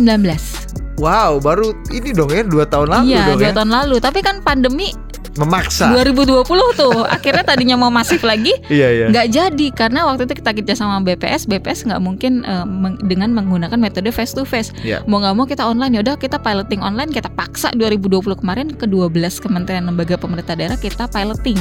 2019. 1.03 1.05
Wow, 1.05 1.31
baru 1.37 1.67
ini 1.91 2.09
dong 2.11 2.31
ya 2.31 2.41
dua 2.41 2.63
tahun 2.65 2.87
lalu 2.89 3.05
iya, 3.09 3.27
dong 3.27 3.37
dua 3.37 3.51
ya. 3.51 3.53
tahun 3.53 3.71
lalu. 3.71 3.95
Tapi 3.99 4.19
kan 4.19 4.39
pandemi 4.39 4.95
Memaksa. 5.33 5.89
2020 5.89 6.45
tuh, 6.77 6.93
akhirnya 7.09 7.41
tadinya 7.41 7.73
mau 7.73 7.89
masif 7.89 8.21
lagi, 8.21 8.53
Iya, 8.69 8.87
iya. 8.93 9.05
nggak 9.09 9.27
jadi 9.33 9.67
karena 9.73 10.05
waktu 10.05 10.29
itu 10.29 10.37
kita 10.37 10.53
kerja 10.53 10.73
sama 10.77 11.01
BPS 11.01 11.49
BPS 11.49 11.89
nggak 11.89 11.97
mungkin 11.97 12.45
eh, 12.45 12.61
meng- 12.61 13.01
dengan 13.01 13.33
menggunakan 13.33 13.73
metode 13.75 14.13
face 14.13 14.37
to 14.37 14.45
face 14.45 14.69
Iya. 14.79 15.01
mau 15.03 15.17
nggak 15.17 15.33
mau 15.33 15.49
kita 15.49 15.65
online 15.65 15.97
ya 15.97 16.05
udah 16.05 16.21
kita 16.21 16.37
piloting 16.37 16.85
online 16.85 17.09
kita 17.09 17.33
paksa 17.33 17.73
2020 17.73 18.13
kemarin 18.37 18.69
ke 18.69 18.85
12 18.85 19.09
kementerian 19.41 19.81
lembaga 19.83 20.21
pemerintah 20.21 20.53
daerah 20.53 20.77
kita 20.77 21.09
piloting 21.09 21.57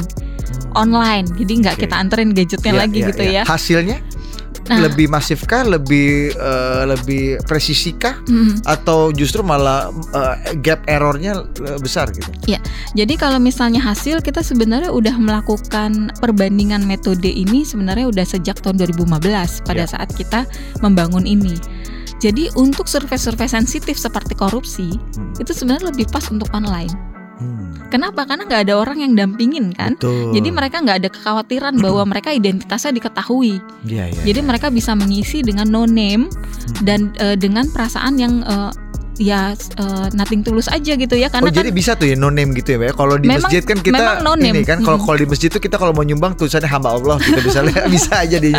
online 0.75 1.25
jadi 1.33 1.53
nggak 1.65 1.77
Oke. 1.77 1.83
kita 1.83 1.95
anterin 1.97 2.31
gadgetnya 2.33 2.73
Iya, 2.73 2.77
lagi 2.79 2.99
iya, 2.99 3.09
gitu 3.09 3.23
iya. 3.25 3.41
ya 3.41 3.43
Hasilnya 3.49 3.99
Nah. 4.63 4.79
lebih 4.79 5.11
masifkah, 5.11 5.67
lebih 5.67 6.31
eh, 6.33 6.83
lebih 6.87 7.43
presisikah 7.45 8.23
Mm. 8.25 8.63
atau 8.63 9.11
justru 9.11 9.43
malah 9.43 9.91
eh, 10.15 10.55
gap 10.59 10.87
errornya 10.87 11.43
eh, 11.43 11.79
besar 11.83 12.11
gitu? 12.11 12.31
Jadi 12.93 13.15
kalau 13.17 13.41
misalnya 13.41 13.81
hasil 13.81 14.21
kita 14.21 14.45
sebenarnya 14.45 14.93
udah 14.93 15.17
melakukan 15.17 16.13
perbandingan 16.21 16.85
metode 16.85 17.25
ini 17.25 17.65
sebenarnya 17.65 18.07
udah 18.07 18.23
sejak 18.23 18.61
tahun 18.61 18.79
2015 18.79 19.65
pada 19.65 19.83
Ya. 19.83 19.91
saat 19.91 20.13
kita 20.13 20.45
membangun 20.79 21.25
ini. 21.25 21.57
Jadi 22.23 22.55
untuk 22.55 22.87
survei-survei 22.87 23.51
sensitif 23.51 23.99
seperti 23.99 24.39
korupsi 24.39 24.95
Hmm. 24.95 25.35
itu 25.37 25.51
sebenarnya 25.51 25.91
lebih 25.91 26.07
pas 26.07 26.23
untuk 26.31 26.47
online. 26.55 27.12
Hmm, 27.73 27.89
Kenapa? 27.89 28.25
Karena 28.25 28.45
nggak 28.45 28.63
ada 28.63 28.75
orang 28.75 28.99
yang 28.99 29.13
dampingin 29.13 29.71
kan. 29.71 29.95
Betul. 29.95 30.33
Jadi 30.33 30.49
mereka 30.49 30.77
nggak 30.79 30.99
ada 30.99 31.09
kekhawatiran 31.09 31.75
bahwa 31.77 32.03
mereka 32.11 32.31
identitasnya 32.31 32.93
diketahui. 32.95 33.61
Iya, 33.83 34.09
iya. 34.09 34.23
Jadi 34.25 34.41
mereka 34.41 34.69
bisa 34.69 34.93
mengisi 34.93 35.41
dengan 35.41 35.67
no 35.67 35.85
name 35.85 36.29
Hmm. 36.29 36.85
dan 36.85 37.01
eh, 37.17 37.35
dengan 37.35 37.67
perasaan 37.67 38.15
yang 38.15 38.41
eh, 38.43 38.71
ya 39.19 39.53
eh, 39.53 40.07
nothing 40.13 40.41
tulus 40.41 40.67
aja 40.67 40.95
gitu 40.95 41.15
ya. 41.15 41.27
Oh 41.27 41.33
Karena 41.33 41.49
kan 41.49 41.59
jadi 41.59 41.71
bisa 41.71 41.93
tuh 41.93 42.07
ya 42.07 42.15
no 42.15 42.29
name 42.29 42.53
gitu 42.53 42.75
ya 42.75 42.79
Mbak? 42.81 42.95
Kalau 42.95 43.15
di 43.15 43.27
Memang- 43.27 43.45
masjid 43.45 43.63
kan 43.63 43.79
kita 43.79 44.03
no 44.21 44.33
name. 44.35 44.57
ini 44.57 44.65
kan 44.65 44.81
kalau 44.81 44.97
Mm. 44.97 45.05
kalau 45.05 45.19
di 45.19 45.27
masjid 45.27 45.49
tuh 45.49 45.59
kita 45.59 45.77
kalau 45.77 45.93
mau 45.93 46.03
nyumbang 46.03 46.33
tulisannya 46.33 46.67
hamba 46.67 46.93
Allah 46.93 47.17
kita 47.19 47.41
bisa 47.41 47.61
bisa 47.95 48.13
aja 48.17 48.37
di 48.37 48.51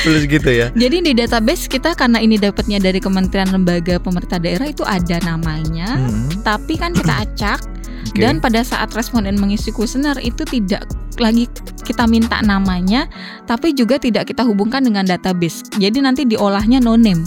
tulis 0.00 0.24
gitu 0.24 0.46
ya. 0.48 0.66
Jadi 0.70 0.96
di 1.02 1.12
database 1.12 1.66
kita 1.66 1.92
karena 1.92 2.18
ini 2.18 2.36
dapatnya 2.36 2.78
dari 2.78 2.96
Kementerian 2.96 3.50
Lembaga 3.50 3.98
Pemerintah 3.98 4.38
Daerah 4.38 4.66
itu 4.66 4.82
ada 4.82 5.16
namanya, 5.20 5.98
Hmm, 5.98 6.28
tapi 6.40 6.76
kan 6.76 6.92
kita 6.92 7.12
acak 7.22 7.58
oke. 8.16 8.22
dan 8.24 8.40
pada 8.40 8.64
saat 8.64 8.90
responden 8.92 9.36
mengisi 9.36 9.70
kuesioner 9.70 10.16
itu 10.18 10.42
tidak 10.42 10.88
lagi 11.16 11.48
kita 11.84 12.04
minta 12.04 12.40
namanya, 12.40 13.08
tapi 13.44 13.72
juga 13.72 13.96
tidak 13.96 14.28
kita 14.28 14.42
hubungkan 14.42 14.80
dengan 14.80 15.04
database. 15.04 15.64
Jadi 15.76 16.00
nanti 16.00 16.24
diolahnya 16.24 16.80
no 16.80 16.96
name. 16.96 17.24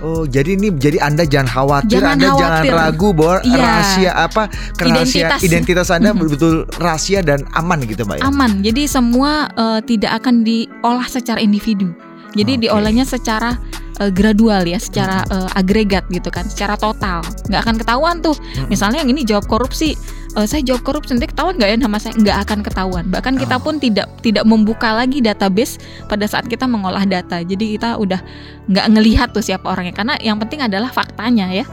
Oh, 0.00 0.24
jadi 0.24 0.56
ini 0.56 0.72
jadi 0.72 0.96
Anda 0.98 1.28
jangan 1.28 1.48
khawatir, 1.52 2.00
Jangan 2.00 2.16
Anda 2.16 2.28
jangan 2.32 2.40
khawatir. 2.64 2.72
ragu 2.72 3.08
bahwa 3.12 3.36
Iya. 3.44 3.60
rahasia 3.60 4.10
apa 4.16 4.42
rahasia 4.80 5.20
Identitas. 5.28 5.40
identitas, 5.44 5.88
Anda 5.92 6.10
Mhm. 6.16 6.20
betul 6.24 6.54
rahasia 6.80 7.20
dan 7.20 7.44
aman 7.52 7.84
gitu, 7.84 8.08
Mbak 8.08 8.16
ya. 8.16 8.22
Aman. 8.24 8.64
Jadi 8.64 8.88
semua 8.88 9.52
eh, 9.52 9.80
tidak 9.84 10.24
akan 10.24 10.40
diolah 10.40 11.04
secara 11.04 11.36
individu. 11.38 11.92
Jadi 12.32 12.52
Oke. 12.56 12.60
diolahnya 12.64 13.04
secara 13.04 13.60
eh, 14.00 14.08
gradual 14.08 14.64
ya, 14.64 14.80
secara 14.80 15.20
eh, 15.28 15.48
agregat 15.52 16.08
gitu 16.08 16.32
kan, 16.32 16.48
secara 16.48 16.80
total. 16.80 17.20
Nggak 17.52 17.60
akan 17.60 17.76
ketahuan 17.76 18.16
tuh. 18.24 18.32
Misalnya 18.72 19.04
yang 19.04 19.12
ini 19.12 19.28
jawab 19.28 19.44
korupsi, 19.44 19.92
eh, 20.32 20.46
saya 20.46 20.62
jawab 20.62 20.82
korupsi 20.82 21.12
nanti 21.12 21.26
ketahuan 21.26 21.54
nggak 21.54 21.70
ya 21.70 21.76
nama 21.76 21.96
saya? 21.96 22.14
Nggak 22.14 22.38
akan 22.44 22.58
ketahuan. 22.60 23.04
Bahkan 23.08 23.34
kita 23.36 23.56
Oh. 23.56 23.62
pun 23.62 23.74
tidak 23.76 24.06
tidak 24.20 24.44
membuka 24.44 24.92
lagi 24.92 25.18
database 25.18 25.76
pada 26.06 26.24
saat 26.24 26.46
kita 26.46 26.64
mengolah 26.64 27.02
data. 27.02 27.40
Jadi 27.40 27.74
kita 27.74 27.96
udah 27.96 28.20
nggak 28.66 28.86
ngelihat 28.88 29.28
tuh 29.30 29.40
siapa 29.40 29.66
orangnya 29.66 29.92
karena 29.92 30.14
yang 30.18 30.36
penting 30.36 30.60
adalah 30.60 30.88
faktanya 30.88 31.50
ya. 31.50 31.66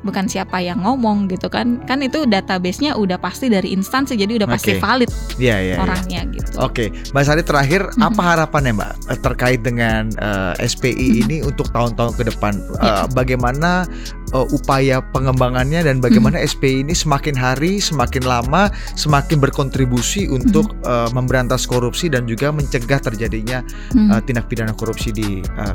bukan 0.00 0.24
siapa 0.24 0.64
yang 0.64 0.80
ngomong 0.80 1.28
gitu 1.28 1.52
kan. 1.52 1.76
Kan 1.84 2.00
itu 2.00 2.24
database-nya 2.24 2.96
udah 2.96 3.20
pasti 3.20 3.52
dari 3.52 3.76
instansi 3.76 4.16
jadi 4.16 4.40
udah 4.40 4.48
pasti 4.48 4.72
Oke. 4.72 4.80
valid 4.80 5.10
Iya, 5.36 5.56
iya. 5.60 5.60
iya. 5.60 5.74
orangnya 5.76 6.20
gitu. 6.32 6.56
Oke, 6.56 6.88
Mbak 7.12 7.20
Sari 7.20 7.44
terakhir 7.44 7.84
Mhm. 7.92 8.08
apa 8.08 8.22
harapannya 8.24 8.72
Mbak 8.80 8.92
terkait 9.20 9.60
dengan 9.60 10.08
eh, 10.16 10.56
SPI 10.64 10.88
Mhm. 10.96 11.20
ini 11.20 11.36
untuk 11.44 11.68
tahun-tahun 11.68 12.16
ke 12.16 12.32
depan? 12.32 12.56
Ya. 12.80 13.04
Eh, 13.04 13.06
bagaimana 13.12 13.84
eh, 14.32 14.46
upaya 14.54 15.02
pengembangannya 15.10 15.82
dan 15.82 15.98
bagaimana 15.98 16.40
Mhm. 16.40 16.46
SPI 16.46 16.74
ini 16.82 16.94
semakin 16.94 17.34
hari 17.34 17.78
semakin 17.78 18.24
lama 18.24 18.70
semakin 18.94 19.38
berkontribusi 19.38 20.26
untuk 20.30 20.72
Mhm. 20.80 20.86
eh, 20.86 21.08
memberantas 21.12 21.66
korupsi 21.66 22.08
dan 22.08 22.24
juga 22.24 22.50
mencegah 22.50 23.00
terjadinya 23.00 23.62
Hmm. 23.92 24.10
eh, 24.14 24.20
tindak 24.24 24.46
pidana 24.46 24.72
korupsi 24.72 25.10
di 25.10 25.40
eh, 25.40 25.74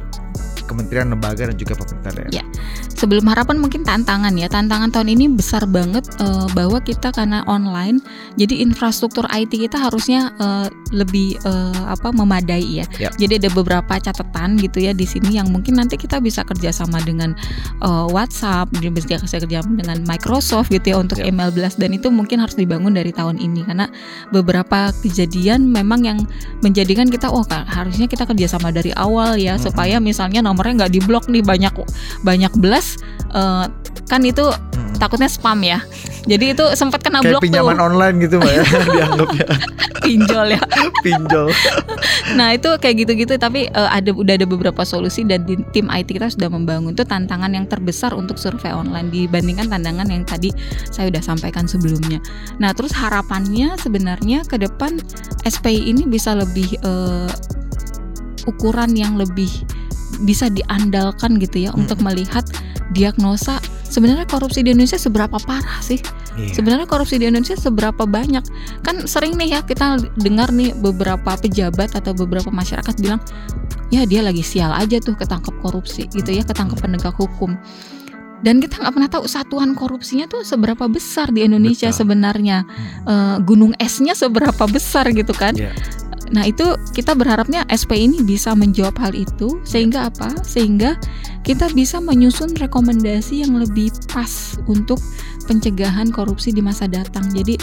kementerian 0.65 1.13
lembaga 1.13 1.45
dan 1.45 1.55
juga 1.55 1.77
pemerintah 1.77 2.11
daerah. 2.17 2.33
Ya. 2.33 2.43
Sebelum 2.97 3.29
harapan 3.29 3.61
mungkin 3.61 3.85
tantangan 3.85 4.33
ya. 4.33 4.49
Tantangan 4.49 4.89
tahun 4.89 5.13
ini 5.13 5.29
besar 5.29 5.69
banget 5.69 6.09
eh, 6.17 6.47
bahwa 6.57 6.81
kita 6.81 7.13
karena 7.13 7.45
online, 7.45 8.01
jadi 8.33 8.65
infrastruktur 8.65 9.29
IT 9.29 9.53
kita 9.61 9.77
harusnya 9.77 10.33
eh, 10.41 10.67
lebih 10.89 11.37
eh, 11.45 11.81
apa 11.85 12.09
memadai 12.09 12.81
ya. 12.81 12.85
Ya. 12.97 13.13
Jadi 13.13 13.45
ada 13.45 13.49
beberapa 13.53 13.93
catatan 14.01 14.57
gitu 14.57 14.81
ya 14.81 14.91
di 14.97 15.05
sini 15.05 15.37
yang 15.37 15.53
mungkin 15.53 15.77
nanti 15.77 16.01
kita 16.01 16.17
bisa 16.17 16.41
kerjasama 16.41 16.97
dengan 17.05 17.37
eh, 17.85 18.05
WhatsApp, 18.45 18.69
di- 18.77 18.93
bisa 18.93 19.17
bisa 19.17 19.37
kerja 19.41 19.59
dengan 19.65 19.97
Microsoft 20.05 20.69
gitu 20.69 20.93
ya 20.93 20.97
untuk 21.01 21.17
Ya. 21.17 21.33
email 21.33 21.49
blast 21.49 21.81
dan 21.81 21.91
itu 21.91 22.13
mungkin 22.13 22.37
harus 22.37 22.53
dibangun 22.53 22.93
dari 22.93 23.09
tahun 23.09 23.41
ini 23.41 23.65
karena 23.65 23.89
beberapa 24.29 24.93
kejadian 25.01 25.65
memang 25.65 26.05
yang 26.05 26.19
menjadikan 26.61 27.09
kita 27.09 27.25
oh 27.25 27.41
harusnya 27.49 28.05
kita 28.05 28.29
kerjasama 28.29 28.69
dari 28.69 28.93
awal 28.93 29.33
ya 29.35 29.57
Mm-mm. 29.57 29.65
supaya 29.65 29.97
misalnya 29.97 30.45
nomornya 30.45 30.85
nggak 30.85 30.93
diblok 30.93 31.25
nih 31.25 31.41
banyak 31.41 31.73
banyak 32.21 32.53
belas 32.55 33.01
eh, 33.33 33.65
kan 34.05 34.21
itu 34.21 34.45
Mm. 34.45 35.01
takutnya 35.01 35.25
spam 35.25 35.59
ya 35.59 35.81
jadi 36.23 36.53
itu 36.53 36.65
sempat 36.77 37.01
kena 37.01 37.19
Kayak 37.19 37.31
blok 37.31 37.41
pinjaman 37.41 37.73
tuh 37.73 37.85
online 37.87 38.15
gitu 38.21 38.35
Mbak 38.37 38.51
ya 38.51 38.63
dianggapnya 38.95 39.45
pinjol 40.05 40.47
ya. 40.55 40.61
Pinjol. 41.05 41.49
nah 42.37 42.53
itu 42.53 42.69
kayak 42.81 43.05
gitu-gitu 43.05 43.35
tapi 43.41 43.69
eh, 43.69 43.89
ada 43.89 44.13
udah 44.13 44.37
ada 44.37 44.47
beberapa 44.47 44.81
solusi 44.85 45.25
dan 45.25 45.45
di 45.45 45.57
tim 45.73 45.89
IT 45.89 46.13
kita 46.13 46.29
sudah 46.29 46.49
membangun 46.49 46.93
itu 46.93 47.05
tantangan 47.05 47.51
yang 47.53 47.65
terbesar 47.65 48.13
untuk 48.13 48.37
survei 48.37 48.73
online 48.73 49.09
dibandingkan 49.09 49.69
tantangan 49.69 50.07
yang 50.09 50.23
tadi 50.25 50.49
saya 50.89 51.09
udah 51.09 51.21
sampaikan 51.21 51.65
sebelumnya. 51.65 52.21
Nah 52.61 52.71
terus 52.73 52.93
harapannya 52.93 53.77
sebenarnya 53.81 54.45
ke 54.45 54.61
depan 54.61 55.01
SPI 55.45 55.89
ini 55.89 56.05
bisa 56.05 56.37
lebih 56.37 56.77
eh, 56.85 57.29
ukuran 58.45 58.93
yang 58.93 59.17
lebih 59.17 59.49
bisa 60.23 60.47
diandalkan 60.47 61.35
gitu 61.41 61.67
ya 61.67 61.71
untuk 61.75 61.99
melihat 61.99 62.45
diagnosa 62.95 63.59
sebenarnya 63.95 64.27
korupsi 64.27 64.59
di 64.59 64.75
Indonesia 64.75 64.99
seberapa 64.99 65.39
parah 65.39 65.79
sih 65.79 66.03
Iya. 66.35 66.51
Sebenarnya 66.51 66.87
korupsi 66.87 67.15
di 67.15 67.25
Indonesia 67.31 67.55
seberapa 67.55 68.03
banyak? 68.03 68.43
Kan 68.83 69.07
sering 69.07 69.39
nih 69.39 69.55
ya 69.55 69.59
kita 69.63 70.03
dengar 70.19 70.51
nih 70.51 70.75
beberapa 70.75 71.39
pejabat 71.39 71.95
atau 71.95 72.11
beberapa 72.11 72.51
masyarakat 72.51 72.95
bilang, 72.99 73.23
ya 73.89 74.03
dia 74.03 74.19
lagi 74.19 74.43
sial 74.43 74.75
aja 74.75 74.99
tuh 74.99 75.15
ketangkep 75.15 75.55
korupsi 75.63 76.11
gitu 76.11 76.35
ya, 76.35 76.43
ketangkep 76.43 76.77
penegak 76.83 77.15
hukum. 77.15 77.55
Dan 78.43 78.59
kita 78.59 78.83
nggak 78.83 78.93
pernah 78.93 79.09
tahu 79.09 79.25
satuan 79.25 79.73
korupsinya 79.73 80.27
tuh 80.27 80.43
seberapa 80.43 80.85
besar 80.91 81.31
di 81.31 81.47
Indonesia 81.47 81.89
Betul. 81.89 81.99
sebenarnya. 82.03 82.67
Hmm. 82.67 83.07
Eh, 83.07 83.37
gunung 83.47 83.73
esnya 83.79 84.13
seberapa 84.13 84.67
besar 84.67 85.09
gitu 85.15 85.31
kan? 85.31 85.55
Iya. 85.55 85.71
Nah 86.31 86.47
itu 86.47 86.77
kita 86.95 87.13
berharapnya 87.13 87.65
SP 87.69 87.99
ini 88.07 88.21
bisa 88.25 88.53
menjawab 88.57 88.97
hal 89.01 89.13
itu 89.13 89.59
sehingga 89.67 90.09
apa? 90.09 90.31
Sehingga 90.41 90.97
kita 91.45 91.69
bisa 91.77 92.01
menyusun 92.01 92.57
rekomendasi 92.57 93.45
yang 93.45 93.57
lebih 93.57 93.93
pas 94.09 94.57
untuk 94.65 94.97
pencegahan 95.45 96.09
korupsi 96.09 96.49
di 96.49 96.61
masa 96.63 96.89
datang. 96.89 97.29
Jadi 97.33 97.57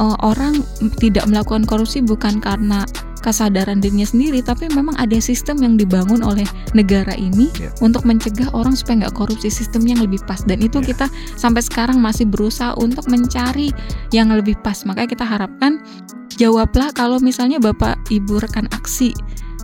eh, 0.00 0.16
orang 0.24 0.58
tidak 0.98 1.28
melakukan 1.30 1.62
korupsi 1.68 2.02
bukan 2.02 2.42
karena 2.42 2.82
kesadaran 3.20 3.84
dirinya 3.84 4.08
sendiri, 4.08 4.40
tapi 4.40 4.66
memang 4.72 4.96
ada 4.96 5.20
sistem 5.20 5.60
yang 5.60 5.76
dibangun 5.76 6.24
oleh 6.24 6.48
negara 6.72 7.12
ini 7.20 7.52
Ya. 7.60 7.68
untuk 7.84 8.08
mencegah 8.08 8.48
orang 8.56 8.72
supaya 8.72 9.04
nggak 9.06 9.12
korupsi 9.16 9.52
sistem 9.52 9.84
yang 9.84 10.00
lebih 10.00 10.24
pas. 10.24 10.40
Dan 10.48 10.64
itu 10.64 10.80
Ya. 10.80 10.96
kita 10.96 11.06
sampai 11.36 11.60
sekarang 11.60 12.00
masih 12.00 12.24
berusaha 12.24 12.72
untuk 12.80 13.04
mencari 13.12 13.76
yang 14.10 14.32
lebih 14.32 14.56
pas. 14.64 14.88
Makanya 14.88 15.08
kita 15.12 15.24
harapkan 15.28 15.84
jawablah 16.40 16.88
kalau 16.92 17.20
misalnya 17.20 17.60
bapak 17.60 18.00
ibu 18.08 18.40
rekan 18.40 18.64
aksi 18.72 19.12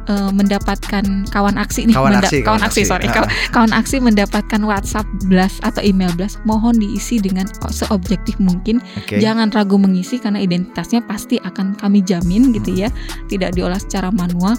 eh, 0.06 0.30
mendapatkan 0.30 1.02
kawan 1.32 1.56
aksi 1.56 1.88
nih 1.88 1.96
Kawan 1.96 2.20
aksi, 2.20 2.44
kawan 2.44 2.60
kawan 2.60 2.62
aksi 2.62 2.80
aksi. 2.84 2.90
sorry 2.92 3.06
Ah. 3.08 3.14
kawan, 3.16 3.30
kawan 3.50 3.72
aksi 3.74 3.96
mendapatkan 3.98 4.60
WhatsApp 4.60 5.08
blast 5.26 5.58
atau 5.64 5.80
email 5.80 6.12
blast 6.14 6.36
mohon 6.44 6.76
diisi 6.76 7.18
dengan 7.18 7.48
seobjektif 7.66 8.36
mungkin 8.38 8.78
Oke. 8.94 9.18
jangan 9.18 9.48
ragu 9.50 9.74
mengisi 9.74 10.20
karena 10.20 10.38
identitasnya 10.38 11.00
pasti 11.02 11.40
akan 11.40 11.74
kami 11.74 12.04
jamin 12.04 12.52
gitu 12.52 12.70
Hmm. 12.70 12.82
ya 12.84 12.88
tidak 13.26 13.56
diolah 13.56 13.80
secara 13.80 14.12
manual 14.12 14.54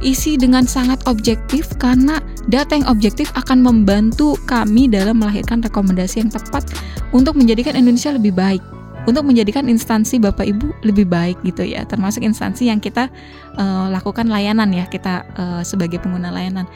isi 0.00 0.36
dengan 0.36 0.64
sangat 0.64 1.00
objektif 1.04 1.72
karena 1.76 2.20
data 2.46 2.76
yang 2.76 2.84
objektif 2.86 3.32
akan 3.32 3.60
membantu 3.60 4.36
kami 4.44 4.86
dalam 4.86 5.18
melahirkan 5.18 5.60
rekomendasi 5.60 6.20
yang 6.20 6.28
tepat 6.28 6.68
untuk 7.10 7.32
menjadikan 7.32 7.72
Indonesia 7.74 8.12
lebih 8.12 8.32
baik 8.32 8.60
untuk 9.06 9.22
menjadikan 9.22 9.70
instansi 9.70 10.18
Bapak 10.18 10.44
Ibu 10.44 10.82
lebih 10.82 11.06
baik 11.06 11.40
gitu 11.46 11.62
ya. 11.62 11.86
Termasuk 11.86 12.26
instansi 12.26 12.68
yang 12.68 12.82
kita 12.82 13.08
eh, 13.56 13.86
lakukan 13.90 14.26
layanan 14.26 14.74
ya 14.74 14.84
kita 14.90 15.24
eh, 15.38 15.62
sebagai 15.62 16.02
pengguna 16.02 16.34
layanan 16.34 16.66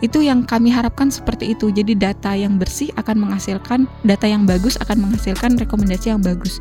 itu 0.00 0.20
yang 0.20 0.42
kami 0.42 0.72
harapkan 0.72 1.08
seperti 1.08 1.52
itu 1.52 1.68
jadi 1.68 1.92
data 1.92 2.32
yang 2.32 2.56
bersih 2.56 2.88
akan 2.96 3.28
menghasilkan 3.28 3.84
data 4.02 4.24
yang 4.24 4.44
bagus 4.44 4.80
akan 4.80 5.08
menghasilkan 5.08 5.56
rekomendasi 5.56 6.12
yang 6.12 6.20
bagus 6.20 6.60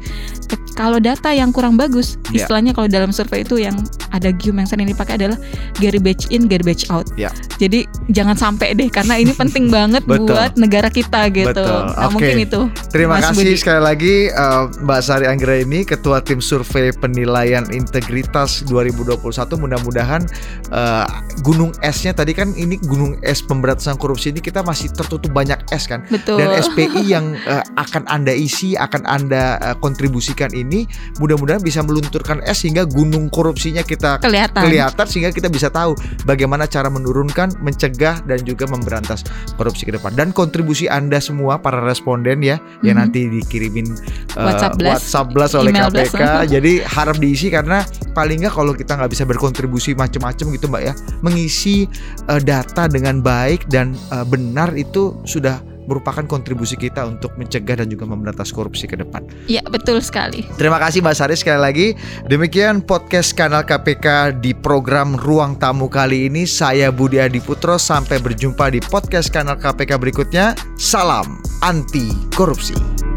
kalau 0.75 0.95
data 0.97 1.31
yang 1.31 1.51
kurang 1.51 1.75
bagus 1.75 2.15
Ya. 2.29 2.45
istilahnya 2.45 2.71
kalau 2.71 2.85
dalam 2.85 3.09
survei 3.09 3.41
itu 3.41 3.57
yang 3.57 3.75
ada 4.13 4.29
gium 4.31 4.59
yang 4.59 4.67
sering 4.69 4.85
dipakai 4.85 5.17
adalah 5.17 5.35
garbage 5.77 6.27
in 6.29 6.45
garbage 6.45 6.85
out 6.89 7.09
Ya. 7.15 7.31
jadi 7.57 7.83
jangan 8.09 8.35
sampai 8.35 8.75
deh 8.75 8.87
karena 8.87 9.17
ini 9.17 9.31
penting 9.31 9.67
banget 9.75 10.03
buat 10.05 10.55
negara 10.55 10.87
kita 10.87 11.31
gitu 11.31 11.49
Betul. 11.53 11.65
nah 11.65 12.07
Oke. 12.07 12.13
mungkin 12.19 12.37
itu 12.43 12.61
Terima 12.89 13.17
Mas 13.21 13.29
kasih 13.31 13.37
Budi. 13.45 13.53
sekali 13.55 13.81
lagi 13.81 14.15
eh, 14.29 14.63
Mbak 14.81 14.99
Sari 14.99 15.25
Anggra 15.29 15.55
ini 15.57 15.85
Ketua 15.85 16.19
Tim 16.21 16.39
Survei 16.39 16.89
Penilaian 16.91 17.65
Integritas 17.69 18.65
2021 18.65 19.19
Mudah-mudahan 19.55 20.21
eh, 20.69 21.05
gunung 21.41 21.71
esnya 21.79 22.11
tadi 22.11 22.33
kan 22.33 22.51
ini 22.53 22.77
gunung 22.81 23.13
es 23.21 23.28
pemberantasan 23.45 24.01
korupsi 24.01 24.33
ini 24.33 24.41
kita 24.41 24.65
masih 24.65 24.89
tertutup 24.89 25.29
banyak 25.29 25.61
es 25.69 25.85
kan 25.85 26.01
betul 26.09 26.41
dan 26.41 26.57
SPI 26.57 27.05
yang 27.13 27.37
eh, 27.37 27.63
akan 27.77 28.09
Anda 28.09 28.33
isi, 28.33 28.73
akan 28.73 29.05
Anda 29.05 29.61
eh, 29.61 29.75
kontribusikan 29.77 30.49
ini 30.57 30.89
mudah-mudahan 31.21 31.61
bisa 31.61 31.85
melunturkan 31.85 32.41
es 32.43 32.59
sehingga 32.59 32.83
gunung 32.83 33.31
korupsinya 33.31 33.85
kita 33.85 34.19
kelihatan 34.19 34.65
kelihatan 34.65 35.05
sehingga 35.07 35.31
kita 35.31 35.47
bisa 35.47 35.71
tahu 35.71 35.95
bagaimana 36.25 36.67
cara 36.67 36.91
menurunkan, 36.91 37.55
mencegah 37.63 38.19
dan 38.27 38.43
juga 38.43 38.67
memberantas 38.67 39.23
korupsi 39.55 39.87
ke 39.87 39.95
depan. 39.95 40.11
Dan 40.11 40.35
kontribusi 40.35 40.91
Anda 40.91 41.23
semua 41.23 41.55
para 41.61 41.79
responden 41.79 42.43
ya 42.43 42.59
yang 42.83 42.99
Mhm. 42.99 43.03
nanti 43.07 43.19
dikirimin 43.31 43.87
eh, 43.87 44.43
WhatsApp 44.43 44.75
blast, 44.75 45.07
WhatsApp 45.07 45.27
blast 45.31 45.53
oleh 45.55 45.71
email 45.71 45.87
blast. 45.87 46.13
KPK. 46.15 46.23
Jadi 46.59 46.71
harap 46.83 47.15
diisi 47.15 47.47
karena 47.47 47.85
paling 48.11 48.43
nggak 48.43 48.53
kalau 48.53 48.73
kita 48.75 48.99
nggak 48.99 49.11
bisa 49.11 49.23
berkontribusi 49.23 49.95
macam-macam 49.95 50.45
gitu 50.51 50.65
Mbak 50.67 50.81
ya, 50.83 50.93
mengisi 51.23 51.87
eh, 52.27 52.41
data 52.43 52.91
dengan 52.91 53.18
baik 53.21 53.67
dan 53.69 53.95
eh, 54.11 54.25
benar 54.25 54.73
itu 54.75 55.15
sudah 55.23 55.61
merupakan 55.89 56.21
kontribusi 56.29 56.77
kita 56.77 57.01
untuk 57.09 57.33
mencegah 57.33 57.81
dan 57.81 57.89
juga 57.89 58.05
memberantas 58.05 58.53
korupsi 58.53 58.85
ke 58.85 58.93
depan. 58.93 59.25
ya 59.49 59.65
betul 59.65 59.97
sekali 60.05 60.45
Terima 60.53 60.77
kasih 60.77 61.01
Mbak 61.01 61.15
Sari 61.17 61.33
sekali 61.33 61.57
lagi. 61.57 61.87
Demikian 62.29 62.85
podcast 62.85 63.33
kanal 63.33 63.65
KPK 63.65 64.37
di 64.37 64.53
program 64.53 65.17
Ruang 65.17 65.57
Tamu 65.57 65.89
kali 65.89 66.29
ini. 66.29 66.45
Saya 66.45 66.93
Budi 66.93 67.17
Adiputro. 67.17 67.81
Sampai 67.81 68.21
berjumpa 68.21 68.69
di 68.69 68.77
podcast 68.85 69.33
kanal 69.33 69.57
KPK 69.57 69.97
berikutnya. 69.97 70.53
Salam 70.77 71.41
anti 71.65 72.13
korupsi. 72.37 73.08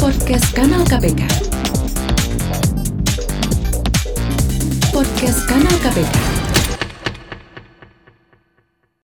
Podcast 0.00 0.48
Kanal 0.56 0.80
KPK. 0.88 1.28
Podcast 4.96 5.40
Kanal 5.44 5.76
KPK. 5.84 6.39